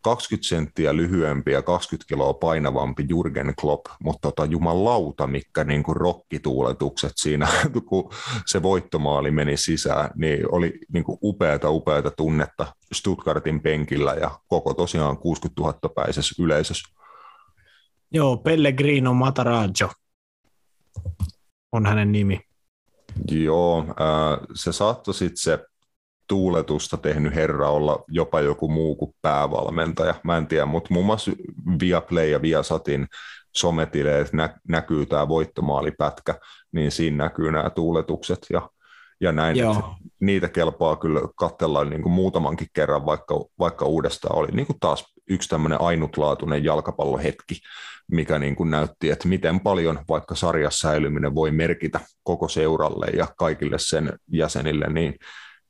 [0.02, 5.96] 20 senttiä lyhyempi ja 20 kiloa painavampi Jurgen Klopp, mutta tota, jumalauta, mikä niin kuin
[5.96, 7.48] rokkituuletukset siinä,
[7.90, 8.14] kun
[8.46, 14.74] se voittomaali meni sisään, niin oli niin kuin upeata, upeata tunnetta Stuttgartin penkillä ja koko
[14.74, 16.96] tosiaan 60 000 päisessä yleisössä.
[18.12, 19.90] Joo, Pellegrino Mataraggio
[21.72, 22.40] on hänen nimi.
[23.32, 25.60] Joo, äh, se saattoi sitten se
[26.28, 30.16] tuuletusta tehnyt herra olla jopa joku muu kuin päävalmentaja.
[30.24, 31.32] Mä en tiedä, mutta muun muassa
[31.80, 33.08] Viaplay ja Viasatin
[33.56, 36.40] sometileet nä- näkyy tämä voittomaalipätkä,
[36.72, 38.70] niin siinä näkyy nämä tuuletukset ja,
[39.22, 39.58] ja näin.
[40.20, 45.15] Niitä kelpaa kyllä katsella niin kuin muutamankin kerran, vaikka, vaikka uudestaan oli niin kuin taas
[45.30, 47.56] yksi tämmöinen ainutlaatuinen jalkapallohetki,
[48.12, 53.28] mikä niin kuin näytti, että miten paljon vaikka sarjassa säilyminen voi merkitä koko seuralle ja
[53.38, 55.16] kaikille sen jäsenille, niin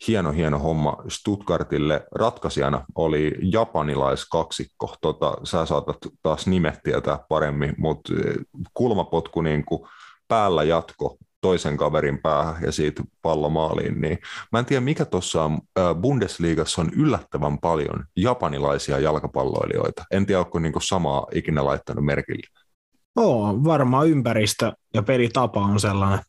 [0.08, 2.04] hieno, hieno homma Stuttgartille.
[2.12, 8.36] Ratkaisijana oli japanilaiskaksikko, tota, sä saatat taas nimet tietää paremmin, mutta eh,
[8.74, 9.82] kulmapotku niin kuin
[10.28, 14.18] päällä jatko toisen kaverin päähän ja siitä pallomaaliin, niin
[14.52, 15.60] mä en tiedä mikä tuossa on,
[16.02, 20.04] Bundesliigassa on yllättävän paljon japanilaisia jalkapalloilijoita.
[20.12, 22.48] En tiedä, onko niinku samaa ikinä laittanut merkille.
[23.16, 26.20] Oo, varmaan ympäristö ja pelitapa on sellainen,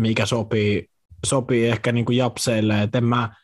[0.00, 0.88] mikä sopii
[1.26, 3.34] sopii ehkä niin kuin japseille, että mä,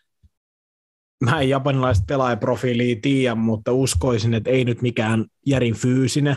[1.24, 6.36] mä en japanilaista pelaajaprofiiliä tiedä, mutta uskoisin, että ei nyt mikään järin fyysinen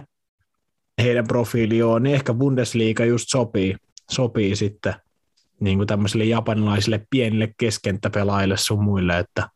[1.03, 3.76] heidän profiili on, niin ehkä Bundesliga just sopii,
[4.11, 4.94] sopii sitten
[5.60, 9.49] niin kuin tämmöisille japanilaisille pienille keskenttäpelaajille sun muille, että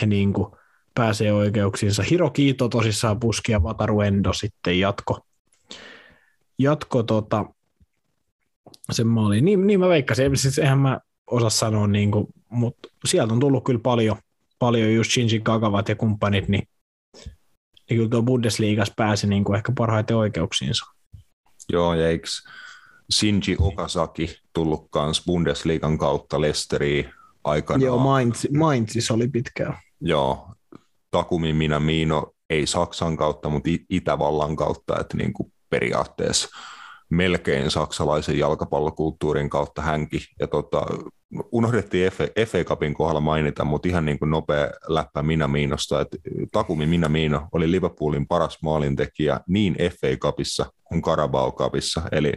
[0.00, 0.52] he niin kuin
[0.94, 2.02] pääsee oikeuksiinsa.
[2.02, 5.20] Hiro Kiito tosissaan puski ja Wataru Endo sitten jatko,
[6.58, 7.44] jatko tota,
[8.92, 9.44] sen maaliin.
[9.44, 13.64] Niin, niin mä veikkasin, siis eihän mä osaa sanoa, niin kuin, mutta sieltä on tullut
[13.64, 14.16] kyllä paljon,
[14.58, 16.68] paljon just Shinji Kagavat ja kumppanit, niin,
[17.90, 20.84] niin kyllä tuo Bundesliigassa pääsi niin kuin ehkä parhaiten oikeuksiinsa.
[21.72, 22.26] Joo, ja eikö
[23.12, 27.10] Shinji Okazaki tullut kanssa Bundesliigan kautta Lesteriin
[27.44, 27.82] aikanaan?
[27.82, 29.78] Joo, Mainz, Mainzis oli pitkään.
[30.00, 30.48] Joo,
[31.10, 36.48] Takumi Minamino ei Saksan kautta, mutta Itävallan kautta, että niin kuin periaatteessa
[37.14, 40.20] melkein saksalaisen jalkapallokulttuurin kautta hänkin.
[40.40, 40.86] Ja tota,
[41.52, 42.12] unohdettiin
[42.46, 46.16] FA Cupin kohdalla mainita, mutta ihan niin kuin nopea läppä Minamiinosta, että
[46.52, 52.02] Takumi Minamino oli Liverpoolin paras maalintekijä niin FA Cupissa kuin Carabao Cupissa.
[52.12, 52.32] Eli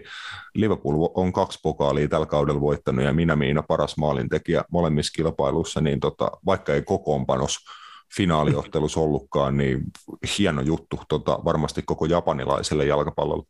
[0.55, 6.31] Liverpool on kaksi pokaalia tällä kaudella voittanut ja Minamino paras maalintekijä molemmissa kilpailuissa, niin tota,
[6.45, 7.57] vaikka ei kokoonpanos
[8.15, 9.81] finaaliottelussa ollutkaan, niin
[10.37, 13.45] hieno juttu tota, varmasti koko japanilaiselle jalkapallolle.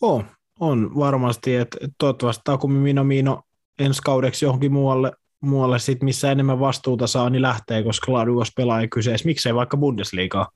[0.00, 0.24] On,
[0.60, 3.42] on varmasti, että toivottavasti Takumi Minamino
[3.78, 8.88] ensi kaudeksi johonkin muualle, muualle sit, missä enemmän vastuuta saa, niin lähtee, koska laadukas pelaaja
[8.88, 9.26] kyseessä.
[9.26, 10.48] Miksei vaikka Bundesliigaa?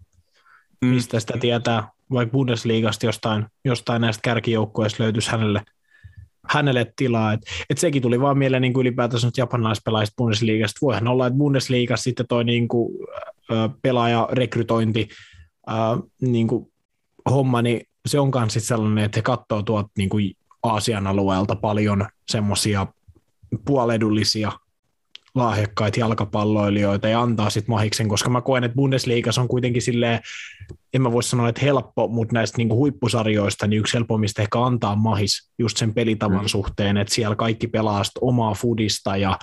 [0.83, 0.89] mm.
[0.89, 5.63] mistä sitä tietää, vaikka Bundesliigasta jostain, jostain näistä kärkijoukkueista löytyisi hänelle,
[6.49, 7.33] hänelle tilaa.
[7.33, 7.41] Et,
[7.71, 10.79] et sekin tuli vaan mieleen niin kuin ylipäätänsä nyt japanilaispelaajista Bundesliigasta.
[10.83, 12.99] Voihan olla, että Bundesliigassa sitten toi niin kuin,
[13.83, 15.09] pelaajarekrytointi
[15.71, 15.77] äh,
[16.21, 16.73] niin kuin
[17.31, 22.09] homma, niin se on myös sellainen, että he katsoo tuot niin kuin Aasian alueelta paljon
[22.29, 22.87] semmoisia
[23.65, 24.53] puoledullisia
[25.35, 30.21] lahjakkaita jalkapalloilijoita ja antaa sitten mahiksen, koska mä koen, että Bundesliigassa on kuitenkin silleen,
[30.95, 34.97] en mä voi sanoa, että helppo, mutta näistä niinku huippusarjoista niin yksi helpommista ehkä antaa
[34.97, 36.49] mahis just sen pelitavan mm.
[36.49, 39.39] suhteen, että siellä kaikki pelaa omaa fudista ja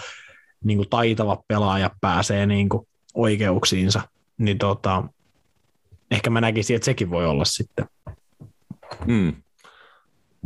[0.64, 4.02] niinku taitavat pelaajat pääsee niinku oikeuksiinsa,
[4.38, 5.03] niin tota,
[6.11, 7.86] ehkä mä näkisin, että sekin voi olla sitten.
[9.06, 9.34] Mm.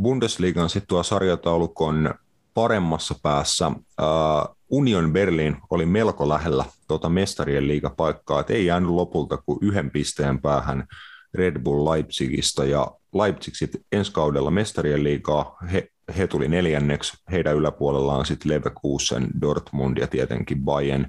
[0.02, 2.14] Bundesliigan sitten tuo sarjataulukon
[2.54, 3.68] paremmassa päässä.
[3.68, 9.90] Uh, Union Berlin oli melko lähellä tuota mestarien liigapaikkaa, että ei jäänyt lopulta kuin yhden
[9.90, 10.86] pisteen päähän
[11.34, 15.88] Red Bull Leipzigistä, ja Leipzig sitten ensi kaudella mestarien liigaa, he,
[16.18, 21.06] he tuli neljänneksi, heidän yläpuolellaan sitten Leverkusen, Dortmund ja tietenkin Bayern,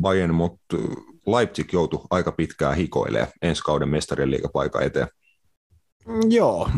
[0.00, 0.76] Bayern mutta
[1.26, 5.08] Leipzig joutui aika pitkään hikoilemaan ensi kauden mestarien liigapaikan eteen.
[6.30, 6.70] Joo,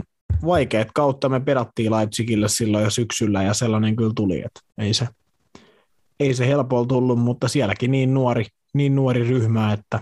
[0.47, 5.09] vaikeat kautta me pedattiin Leipzigille silloin jo syksyllä ja sellainen kyllä tuli, että ei se,
[6.21, 10.01] ei se helpolla tullut, mutta sielläkin niin nuori, niin nuori ryhmä, että,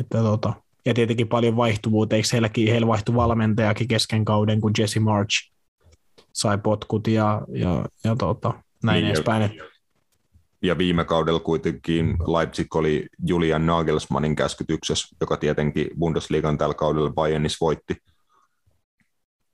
[0.00, 0.52] että tota,
[0.86, 5.50] ja tietenkin paljon vaihtuvuutta, eikö heilläkin, heillä vaihtu valmentajakin kesken kauden, kun Jesse March
[6.32, 9.60] sai potkut ja, ja, ja tota, näin niin, edespäin.
[10.62, 17.60] Ja viime kaudella kuitenkin Leipzig oli Julian Nagelsmannin käskytyksessä, joka tietenkin Bundesliigan tällä kaudella Bayernis
[17.60, 17.96] voitti.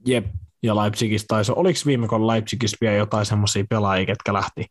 [0.07, 0.27] Jep,
[0.63, 4.67] ja Leipzigistä taisi, oliko viime kaudella Leipzigistä vielä jotain semmoisia pelaajia, ketkä lähti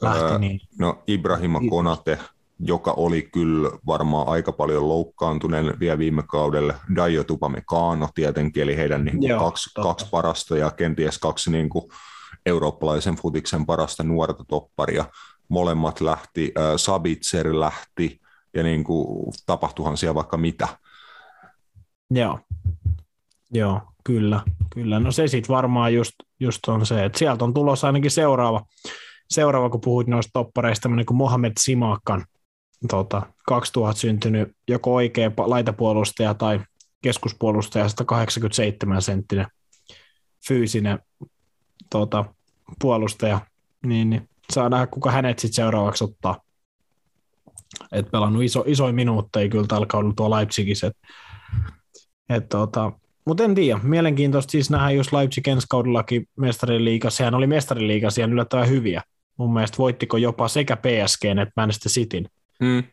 [0.00, 0.60] lähti, öö, niin...
[0.78, 2.18] No Ibrahima Konate,
[2.60, 6.74] joka oli kyllä varmaan aika paljon loukkaantuneen vielä viime kaudelle.
[6.96, 11.68] Daio Tupamecano tietenkin, eli heidän niin kuin Joo, kaksi, kaksi parasta ja kenties kaksi niin
[11.68, 11.90] kuin
[12.46, 15.04] eurooppalaisen futiksen parasta nuorta topparia.
[15.48, 18.20] Molemmat lähti, äh, Sabitzer lähti,
[18.54, 20.68] ja niin kuin, tapahtuhan siellä vaikka mitä.
[22.10, 22.40] Joo,
[23.56, 25.00] Joo kyllä, kyllä.
[25.00, 28.62] No se sitten varmaan just, just on se, että sieltä on tulossa ainakin seuraava
[29.30, 32.24] seuraava, kun puhuit noista toppareista, niin kuin Mohamed Simakan,
[32.88, 36.60] tota, 2000 syntynyt joko oikea laitapuolustaja tai
[37.02, 39.46] keskuspuolustaja, 187 senttinen
[40.48, 40.98] fyysinen
[41.90, 42.24] tota,
[42.80, 43.40] puolustaja,
[43.86, 46.40] niin, niin saa nähdä, kuka hänet sitten seuraavaksi ottaa.
[47.92, 50.86] Et pelannut iso, isoja minuutteja kyllä tällä kaudella tuo Leipzigissä.
[50.86, 50.96] Et,
[52.28, 52.92] et, tota,
[53.26, 58.26] mutta en tiedä, mielenkiintoista siis nähdä, jos Leipzig ensi kaudellakin mestariliigassa, sehän oli mestariliigassa ja
[58.26, 59.02] yllättävän hyviä,
[59.36, 62.28] mun mielestä voittiko jopa sekä PSG että Manchester Cityn,
[62.60, 62.84] mm.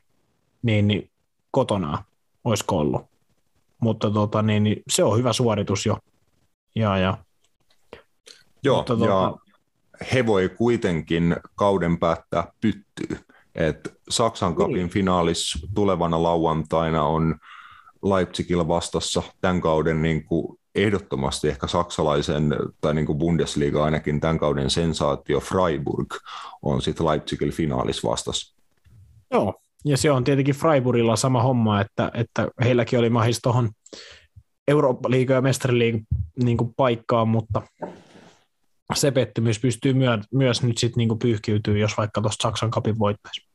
[0.61, 1.10] niin, niin
[1.51, 2.03] kotona
[2.43, 3.01] olisiko ollut.
[3.80, 5.97] Mutta tota, niin, niin, se on hyvä suoritus jo.
[6.76, 7.18] Ja, ja.
[8.64, 9.05] Joo, Mutta, tota...
[9.11, 9.34] ja
[10.14, 13.19] he voi kuitenkin kauden päättää pyttyy.
[13.55, 14.89] Et Saksan kapin niin.
[14.89, 17.35] finaalis tulevana lauantaina on
[18.03, 24.39] Leipzigillä vastassa tämän kauden niin kuin ehdottomasti ehkä saksalaisen tai niin kuin Bundesliga ainakin tämän
[24.39, 26.13] kauden sensaatio Freiburg
[26.61, 28.55] on sitten Leipzigillä finaalis vastas.
[29.31, 33.69] Joo, ja se on tietenkin Freiburgilla sama homma, että, että heilläkin oli mahis tuohon
[34.67, 35.99] Eurooppa-liiga ja mestariliiga
[36.43, 37.61] niin paikkaan, mutta
[38.93, 43.52] se pettymys pystyy myö, myös nyt sitten niin pyyhkiytyä, jos vaikka tuosta Saksan kapin voittaisi.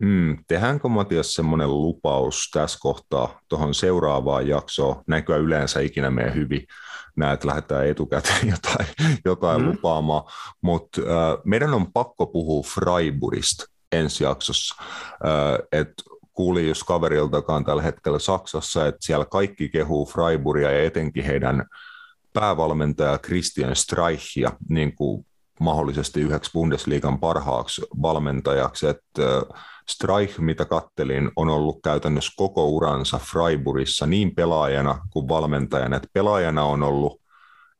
[0.00, 5.02] Mm, tehdäänkö Matias semmoinen lupaus tässä kohtaa tuohon seuraavaan jaksoon?
[5.06, 6.66] Näkyä yleensä ikinä meidän hyvin
[7.16, 8.86] näet, että lähdetään etukäteen jotain,
[9.24, 9.68] jotain mm.
[9.68, 10.22] lupaamaan,
[10.60, 14.74] mutta äh, meidän on pakko puhua Freiburgista ensi jaksossa.
[14.80, 16.02] Äh, että
[16.32, 21.64] kuulin just kaveriltakaan tällä hetkellä Saksassa, että siellä kaikki kehuu Freiburgia ja etenkin heidän
[22.32, 25.26] päävalmentaja Christian Streichia niin kuin
[25.60, 29.42] mahdollisesti yhdeksi Bundesliigan parhaaksi valmentajaksi, että
[29.88, 36.64] Streich, mitä kattelin, on ollut käytännössä koko uransa Freiburgissa niin pelaajana kuin valmentajana, että pelaajana
[36.64, 37.20] on ollut,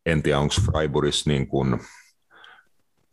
[0.07, 1.81] en tiedä onko Freiburgissa niin kuin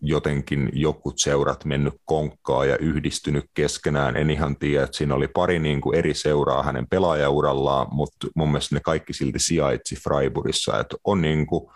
[0.01, 4.18] jotenkin jokut seurat mennyt konkkaa ja yhdistynyt keskenään.
[4.18, 8.51] En ihan tiedä, että siinä oli pari niin kuin eri seuraa hänen pelaajaurallaan, mutta mun
[8.51, 10.80] mielestä ne kaikki silti sijaitsi Freiburgissa.
[10.80, 11.72] Että on niin kuin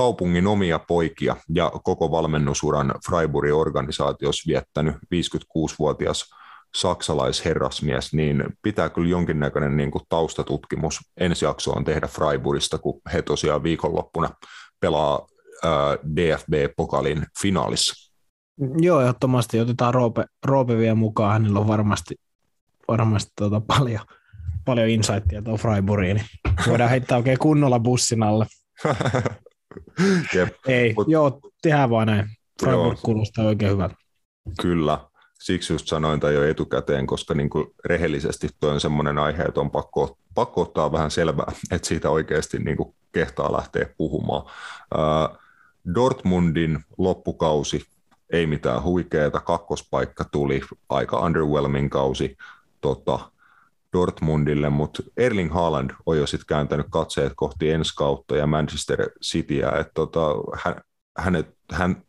[0.00, 6.24] kaupungin omia poikia ja koko valmennusuran Freiburgin organisaatiossa viettänyt 56-vuotias
[6.74, 13.62] saksalaisherrasmies, niin pitää kyllä jonkinnäköinen niin kuin taustatutkimus ensi jaksoon tehdä Freiburgista, kun he tosiaan
[13.62, 14.30] viikonloppuna
[14.80, 15.26] pelaa
[16.16, 18.12] DFB-pokalin finaalissa.
[18.78, 21.32] Joo, ehdottomasti otetaan Roope, Roope vielä mukaan.
[21.32, 22.14] Hänellä on varmasti,
[22.88, 24.06] varmasti tuota paljon,
[24.64, 26.26] paljon insightia tuon Freiburgiin, niin
[26.68, 28.46] voidaan heittää oikein kunnolla bussin alle.
[30.34, 32.28] Jep, Ei, Mut- joo, tehdään vaan näin.
[32.62, 33.00] Freiburg Joo.
[33.02, 33.94] kuulostaa oikein hyvältä.
[34.62, 34.98] kyllä.
[35.40, 39.60] Siksi just sanoin tai jo etukäteen, koska niin kuin rehellisesti toi on semmoinen aihe, että
[39.60, 44.42] on pakko, pakko ottaa vähän selvää, että siitä oikeasti niin kuin kehtaa lähteä puhumaan.
[44.98, 45.28] Ää,
[45.94, 47.84] Dortmundin loppukausi,
[48.32, 52.36] ei mitään huikeeta, kakkospaikka tuli, aika underwhelming kausi
[52.80, 53.30] tota,
[53.92, 59.70] Dortmundille, mutta Erling Haaland on jo sitten kääntänyt katseet kohti ensi kautta ja Manchester Cityä,
[59.70, 60.34] että tota,
[60.64, 60.80] hän,
[61.18, 62.02] hänet, hän,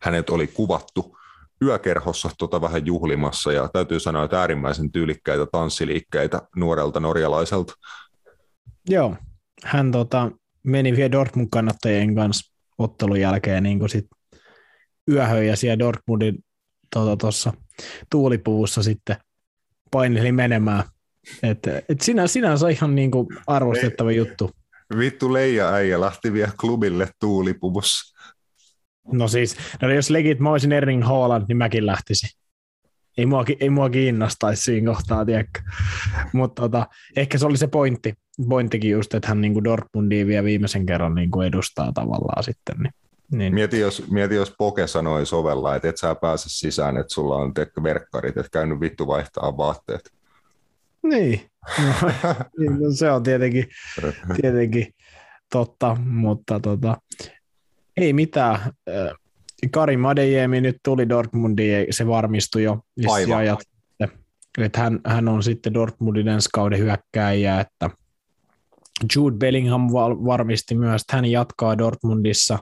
[0.00, 1.16] hänet oli kuvattu
[1.62, 7.74] yökerhossa tota vähän juhlimassa ja täytyy sanoa, että äärimmäisen tyylikkäitä tanssiliikkeitä nuorelta norjalaiselta.
[8.88, 9.16] Joo,
[9.64, 10.30] hän tota,
[10.62, 14.06] meni vielä Dortmund-kannattajien kanssa ottelun jälkeen niin sit
[15.10, 16.44] yöhön ja siellä Dortmundin
[17.18, 17.62] tuossa tota,
[18.10, 19.16] tuulipuvussa sitten
[19.90, 20.84] paineli menemään.
[21.42, 24.50] Et, et sinä, sinänsä ihan niin kuin arvostettava juttu.
[24.98, 28.14] Vittu Leija äijä lähti vielä klubille tuulipuvussa.
[29.12, 32.30] No siis, no jos legit mä olisin Erling Haaland, niin mäkin lähtisin.
[33.18, 35.60] Ei mua, ei mua kiinnostaisi siinä kohtaa, tiedätkö.
[36.32, 36.86] Mutta tota,
[37.16, 38.14] ehkä se oli se pointti,
[38.48, 42.76] pointtikin just, että hän niin Dortmundia vielä viimeisen kerran niin kuin edustaa tavallaan sitten.
[42.78, 42.92] Niin,
[43.30, 43.54] niin.
[43.54, 47.52] Mieti jos, mieti, jos Poke sanoi sovella, että et sä pääse sisään, että sulla on
[47.82, 50.10] verkkarit, että käynyt vittu vaihtaa vaatteet.
[51.04, 51.40] Niin.
[51.78, 52.10] No,
[52.58, 53.68] niin, no se on tietenkin,
[54.40, 54.94] tietenkin
[55.52, 56.96] totta, mutta tota,
[57.96, 58.58] ei mitään.
[59.72, 63.38] Karim Adeyemi nyt tuli Dortmundiin, se varmistui jo Aivan.
[63.38, 63.58] ajat.
[64.58, 67.90] Että hän, hän on sitten Dortmundin ensi kauden hyökkääjä, että
[69.16, 69.88] Jude Bellingham
[70.26, 72.58] varmisti myös, että hän jatkaa Dortmundissa.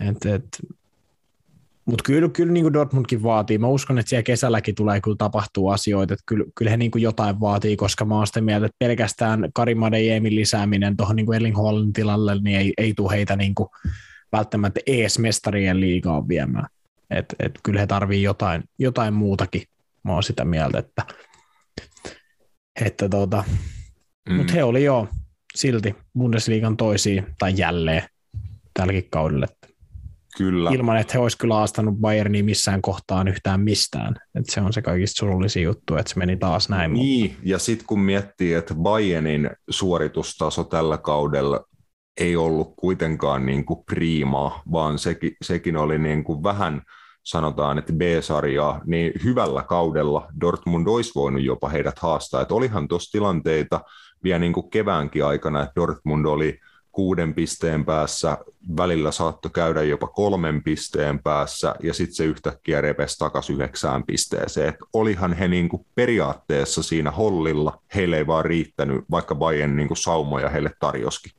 [0.00, 0.44] Et, et,
[1.84, 3.58] mutta kyllä, kyllä niin kuin Dortmundkin vaatii.
[3.58, 6.14] Mä uskon, että siellä kesälläkin tulee kyllä tapahtuu asioita.
[6.14, 9.48] Että kyllä, kyllä he niin kuin jotain vaatii, koska mä oon sitä mieltä, että pelkästään
[9.54, 13.68] Karim Adeyemin lisääminen tuohon niin Erling Haalandin tilalle niin ei, ei tule heitä niin kuin
[14.32, 16.66] välttämättä ees mestarien liigaa viemään.
[17.10, 19.62] Et, et kyllä he tarvii jotain, jotain muutakin.
[20.04, 21.02] Mä oon sitä mieltä, että,
[22.80, 23.44] että tota,
[24.28, 24.34] mm.
[24.34, 25.08] mutta he oli jo
[25.54, 28.02] silti Bundesliigan toisiin tai jälleen
[28.74, 29.46] tälläkin kaudella.
[30.36, 30.70] Kyllä.
[30.70, 34.14] Ilman, että he olisi kyllä aastanut Bayernia missään kohtaan yhtään mistään.
[34.34, 36.92] Et se on se kaikista surullisin juttu, että se meni taas näin.
[36.92, 41.64] Niin, ja sitten kun miettii, että Bayernin suoritustaso tällä kaudella
[42.20, 46.82] ei ollut kuitenkaan niin kuin priimaa, vaan sekin, sekin oli niin kuin vähän
[47.24, 52.42] sanotaan, että B-sarjaa, niin hyvällä kaudella Dortmund olisi voinut jopa heidät haastaa.
[52.42, 53.80] Että olihan tuossa tilanteita
[54.24, 56.58] vielä niin kuin keväänkin aikana, että Dortmund oli
[56.92, 58.38] kuuden pisteen päässä,
[58.76, 64.68] välillä saattoi käydä jopa kolmen pisteen päässä, ja sitten se yhtäkkiä repesi takaisin yhdeksään pisteeseen.
[64.68, 70.48] Et olihan he niinku periaatteessa siinä hollilla, heille ei vaan riittänyt, vaikka Bayern niinku saumoja
[70.48, 71.32] heille tarjoskin.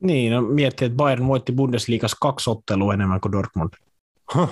[0.00, 3.70] Niin, no miettii, että Bayern voitti Bundesliigassa kaksi ottelua enemmän kuin Dortmund.
[4.34, 4.50] Huh.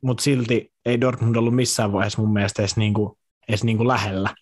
[0.00, 3.18] Mutta silti ei Dortmund ollut missään vaiheessa mun mielestä edes, niinku,
[3.48, 4.34] edes niinku lähellä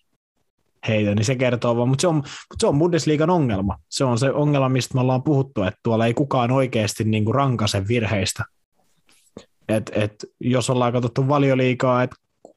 [0.87, 3.77] heitä, niin se kertoo vaan, mutta se on, mutta se on Bundesliigan ongelma.
[3.89, 7.87] Se on se ongelma, mistä me ollaan puhuttu, että tuolla ei kukaan oikeasti niinku rankase
[7.87, 8.43] virheistä.
[9.69, 12.15] Et, et, jos ollaan katsottu valioliikaa, että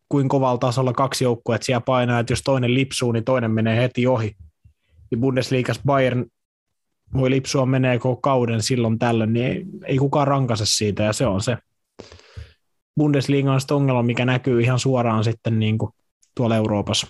[0.08, 4.06] kuin kovalla tasolla kaksi että siellä painaa, että jos toinen lipsuu, niin toinen menee heti
[4.06, 4.36] ohi.
[5.10, 6.26] Ja Bundesliigassa Bayern
[7.16, 11.26] voi lipsua menee koko kauden silloin tällöin, niin ei, ei kukaan rankase siitä, ja se
[11.26, 11.56] on se
[12.96, 15.92] sitten ongelma, mikä näkyy ihan suoraan sitten niin kuin
[16.36, 17.06] tuolla Euroopassa.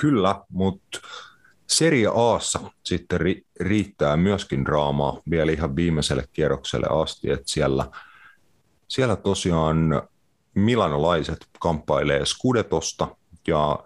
[0.00, 0.98] Kyllä, mutta
[1.66, 7.86] Serie Aassa sitten ri- riittää myöskin draamaa vielä ihan viimeiselle kierrokselle asti, että siellä,
[8.88, 10.02] siellä tosiaan
[10.54, 13.16] milanolaiset kamppailee Scudetosta
[13.48, 13.78] ja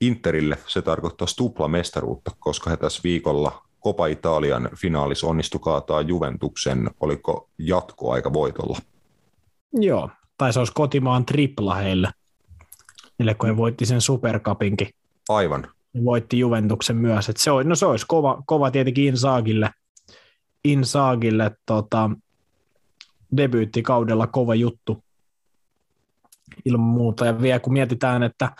[0.00, 7.50] Interille se tarkoittaa tuplamestaruutta, koska he tässä viikolla Copa Italian finaalissa onnistu kaataa Juventuksen, oliko
[7.58, 8.78] jatkoaika voitolla?
[9.72, 12.10] Joo, tai se olisi kotimaan tripla heille,
[13.38, 14.88] kun he voitti sen supercupinkin.
[15.28, 15.68] Aivan.
[16.04, 17.28] Voitti Juventuksen myös.
[17.28, 19.70] Et se, olisi, no se olisi kova, kova tietenkin Insaagille,
[20.64, 22.10] Insaagille tota,
[23.36, 25.04] debyyttikaudella kova juttu
[26.64, 27.26] ilman muuta.
[27.26, 28.50] Ja vielä kun mietitään, että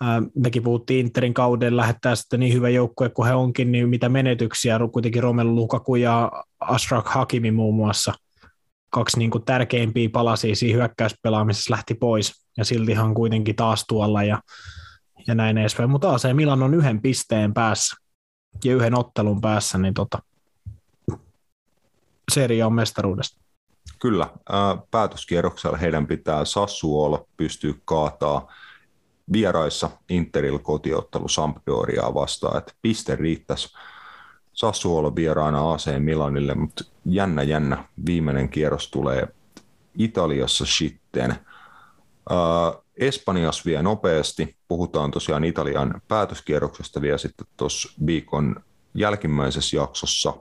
[0.00, 4.08] ää, mekin puhuttiin Interin kauden lähettää sitten niin hyvä joukkue kuin he onkin, niin mitä
[4.08, 8.12] menetyksiä, kuitenkin Romelu Lukaku ja Ashraf Hakimi muun muassa,
[8.90, 14.40] kaksi niin kuin tärkeimpiä palasia siinä hyökkäyspelaamisessa lähti pois, ja siltihan kuitenkin taas tuolla, ja,
[15.26, 15.90] ja näin edespäin.
[15.90, 17.96] Mutta AC Milan on yhden pisteen päässä,
[18.64, 20.18] ja yhden ottelun päässä, niin tota,
[22.32, 23.40] seria on mestaruudesta.
[24.00, 28.52] Kyllä, ää, päätöskierroksella heidän pitää Sassuolo pystyä kaataa
[29.32, 33.74] vieraissa Interil kotiottelu Sampdoriaa vastaan, että piste riittäisi
[34.52, 39.28] Sassuolo vieraana AC Milanille, mutta jännä jännä viimeinen kierros tulee
[39.98, 41.36] Italiassa sitten.
[42.96, 44.56] Espanjassa vie nopeasti.
[44.68, 48.56] Puhutaan tosiaan Italian päätöskierroksesta vielä sitten tuossa viikon
[48.94, 50.34] jälkimmäisessä jaksossa.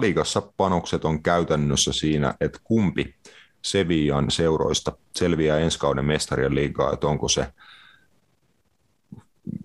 [0.00, 3.14] Ligassa panokset on käytännössä siinä, että kumpi
[3.62, 7.52] Sevillan seuroista selviää ensi kauden mestarien liigaa, että onko se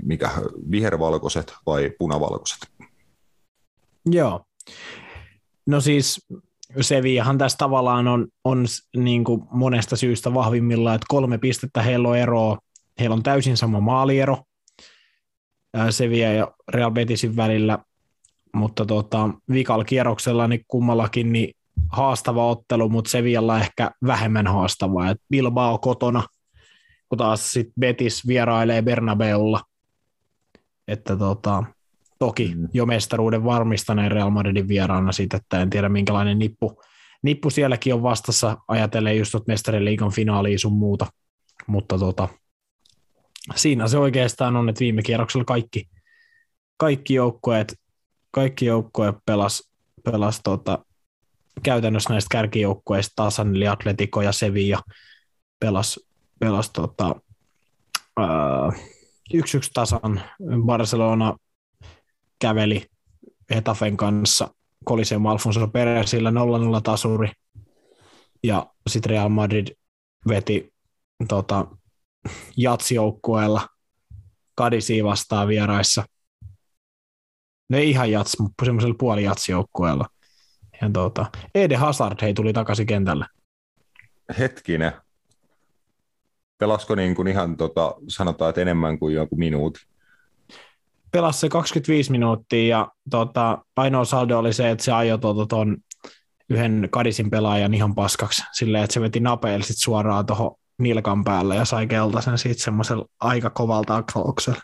[0.03, 0.31] mikä
[0.71, 2.59] vihervalkoiset vai punavalkoiset.
[4.05, 4.45] Joo.
[5.65, 6.27] No siis
[6.81, 8.65] Sevillahan tässä tavallaan on, on
[8.97, 12.57] niin kuin monesta syystä vahvimmillaan, että kolme pistettä heillä on eroa.
[12.99, 14.37] Heillä on täysin sama maaliero
[15.89, 17.79] Sevilla ja Real Betisin välillä,
[18.53, 21.53] mutta tota, vikalla kierroksella niin kummallakin niin
[21.89, 25.09] haastava ottelu, mutta Sevillalla ehkä vähemmän haastava.
[25.09, 26.23] Et Bilbao kotona,
[27.09, 29.61] kun taas sit Betis vierailee Bernabeulla.
[30.87, 31.63] Että tota,
[32.21, 32.67] toki mm.
[32.73, 36.81] jo mestaruuden varmistaneen Real Madridin vieraana siitä, että en tiedä minkälainen nippu,
[37.23, 41.07] nippu sielläkin on vastassa, ajatellen just mestarien liikan finaaliin sun muuta,
[41.67, 42.29] mutta tota,
[43.55, 45.89] siinä se oikeastaan on, että viime kierroksella kaikki,
[46.77, 47.75] kaikki joukkueet,
[48.31, 49.71] kaikki joukkueet pelas,
[50.03, 50.85] pelas tota,
[51.63, 54.81] käytännössä näistä kärkijoukkueista tasan, eli Atletico ja Sevilla
[55.59, 55.99] pelas,
[56.39, 57.15] pelas tota,
[59.33, 60.21] yksi yksi tasan.
[60.65, 61.37] Barcelona
[62.41, 62.85] käveli
[63.55, 64.49] Hetafen kanssa
[64.87, 66.33] Coliseum Alfonso Perezillä 0-0
[66.83, 67.31] tasuri,
[68.43, 69.67] ja sitten Real Madrid
[70.27, 70.73] veti
[71.27, 71.67] tota,
[72.57, 73.67] jatsjoukkueella
[74.55, 76.03] Kadisiin vastaan vieraissa.
[77.69, 80.05] Ne no ihan jats, mutta semmoisella puoli jatsjoukkueella.
[80.81, 83.25] Ja tota, Ede Hazard hei tuli takaisin kentälle.
[84.39, 84.91] Hetkinen.
[86.57, 89.90] Pelasko niin kuin ihan tota, sanotaan, että enemmän kuin joku minuutti?
[91.11, 95.55] Pelasi se 25 minuuttia ja tota, ainoa saldo oli se, että se ajoi tuon tota,
[96.49, 101.55] yhden kadisin pelaajan ihan paskaksi silleen, että se veti napeilla sit suoraan tuohon nilkan päälle
[101.55, 104.61] ja sai keltaisen siitä semmoisella aika kovalta aklauksella.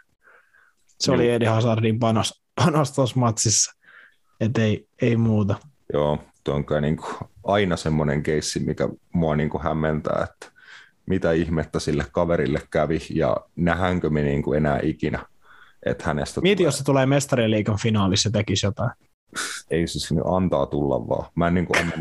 [1.00, 1.16] Se Joo.
[1.16, 3.74] oli Edi Hazardin panos, panos tuossa matsissa,
[4.40, 5.56] että ei, ei muuta.
[5.94, 7.00] Joo, tuo on kai niin
[7.44, 10.58] aina semmoinen keissi, mikä mua niin kuin hämmentää, että
[11.06, 15.26] mitä ihmettä sille kaverille kävi ja nähdäänkö me niin kuin enää ikinä
[15.86, 16.68] että hänestä Mieti, tulee...
[16.68, 18.92] jos se tulee mestarien liikan finaalissa tekisi jotain.
[19.72, 21.30] Ei siis nyt antaa tulla vaan.
[21.36, 21.94] Mä en niin kuin anna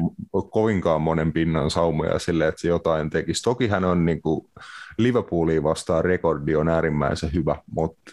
[0.50, 3.42] kovinkaan monen pinnan saumoja sille, että se jotain tekisi.
[3.42, 4.50] Toki hän on niin kuin
[4.98, 8.12] Liverpoolia vastaan rekordi on äärimmäisen hyvä, mutta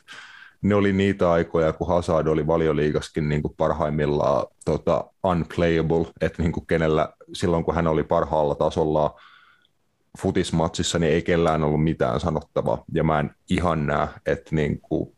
[0.61, 6.51] ne oli niitä aikoja, kun Hazard oli valioliigaskin niin kuin parhaimmillaan tota, unplayable, että niin
[6.51, 9.19] kuin kenellä silloin kun hän oli parhaalla tasolla
[10.21, 12.83] futismatsissa, niin ei kellään ollut mitään sanottavaa.
[12.93, 15.15] Ja mä en ihan näe, että niin kuin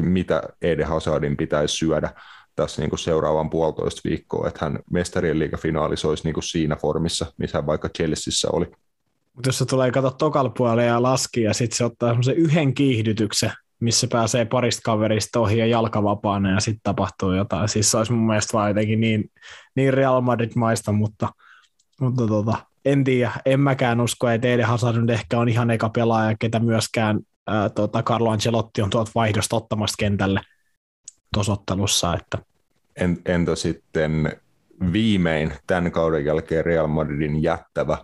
[0.00, 2.10] mitä Ede Hazardin pitäisi syödä
[2.56, 7.26] tässä niin kuin seuraavan puolitoista viikkoa, että hän mestarien liigafinaalissa olisi niin kuin siinä formissa,
[7.38, 8.66] missä hän vaikka Chelseassa oli.
[9.34, 13.52] Mutta jos se tulee kato tokal ja laski ja sitten se ottaa semmoisen yhden kiihdytyksen,
[13.80, 17.68] missä pääsee parista kaverista ohi ja jalkavapaana ja sitten tapahtuu jotain.
[17.68, 19.30] Siis se olisi mun mielestä vaan jotenkin niin,
[19.76, 21.28] niin Real Madrid-maista, mutta,
[22.00, 25.88] mutta tota, en tiedä, en mäkään usko, että Ede Hazard nyt ehkä on ihan eka
[25.88, 30.40] pelaaja, ketä myöskään ää, tota Carlo Ancelotti on tuolta vaihdosta ottamassa kentälle
[31.34, 32.14] tosottelussa.
[32.14, 32.38] Että.
[33.26, 34.40] Entä sitten
[34.92, 37.98] viimein tämän kauden jälkeen Real Madridin jättävä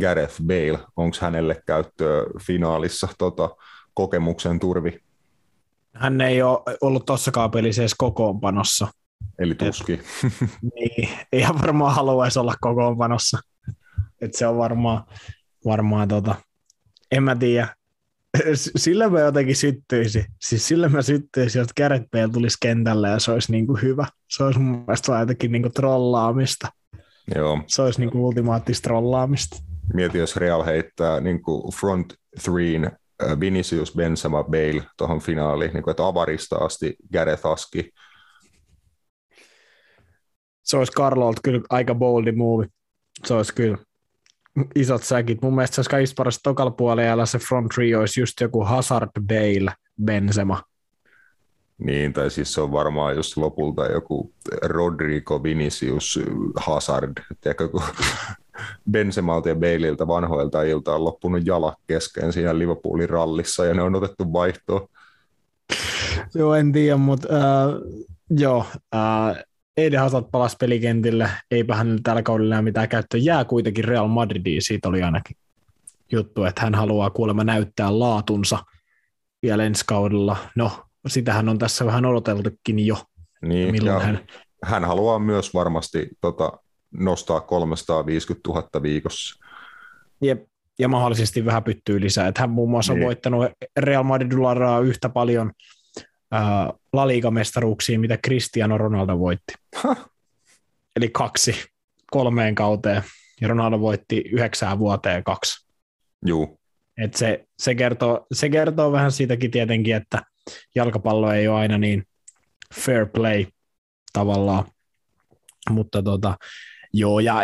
[0.00, 3.50] Gareth Bale, onko hänelle käyttöä finaalissa tota,
[3.94, 5.00] kokemuksen turvi?
[5.94, 8.88] Hän ei ole ollut tuossakaan pelissä edes kokoonpanossa.
[9.38, 9.92] Eli tuski.
[9.92, 10.00] Et,
[10.74, 13.38] niin, ei varmaan haluaisi olla kokoonpanossa.
[14.20, 15.04] Et se on varmaan,
[15.64, 16.34] varmaan tota,
[17.10, 17.74] en mä tiedä,
[18.76, 20.24] sillä mä jotenkin syttyisin.
[20.40, 24.06] Siis sillä mä syttyisin, että Gareth Bale tulisi kentälle ja se olisi niin kuin hyvä.
[24.30, 26.68] Se olisi mun mielestä jotenkin niin kuin trollaamista.
[27.34, 27.60] Joo.
[27.66, 29.56] Se olisi niin kuin ultimaattista trollaamista.
[29.94, 35.82] Mieti, jos Real heittää niin kuin front threen äh, Vinicius, Benzema, Bale tuohon finaaliin, niin
[35.82, 37.90] kuin, että avarista asti Gareth Aski.
[40.62, 42.66] Se olisi Carlolta kyllä aika boldi move.
[43.24, 43.78] Se olisi kyllä
[44.74, 45.42] isot säkit.
[45.42, 49.10] Mun mielestä se olisi kaikista paras tokalla puolella se front three olisi just joku Hazard,
[49.20, 49.72] Bale,
[50.04, 50.62] Benzema.
[51.78, 56.20] Niin, tai siis se on varmaan just lopulta joku Rodrigo, Vinicius,
[56.56, 57.12] Hazard.
[57.40, 57.82] Tiedätkö, kun
[58.90, 63.94] Benzemalta ja Baleilta vanhoilta ilta on loppunut jala kesken siinä Liverpoolin rallissa ja ne on
[63.94, 64.88] otettu vaihtoon.
[66.34, 68.58] Joo, en tiedä, mutta uh, joo,
[68.94, 69.36] uh,
[69.76, 74.88] Eden Hazard palasi pelikentille, eipä hänellä tällä kaudella mitään käyttöä, jää kuitenkin Real Madridiin, siitä
[74.88, 75.36] oli ainakin,
[76.12, 78.58] juttu, että hän haluaa kuulemma näyttää laatunsa
[79.42, 80.36] vielä ensi kaudella.
[80.56, 82.96] No, sitähän on tässä vähän odoteltukin jo.
[83.42, 84.20] Niin, milloin hän...
[84.64, 86.52] hän haluaa myös varmasti tota,
[86.90, 89.44] nostaa 350 000 viikossa.
[90.22, 90.44] Jep,
[90.78, 92.28] ja mahdollisesti vähän pyttyy lisää.
[92.28, 93.02] Että hän muun muassa niin.
[93.02, 93.46] on voittanut
[93.76, 95.52] Real Madridilla yhtä paljon
[96.34, 96.40] äh,
[96.92, 99.54] La Liga-mestaruuksia, mitä Cristiano Ronaldo voitti.
[99.82, 100.10] Huh.
[100.96, 101.54] Eli kaksi
[102.10, 103.02] kolmeen kauteen,
[103.40, 105.66] ja Ronaldo voitti yhdeksään vuoteen kaksi.
[106.26, 106.60] Juu.
[106.98, 110.22] Et se, se, kertoo, se kertoo vähän siitäkin tietenkin, että
[110.74, 112.04] jalkapallo ei ole aina niin
[112.74, 113.46] fair play
[114.12, 114.64] tavallaan,
[115.70, 116.36] mutta tota,
[116.92, 117.34] joo, ja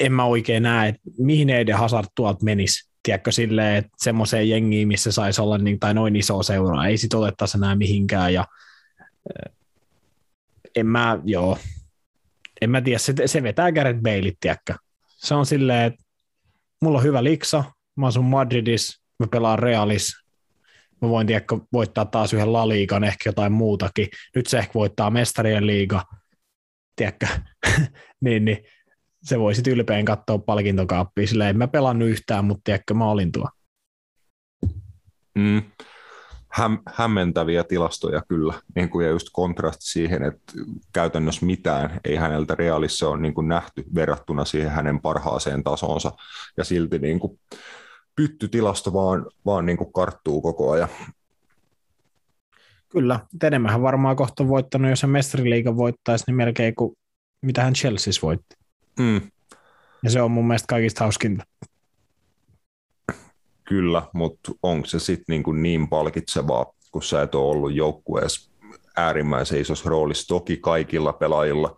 [0.00, 4.88] en mä oikein näe, että mihin Eden Hazard tuolta menisi, tiedätkö, silleen, että semmoiseen jengiin,
[4.88, 8.44] missä saisi olla niin, tai noin iso seura, ei sit otettaisi enää mihinkään, ja
[10.76, 11.58] en mä, joo,
[12.60, 14.74] en mä tiedä, se, se vetää Gareth Bale, tiedätkö.
[15.06, 16.04] Se on silleen, että
[16.82, 17.64] mulla on hyvä liksa,
[17.96, 20.12] mä asun Madridis, mä pelaan Realis,
[21.02, 22.64] mä voin tiedäkö, voittaa taas yhden La
[23.06, 24.08] ehkä jotain muutakin.
[24.34, 26.02] Nyt se ehkä voittaa mestarien liiga,
[26.96, 27.26] tiedätkö,
[28.24, 28.58] niin, niin
[29.22, 33.32] se voi sitten ylpeän katsoa palkintokaappia, sillä en mä pelannut yhtään, mutta tiedätkö, mä olin
[33.32, 33.48] tuo.
[35.34, 35.62] Mm.
[36.48, 40.52] Häm, hämmentäviä tilastoja kyllä, niin kuin ja just kontrasti siihen, että
[40.92, 46.12] käytännössä mitään ei häneltä realissa ole niin kuin nähty verrattuna siihen hänen parhaaseen tasonsa,
[46.56, 47.40] ja silti niin kuin
[48.16, 50.88] pyttytilasto vaan, vaan niin kuin karttuu koko ajan.
[52.88, 56.96] Kyllä, enemmän varmaan kohta voittanut, jos hän mestariliiga voittaisi, niin melkein kuin
[57.42, 58.61] mitä hän Chelsea voitti.
[58.98, 59.20] Mm.
[60.02, 61.44] Ja se on mun mielestä kaikista hauskinta.
[63.64, 68.50] Kyllä, mutta onko se sitten niin, kuin niin palkitsevaa, kun sä et ole ollut joukkueessa
[68.96, 70.28] äärimmäisen isossa roolissa.
[70.28, 71.76] Toki kaikilla pelaajilla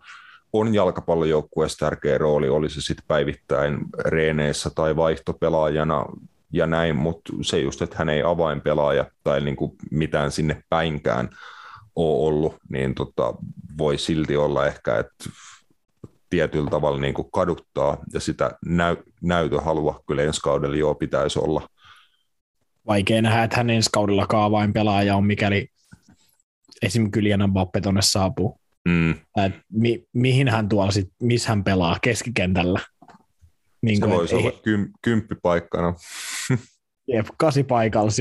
[0.53, 6.05] on jalkapallojoukkueessa tärkeä rooli, oli se sitten päivittäin reeneissä tai vaihtopelaajana
[6.53, 11.29] ja näin, mutta se just, että hän ei avainpelaaja tai niin kuin mitään sinne päinkään
[11.95, 13.33] ole ollut, niin tota,
[13.77, 15.29] voi silti olla ehkä, että
[16.29, 21.67] tietyllä tavalla niin kuin kaduttaa ja sitä näy- näytöhalua kyllä ensi kaudella joo pitäisi olla.
[22.87, 25.67] Vaikea nähdä, että hän ensi kaudellakaan vain pelaaja on, mikäli
[26.81, 27.11] esim.
[27.11, 28.59] Kylian Mbappe tuonne saapuu.
[28.87, 29.11] Mm.
[29.11, 32.79] Et mi- mihin hän tuolla sit, missä hän pelaa keskikentällä.
[33.81, 35.93] Niin se voisi olla kym- kymppipaikkana.
[37.13, 38.11] Jep, kasipaikalla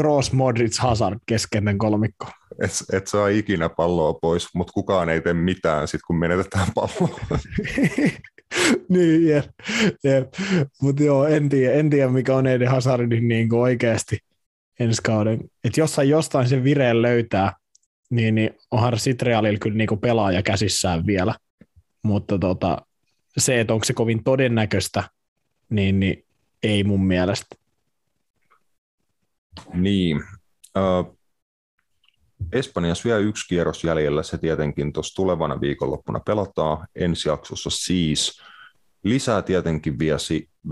[0.00, 2.26] Cross, Modric, Hazard keskeinen kolmikko.
[2.62, 7.20] Et, et saa ikinä palloa pois, mutta kukaan ei tee mitään sit kun menetetään palloa.
[8.88, 9.50] niin, jep.
[10.04, 10.32] jep.
[10.82, 14.18] Mutta joo, en tiedä, en tiedä, mikä on Eden Hazardin niin kuin oikeasti
[14.80, 15.40] ensi kauden.
[15.64, 17.52] Että jossain jostain sen vireen löytää,
[18.10, 21.34] niin, niin onhan Sitrealilla kyllä niin kuin pelaaja käsissään vielä.
[22.02, 22.78] Mutta tota,
[23.38, 25.04] se, että onko se kovin todennäköistä,
[25.70, 26.24] niin, niin
[26.62, 27.56] ei mun mielestä.
[29.74, 30.16] Niin.
[30.78, 31.18] Uh,
[32.52, 38.42] Espanjassa vielä yksi kierros jäljellä, se tietenkin tuossa tulevana viikonloppuna pelataan ensi jaksossa siis.
[39.02, 40.18] Lisää tietenkin vielä,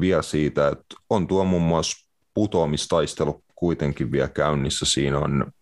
[0.00, 4.86] vielä siitä, että on tuo muun muassa putoamistaistelu kuitenkin vielä käynnissä.
[4.88, 5.52] Siinä on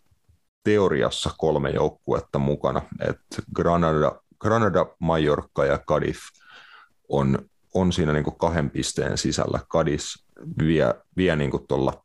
[0.64, 6.18] teoriassa kolme joukkuetta mukana, että Granada, Granada, Mallorca ja Cadiz
[7.08, 7.38] on,
[7.74, 9.60] on siinä niin kahden pisteen sisällä.
[9.68, 10.04] Cadiz
[10.58, 12.04] vie, vie niin tuolla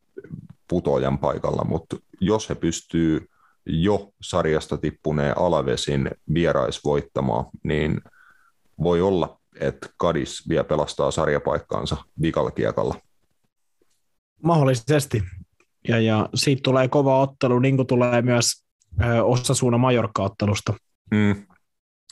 [0.68, 3.30] putoajan paikalla, mutta jos he pystyy
[3.66, 8.02] jo sarjasta tippuneen Alavesin vieraisvoittamaan, niin
[8.84, 12.96] voi olla, että Kadis vielä pelastaa sarjapaikkaansa vikalla kiekalla.
[14.44, 15.24] Mahdollisesti.
[15.88, 18.66] Ja, ja siitä tulee kova ottelu, niin kuin tulee myös
[19.24, 20.74] Osasuuna Majorka-ottelusta.
[21.12, 21.46] Mm.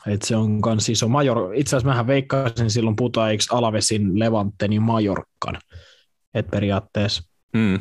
[0.08, 1.54] Et se on kans iso Major.
[1.54, 5.58] Itse asiassa mähän veikkasin silloin putoajiksi Alavesin, Levantenin Majorkan.
[6.34, 7.24] Et periaatteessa
[7.54, 7.80] mm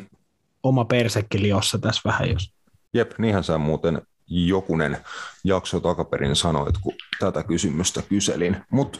[0.63, 2.52] oma persekki liossa tässä vähän jos.
[2.93, 4.97] Jep, niinhän sä muuten jokunen
[5.43, 8.57] jakso takaperin sanoit, kun tätä kysymystä kyselin.
[8.71, 8.99] Mutta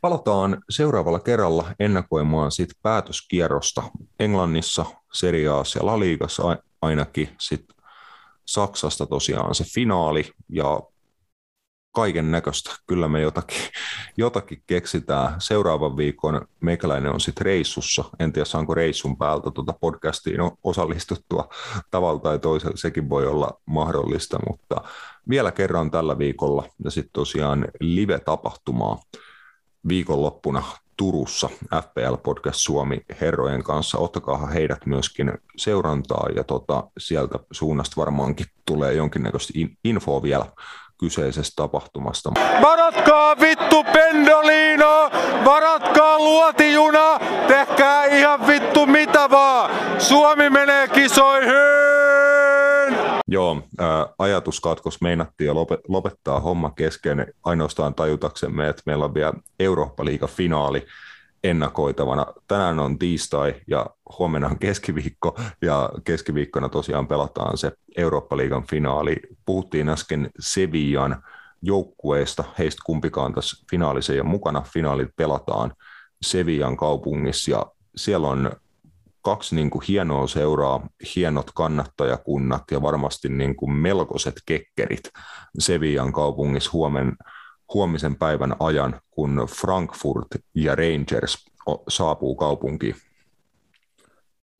[0.00, 3.82] palataan seuraavalla kerralla ennakoimaan sit päätöskierrosta
[4.20, 7.76] Englannissa, Serie A ja La Ligassa ainakin, sitten
[8.46, 10.80] Saksasta tosiaan se finaali ja
[11.92, 12.76] kaiken näköistä.
[12.86, 13.62] Kyllä me jotakin,
[14.16, 15.34] jotakin keksitään.
[15.38, 18.04] Seuraavan viikon meikäläinen on sitten reissussa.
[18.18, 21.48] En tiedä, saanko reissun päältä tuota podcastiin osallistuttua
[21.90, 22.76] tavalla tai toisella.
[22.76, 24.76] Sekin voi olla mahdollista, mutta
[25.28, 29.00] vielä kerran tällä viikolla ja sitten tosiaan live-tapahtumaa
[29.88, 30.62] viikonloppuna
[30.96, 31.48] Turussa
[31.82, 33.98] FPL Podcast Suomi herrojen kanssa.
[33.98, 39.52] Ottakaa heidät myöskin seurantaa ja tota, sieltä suunnasta varmaankin tulee jonkinnäköistä
[39.84, 40.46] infoa vielä
[41.02, 42.30] kyseisestä tapahtumasta.
[42.62, 45.10] Varatkaa vittu pendolino!
[45.44, 47.18] Varatkaa luotijuna!
[47.48, 49.70] Tehkää ihan vittu mitä vaan!
[49.98, 51.52] Suomi menee kisoihin!
[53.28, 55.54] Joo, ää, ajatuskatkos meinattiin jo
[55.88, 60.86] lopettaa homma kesken ainoastaan tajutaksemme, että meillä on vielä Eurooppa-liiga finaali
[61.44, 62.26] ennakoitavana.
[62.48, 63.86] Tänään on tiistai ja
[64.18, 69.16] huomenna on keskiviikko ja keskiviikkona tosiaan pelataan se Eurooppa-liigan finaali.
[69.46, 71.22] Puhuttiin äsken Sevillan
[71.62, 74.62] joukkueesta, heistä kumpikaan tässä finaalissa ole mukana.
[74.62, 75.72] Finaalit pelataan
[76.22, 77.66] Sevillan kaupungissa ja
[77.96, 78.52] siellä on
[79.22, 85.10] kaksi niin kuin hienoa seuraa, hienot kannattajakunnat ja varmasti niin kuin melkoiset kekkerit
[85.58, 87.16] Sevillan kaupungissa huomen,
[87.74, 91.44] huomisen päivän ajan, kun Frankfurt ja Rangers
[91.88, 92.96] saapuu kaupunkiin.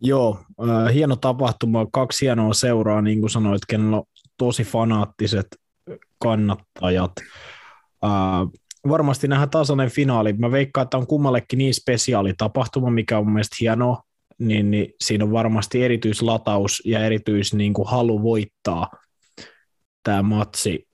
[0.01, 4.05] Joo, äh, hieno tapahtuma, kaksi hienoa seuraa, niin kuin sanoit, kenellä on
[4.37, 5.47] tosi fanaattiset
[6.19, 7.13] kannattajat.
[8.05, 8.11] Äh,
[8.89, 10.33] varmasti nähdään tasainen finaali.
[10.33, 14.03] Mä veikkaan, että on kummallekin niin spesiaali tapahtuma, mikä on mun mielestä hienoa,
[14.39, 18.91] niin, niin siinä on varmasti erityislataus ja erityis niin kuin halu voittaa
[20.03, 20.89] tämä matsi.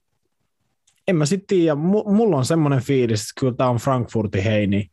[1.09, 4.87] En mä sitten tiedä, mulla on semmoinen fiilis, että kyllä tämä on Frankfurtin heini.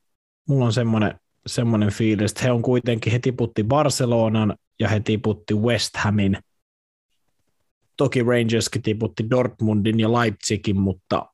[0.49, 1.15] Mulla on semmoinen,
[1.47, 6.39] semmoinen fiilis, että he on kuitenkin, he tiputti Barcelonan ja he tiputti West Hamin.
[7.97, 11.27] Toki Rangerskin tiputti Dortmundin ja Leipzigin, mutta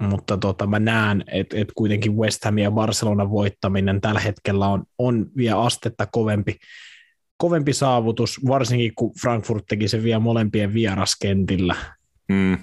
[0.00, 4.84] mutta tota, mä näen, että et kuitenkin West Ham ja Barcelonan voittaminen tällä hetkellä on,
[4.98, 6.56] on vielä astetta kovempi,
[7.36, 11.76] kovempi saavutus, varsinkin kun Frankfurt teki se vielä molempien vieraskentillä.
[12.28, 12.58] Mm.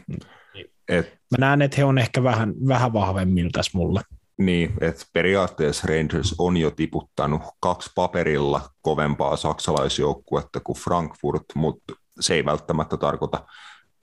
[0.89, 4.01] Et, mä näen, että he on ehkä vähän, vähän vahvemmilla tässä mulle.
[4.37, 12.33] Niin, että periaatteessa Rangers on jo tiputtanut kaksi paperilla kovempaa saksalaisjoukkuetta kuin Frankfurt, mutta se
[12.33, 13.45] ei välttämättä tarkoita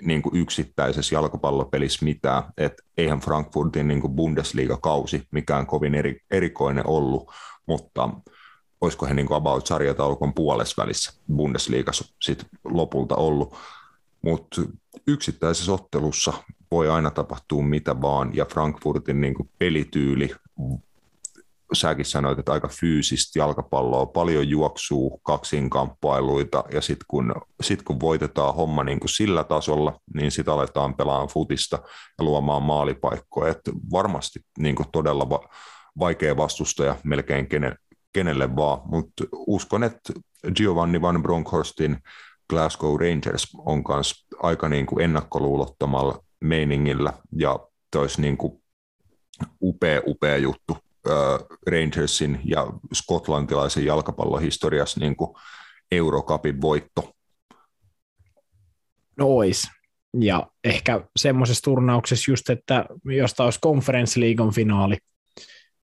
[0.02, 6.86] niin kuin yksittäisessä jalkapallopelissä mitään, että eihän Frankfurtin niin kuin Bundesliga-kausi mikään kovin eri, erikoinen
[6.86, 7.30] ollut,
[7.66, 8.10] mutta
[8.80, 13.56] olisiko he niin kuin about sarjataulukon puolessa välissä Bundesliigassa sit lopulta ollut,
[14.22, 14.62] mutta
[15.06, 16.32] yksittäisessä ottelussa
[16.74, 20.30] voi aina tapahtua mitä vaan, ja Frankfurtin niin kuin pelityyli
[21.72, 28.55] säkin sanoit, että aika fyysistä jalkapalloa, paljon juoksuu, kaksinkamppailuita ja sitten kun, sit kun voitetaan
[28.55, 31.78] homma niin kuin sillä tasolla, niin sitten aletaan pelaamaan futista
[32.18, 33.51] ja luomaan maalipaikkoja.
[33.51, 33.60] Et
[33.92, 35.48] varmasti niin kuin todella va-
[35.98, 37.76] vaikea vastustaja melkein kene,
[38.12, 40.12] kenelle vaan, mutta uskon, että
[40.55, 41.98] Giovanni Van Bronckhorstin
[42.51, 47.58] Glasgow Rangers on myös aika niin kuin ennakkoluulottomalla meiningillä ja
[47.90, 48.62] toisi niin kuin
[49.62, 50.76] upea, upea juttu
[51.66, 55.36] Rangersin ja skotlantilaisen jalkapallohistoriassa niin kuin
[55.92, 57.14] Eurocupin voitto.
[59.16, 59.70] No ois.
[60.20, 64.96] Ja ehkä semmoisessa turnauksessa just, että jos tämä olisi konferenssiliigon finaali,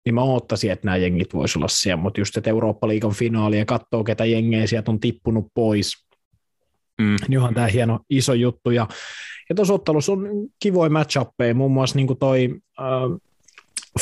[0.04, 3.64] niin mä odottaisin, että nämä jengit voisi olla siellä, mutta just, että Eurooppa-liigon finaali ja
[3.64, 6.05] katsoo, ketä jengejä sieltä on tippunut pois,
[7.00, 7.16] mm.
[7.28, 8.70] niin onhan tämä hieno iso juttu.
[8.70, 8.88] Ja,
[9.48, 10.28] ja tuossa ottelussa on
[10.62, 11.18] kivoja match
[11.54, 12.86] muun muassa niin kuin toi äh,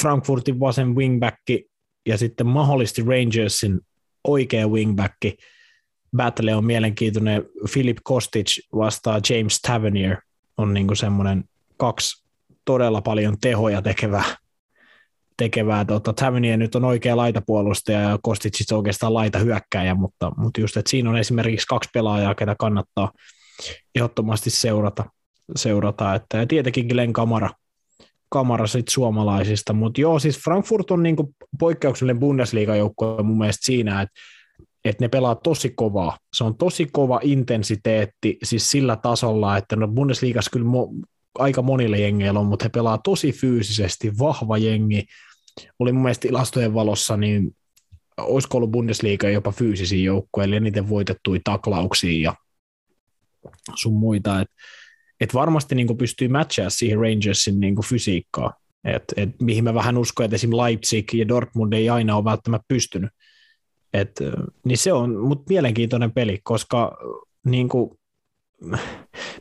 [0.01, 1.37] Frankfurtin vasen wingback
[2.07, 3.81] ja sitten mahdollisesti Rangersin
[4.25, 5.17] oikea wingback
[6.17, 7.45] battle on mielenkiintoinen.
[7.73, 10.17] Philip Kostic vastaa James Tavernier
[10.57, 11.45] on niin semmoinen
[11.77, 12.25] kaksi
[12.65, 14.25] todella paljon tehoja tekevää,
[15.37, 20.77] tekevää tota, Tavernier nyt on oikea laitapuolustaja ja Kostic oikeastaan laita hyökkäjä, mutta, mutta just,
[20.77, 23.13] että siinä on esimerkiksi kaksi pelaajaa, ketä kannattaa
[23.95, 25.05] ehdottomasti seurata.
[25.57, 27.51] seurata että, ja tietenkin Glenn Kamara–
[28.35, 34.15] kamara sit suomalaisista, mutta joo, siis Frankfurt on niinku poikkeuksellinen Bundesliga-joukkue mun mielestä siinä, että
[34.85, 36.19] että ne pelaa tosi kovaa.
[36.37, 40.67] Se on tosi kova intensiteetti, siis sillä tasolla, että no Bundesliigassa kyllä
[41.39, 45.07] aika monille jengeillä on, mutta he pelaa tosi fyysisesti, vahva jengi.
[45.79, 47.57] Oli mun mielestä tilastojen valossa, niin
[48.17, 52.35] olisiko ollut Bundesliga jopa fyysisiä joukkueja, eli eniten voitettui taklauksia ja
[53.75, 54.41] sun muita.
[54.41, 54.55] että
[55.21, 58.53] et varmasti niin pystyy matchaa siihen Rangersin niin fysiikkaa,
[58.85, 60.57] et, et, mihin mä vähän uskon, että esim.
[60.57, 63.11] Leipzig ja Dortmund ei aina ole välttämättä pystynyt.
[63.93, 64.21] Et,
[64.65, 66.97] niin se on mut mielenkiintoinen peli, koska
[67.47, 67.91] niin kuin,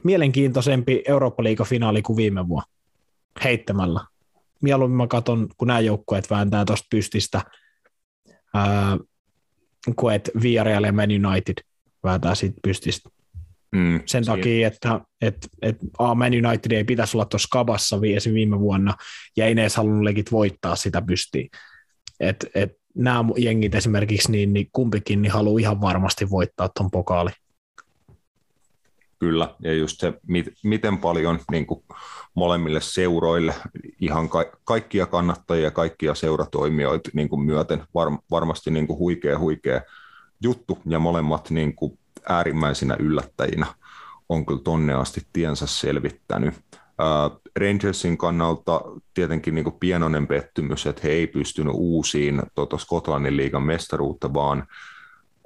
[0.04, 2.70] mielenkiintoisempi Eurooppa-liiga-finaali kuin viime vuonna
[3.44, 4.00] heittämällä.
[4.62, 7.42] Mieluummin mä katson, kun nämä joukkueet vääntää tuosta pystistä,
[8.54, 8.98] ää,
[9.96, 11.54] kuin että Villarreal ja Man United
[12.04, 13.10] vääntää siitä pystistä.
[13.72, 14.40] Mm, Sen siihen.
[14.40, 18.96] takia, että et, et, a, Man United ei pitäisi olla tuossa kabassa viesi viime vuonna,
[19.38, 21.50] ja ei ne edes halunnut legit voittaa sitä pystiin.
[22.20, 27.32] Et, et, nämä jengit esimerkiksi, niin, niin kumpikin niin haluaa ihan varmasti voittaa tuon pokaali.
[29.24, 31.84] Kyllä, ja just se, mit, miten paljon niin kuin
[32.34, 33.54] molemmille seuroille,
[34.02, 39.82] ihan ka- kaikkia kannattajia, kaikkia seuratoimijoita niin kuin myöten, var, varmasti niin kuin huikea, huikea
[40.42, 43.66] juttu, ja molemmat niin kuin äärimmäisinä yllättäjinä
[44.30, 46.54] on kyllä tonne asti tiensä selvittänyt.
[47.60, 48.82] Rangersin kannalta
[49.14, 54.68] tietenkin niin kuin pienoinen pettymys, että he ei pystynyt uusiin tota Skotlannin liigan mestaruutta, vaan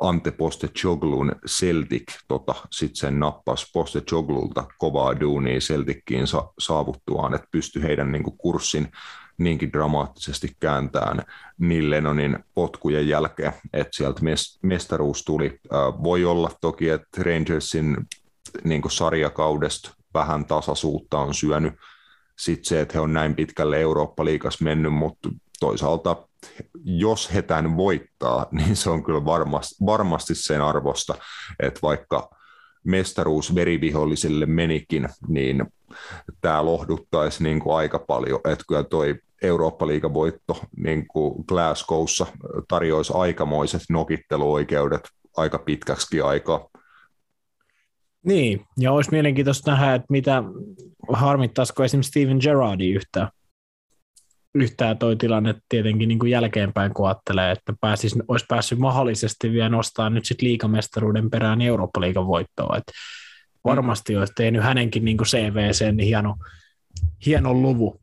[0.02, 7.82] Ante Postecoglun Celtic tota, sitten sen nappasi Postecoglulta kovaa duunia Celtickiin sa- saavuttuaan, että pystyi
[7.82, 8.92] heidän niin kuin, kurssin
[9.38, 11.24] niinkin dramaattisesti kääntämään
[11.60, 14.22] niin Lennonin potkujen jälkeen, että sieltä
[14.62, 15.60] mestaruus tuli.
[16.04, 17.98] Voi olla toki, että Rangersin
[18.64, 21.74] niin kuin sarjakaudesta vähän tasaisuutta on syönyt
[22.38, 25.30] sitten se, että he on näin pitkälle Eurooppa-liikas mennyt, mutta
[25.60, 26.27] toisaalta
[26.84, 31.16] jos he tämän voittaa, niin se on kyllä varmasti, varmasti sen arvosta,
[31.60, 32.30] että vaikka
[32.84, 35.66] mestaruus verivihollisille menikin, niin
[36.42, 42.26] tämä lohduttaisi niin kuin aika paljon, että kyllä toi Eurooppa-liigan voitto niin kuin Glasgowssa
[42.68, 46.70] tarjoaisi aikamoiset nokitteluoikeudet aika pitkäksi aikaa.
[48.26, 50.44] Niin, ja olisi mielenkiintoista nähdä, että mitä
[51.14, 53.30] harmittaisiko esimerkiksi Steven Gerrardi yhtään
[54.62, 59.70] yhtään toi tilanne tietenkin niin kuin jälkeenpäin, kun ajattelee, että pääsis, olisi päässyt mahdollisesti vielä
[59.70, 62.78] nostaa nyt sitten liikamestaruuden perään Eurooppa-liigan voittoa.
[62.78, 62.92] Et
[63.66, 66.36] varmasti olisi tehnyt hänenkin niin kuin CVC niin hieno,
[67.26, 68.02] hieno luvu.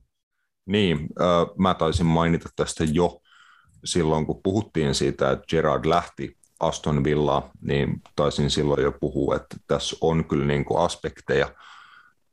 [0.67, 3.21] Niin, äh, mä taisin mainita tästä jo
[3.85, 9.57] silloin, kun puhuttiin siitä, että Gerard lähti Aston Villaa, niin taisin silloin jo puhua, että
[9.67, 11.49] tässä on kyllä niin kuin aspekteja,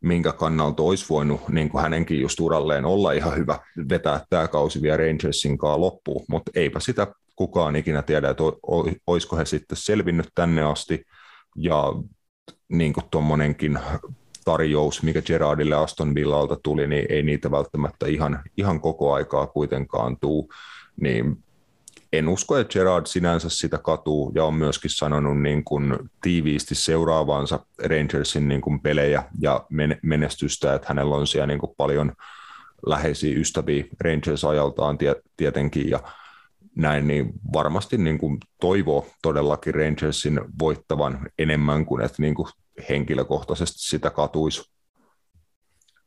[0.01, 3.59] minkä kannalta olisi voinut niin kuin hänenkin just uralleen olla ihan hyvä
[3.89, 8.43] vetää tämä kausi vielä Rangersin kanssa loppuun, mutta eipä sitä kukaan ikinä tiedä, että
[9.07, 11.05] olisiko he sitten selvinnyt tänne asti,
[11.55, 11.83] ja
[12.69, 13.79] niin kuin tuommoinenkin
[14.45, 20.17] tarjous, mikä Gerardille Aston Villalta tuli, niin ei niitä välttämättä ihan, ihan koko aikaa kuitenkaan
[20.17, 20.49] tuu,
[21.01, 21.43] niin
[22.13, 27.65] en usko, että Gerard sinänsä sitä katuu ja on myöskin sanonut niin kuin tiiviisti seuraavaansa
[27.83, 29.65] Rangersin niin kuin pelejä ja
[30.01, 32.11] menestystä, että hänellä on siellä niin kuin paljon
[32.85, 34.97] läheisiä ystäviä Rangers-ajaltaan
[35.37, 35.99] tietenkin ja
[36.75, 42.47] näin, niin varmasti niin kuin toivoo todellakin Rangersin voittavan enemmän kuin että niin kuin
[42.89, 44.71] henkilökohtaisesti sitä katuisi.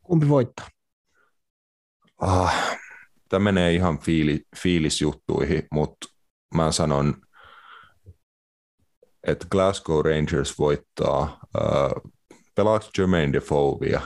[0.02, 0.66] Kumpi voittaa?
[2.20, 2.76] Ah,
[3.34, 6.06] tämä menee ihan fiili, fiilisjuttuihin, mutta
[6.54, 7.14] mä sanon,
[9.26, 11.40] että Glasgow Rangers voittaa.
[11.58, 12.12] Uh,
[12.54, 14.02] pelaako Jermaine Defoe vielä?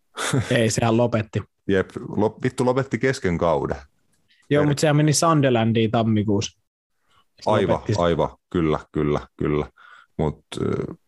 [0.58, 1.42] Ei, sehän lopetti.
[1.68, 3.76] Jep, lop, vittu lopetti kesken kauden.
[4.50, 4.68] Joo, Eri.
[4.68, 6.60] mutta sehän meni Sunderlandiin tammikuussa.
[7.46, 9.70] Aivan, aivan, kyllä, kyllä, kyllä.
[10.18, 10.98] Mutta uh,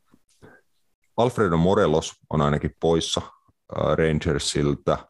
[1.17, 5.09] Alfredo Morelos on ainakin poissa uh, Rangersilta.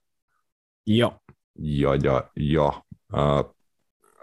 [0.87, 1.20] Joo.
[1.59, 2.83] Ja, ja, ja
[3.15, 3.45] äh,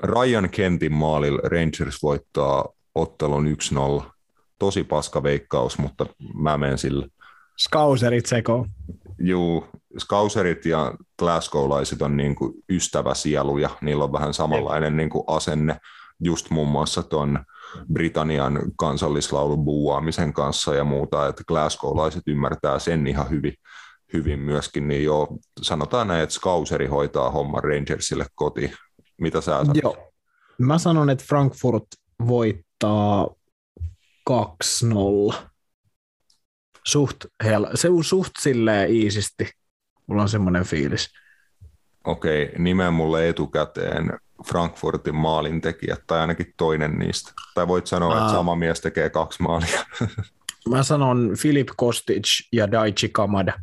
[0.03, 3.47] Ryan Kentin maalilla Rangers voittaa ottelun
[4.01, 4.03] 1-0.
[4.59, 7.07] Tosi paska veikkaus, mutta mä menen sillä.
[7.57, 8.65] Skauserit seko.
[9.19, 9.65] Juu,
[9.97, 13.69] Skauserit ja Glasgowlaiset on niin kuin ystäväsieluja.
[13.81, 15.77] Niillä on vähän samanlainen niin kuin asenne
[16.19, 17.39] just muun muassa tuon
[17.93, 23.53] Britannian kansallislaulun buuaamisen kanssa ja muuta, että Glasgowlaiset ymmärtää sen ihan hyvin
[24.13, 28.73] hyvin myöskin, niin joo, sanotaan näin, että Skauseri hoitaa homman Rangersille kotiin.
[29.21, 29.77] Mitä sä sanot?
[29.83, 30.11] Joo.
[30.57, 31.85] Mä sanon, että Frankfurt
[32.27, 33.27] voittaa
[34.29, 35.35] 2-0.
[36.83, 39.49] Suht, hel- se on suht silleen iisisti.
[40.07, 41.09] Mulla on semmoinen fiilis.
[42.03, 47.31] Okei, nimeä mulle etukäteen Frankfurtin maalintekijät, tai ainakin toinen niistä.
[47.55, 48.19] Tai voit sanoa, Aa.
[48.21, 49.83] että sama mies tekee kaksi maalia.
[50.69, 53.53] Mä sanon Filip Kostic ja Daichi Kamada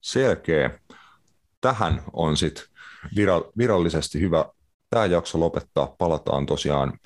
[0.00, 0.78] selkeä.
[1.60, 2.64] Tähän on sitten
[3.58, 4.44] virallisesti hyvä
[4.90, 5.94] tämä jakso lopettaa.
[5.98, 6.98] Palataan tosiaan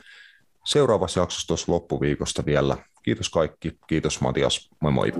[0.64, 2.76] seuraavassa jaksossa tuossa loppuviikosta vielä.
[3.02, 3.78] Kiitos kaikki.
[3.86, 4.70] Kiitos Matias.
[4.80, 5.12] Moi moi.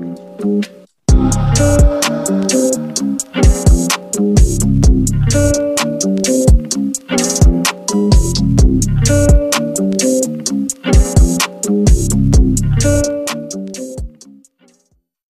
[5.32, 5.69] thank you